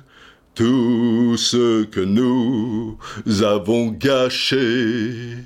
tout 0.55 1.36
ce 1.38 1.84
que 1.84 1.99
nous 1.99 2.97
avons 3.43 3.89
gâché, 3.89 5.38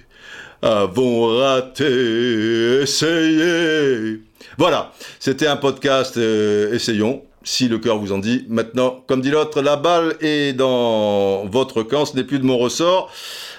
avons 0.61 1.37
raté, 1.37 2.81
essayé. 2.81 4.21
Voilà, 4.57 4.93
c'était 5.19 5.47
un 5.47 5.57
podcast 5.57 6.17
euh, 6.17 6.73
Essayons, 6.73 7.23
si 7.43 7.67
le 7.67 7.79
cœur 7.79 7.97
vous 7.97 8.11
en 8.11 8.19
dit. 8.19 8.45
Maintenant, 8.49 9.03
comme 9.07 9.21
dit 9.21 9.31
l'autre, 9.31 9.61
la 9.61 9.75
balle 9.75 10.15
est 10.21 10.53
dans 10.53 11.45
votre 11.45 11.83
camp, 11.83 12.05
ce 12.05 12.15
n'est 12.15 12.23
plus 12.23 12.39
de 12.39 12.45
mon 12.45 12.57
ressort. 12.57 13.11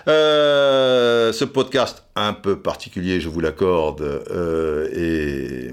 Euh, 0.09 1.33
ce 1.33 1.45
podcast 1.45 2.05
un 2.16 2.33
peu 2.33 2.59
particulier, 2.59 3.20
je 3.20 3.28
vous 3.28 3.41
l'accorde, 3.41 4.03
euh, 4.03 5.70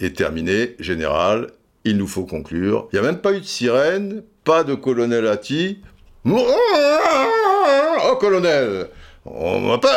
est, 0.00 0.16
terminé, 0.16 0.76
général. 0.78 1.48
Il 1.84 1.96
nous 1.96 2.06
faut 2.06 2.24
conclure. 2.24 2.88
Il 2.92 3.00
n'y 3.00 3.06
a 3.06 3.10
même 3.10 3.20
pas 3.20 3.32
eu 3.32 3.40
de 3.40 3.46
sirène, 3.46 4.22
pas 4.44 4.64
de 4.64 4.74
colonel 4.74 5.26
Atti. 5.26 5.78
Oh, 6.28 8.16
colonel 8.18 8.88
On 9.24 9.60
m'appelle 9.60 9.90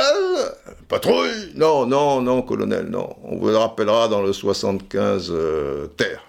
Patrouille 0.88 1.54
Non, 1.56 1.86
non, 1.86 2.22
non, 2.22 2.41
colonel, 2.41 2.88
non. 2.89 3.16
On 3.24 3.38
vous 3.38 3.50
le 3.50 3.58
rappellera 3.58 4.08
dans 4.08 4.22
le 4.22 4.34
75 4.34 5.32
euh, 5.32 5.88
terre. 5.97 6.22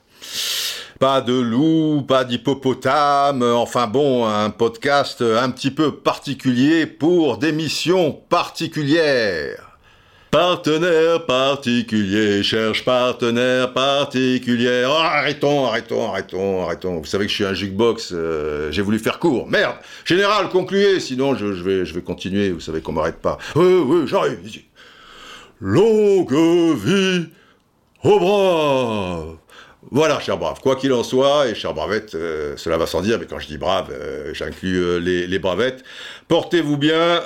Pas 1.00 1.22
de 1.22 1.32
loup, 1.32 2.04
pas 2.06 2.24
d'hippopotame, 2.24 3.42
enfin 3.42 3.86
bon, 3.86 4.26
un 4.26 4.50
podcast 4.50 5.22
un 5.22 5.48
petit 5.48 5.70
peu 5.70 5.92
particulier 5.92 6.84
pour 6.84 7.38
des 7.38 7.52
missions 7.52 8.12
particulières. 8.12 9.78
Partenaire 10.30 11.24
particulier, 11.24 12.42
cherche 12.42 12.84
partenaire 12.84 13.72
particulier. 13.72 14.84
Oh, 14.86 14.92
arrêtons, 14.92 15.64
arrêtons, 15.64 16.06
arrêtons, 16.06 16.64
arrêtons. 16.64 16.98
Vous 16.98 17.06
savez 17.06 17.24
que 17.24 17.30
je 17.30 17.36
suis 17.36 17.46
un 17.46 17.54
jukebox, 17.54 18.10
euh, 18.12 18.70
j'ai 18.70 18.82
voulu 18.82 18.98
faire 18.98 19.18
court. 19.18 19.48
Merde 19.48 19.76
Général, 20.04 20.50
concluez, 20.50 21.00
sinon 21.00 21.34
je, 21.34 21.46
vais, 21.46 21.86
je 21.86 21.94
vais 21.94 22.02
continuer, 22.02 22.50
vous 22.50 22.60
savez 22.60 22.82
qu'on 22.82 22.92
m'arrête 22.92 23.22
pas. 23.22 23.38
Oui, 23.56 23.84
oui, 23.86 24.06
j'arrive. 24.06 24.38
Longue 25.60 26.34
vie 26.76 27.24
au 28.04 28.20
bras 28.20 29.24
voilà, 29.90 30.20
cher 30.20 30.36
brave. 30.36 30.60
Quoi 30.60 30.76
qu'il 30.76 30.92
en 30.92 31.02
soit, 31.02 31.48
et 31.48 31.54
cher 31.54 31.72
bravette, 31.72 32.14
euh, 32.14 32.54
cela 32.56 32.76
va 32.76 32.86
sans 32.86 33.00
dire, 33.00 33.18
mais 33.18 33.24
quand 33.24 33.38
je 33.38 33.46
dis 33.46 33.56
brave, 33.56 33.90
euh, 33.90 34.34
j'inclus 34.34 34.76
euh, 34.76 34.98
les, 34.98 35.38
bravettes. 35.38 35.82
Portez-vous 36.28 36.76
bien, 36.76 37.22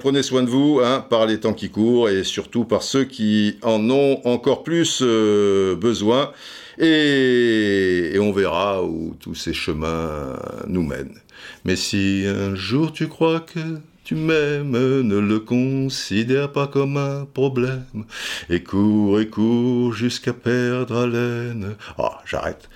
prenez 0.00 0.22
soin 0.22 0.42
de 0.42 0.48
vous 0.48 0.80
hein, 0.82 1.04
par 1.10 1.26
les 1.26 1.40
temps 1.40 1.52
qui 1.52 1.68
courent 1.68 2.08
et 2.08 2.22
surtout 2.22 2.64
par 2.64 2.82
ceux 2.82 3.04
qui 3.04 3.58
en 3.62 3.90
ont 3.90 4.20
encore 4.24 4.62
plus 4.62 5.02
besoin. 5.02 6.32
Et, 6.78 8.12
et, 8.14 8.18
on 8.20 8.32
verra 8.32 8.82
où 8.82 9.16
tous 9.18 9.34
ces 9.34 9.52
chemins 9.52 10.38
nous 10.68 10.82
mènent. 10.82 11.20
Mais 11.64 11.76
si 11.76 12.24
un 12.26 12.54
jour 12.54 12.92
tu 12.92 13.08
crois 13.08 13.40
que 13.40 13.80
tu 14.06 14.14
m'aimes, 14.14 14.70
ne 15.02 15.18
le 15.18 15.40
considère 15.40 16.52
pas 16.52 16.68
comme 16.68 16.96
un 16.96 17.24
problème. 17.24 18.04
Et 18.48 18.62
cours 18.62 19.20
et 19.20 19.26
cours 19.26 19.92
jusqu'à 19.94 20.32
perdre 20.32 21.02
haleine. 21.02 21.74
Oh, 21.98 22.10
j'arrête. 22.24 22.68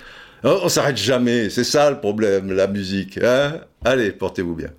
Oh, 0.42 0.58
on 0.64 0.68
s'arrête 0.68 0.96
jamais, 0.96 1.48
c'est 1.48 1.62
ça 1.62 1.88
le 1.88 2.00
problème, 2.00 2.50
la 2.50 2.66
musique. 2.66 3.16
Hein? 3.22 3.60
Allez, 3.84 4.10
portez-vous 4.10 4.56
bien. 4.56 4.70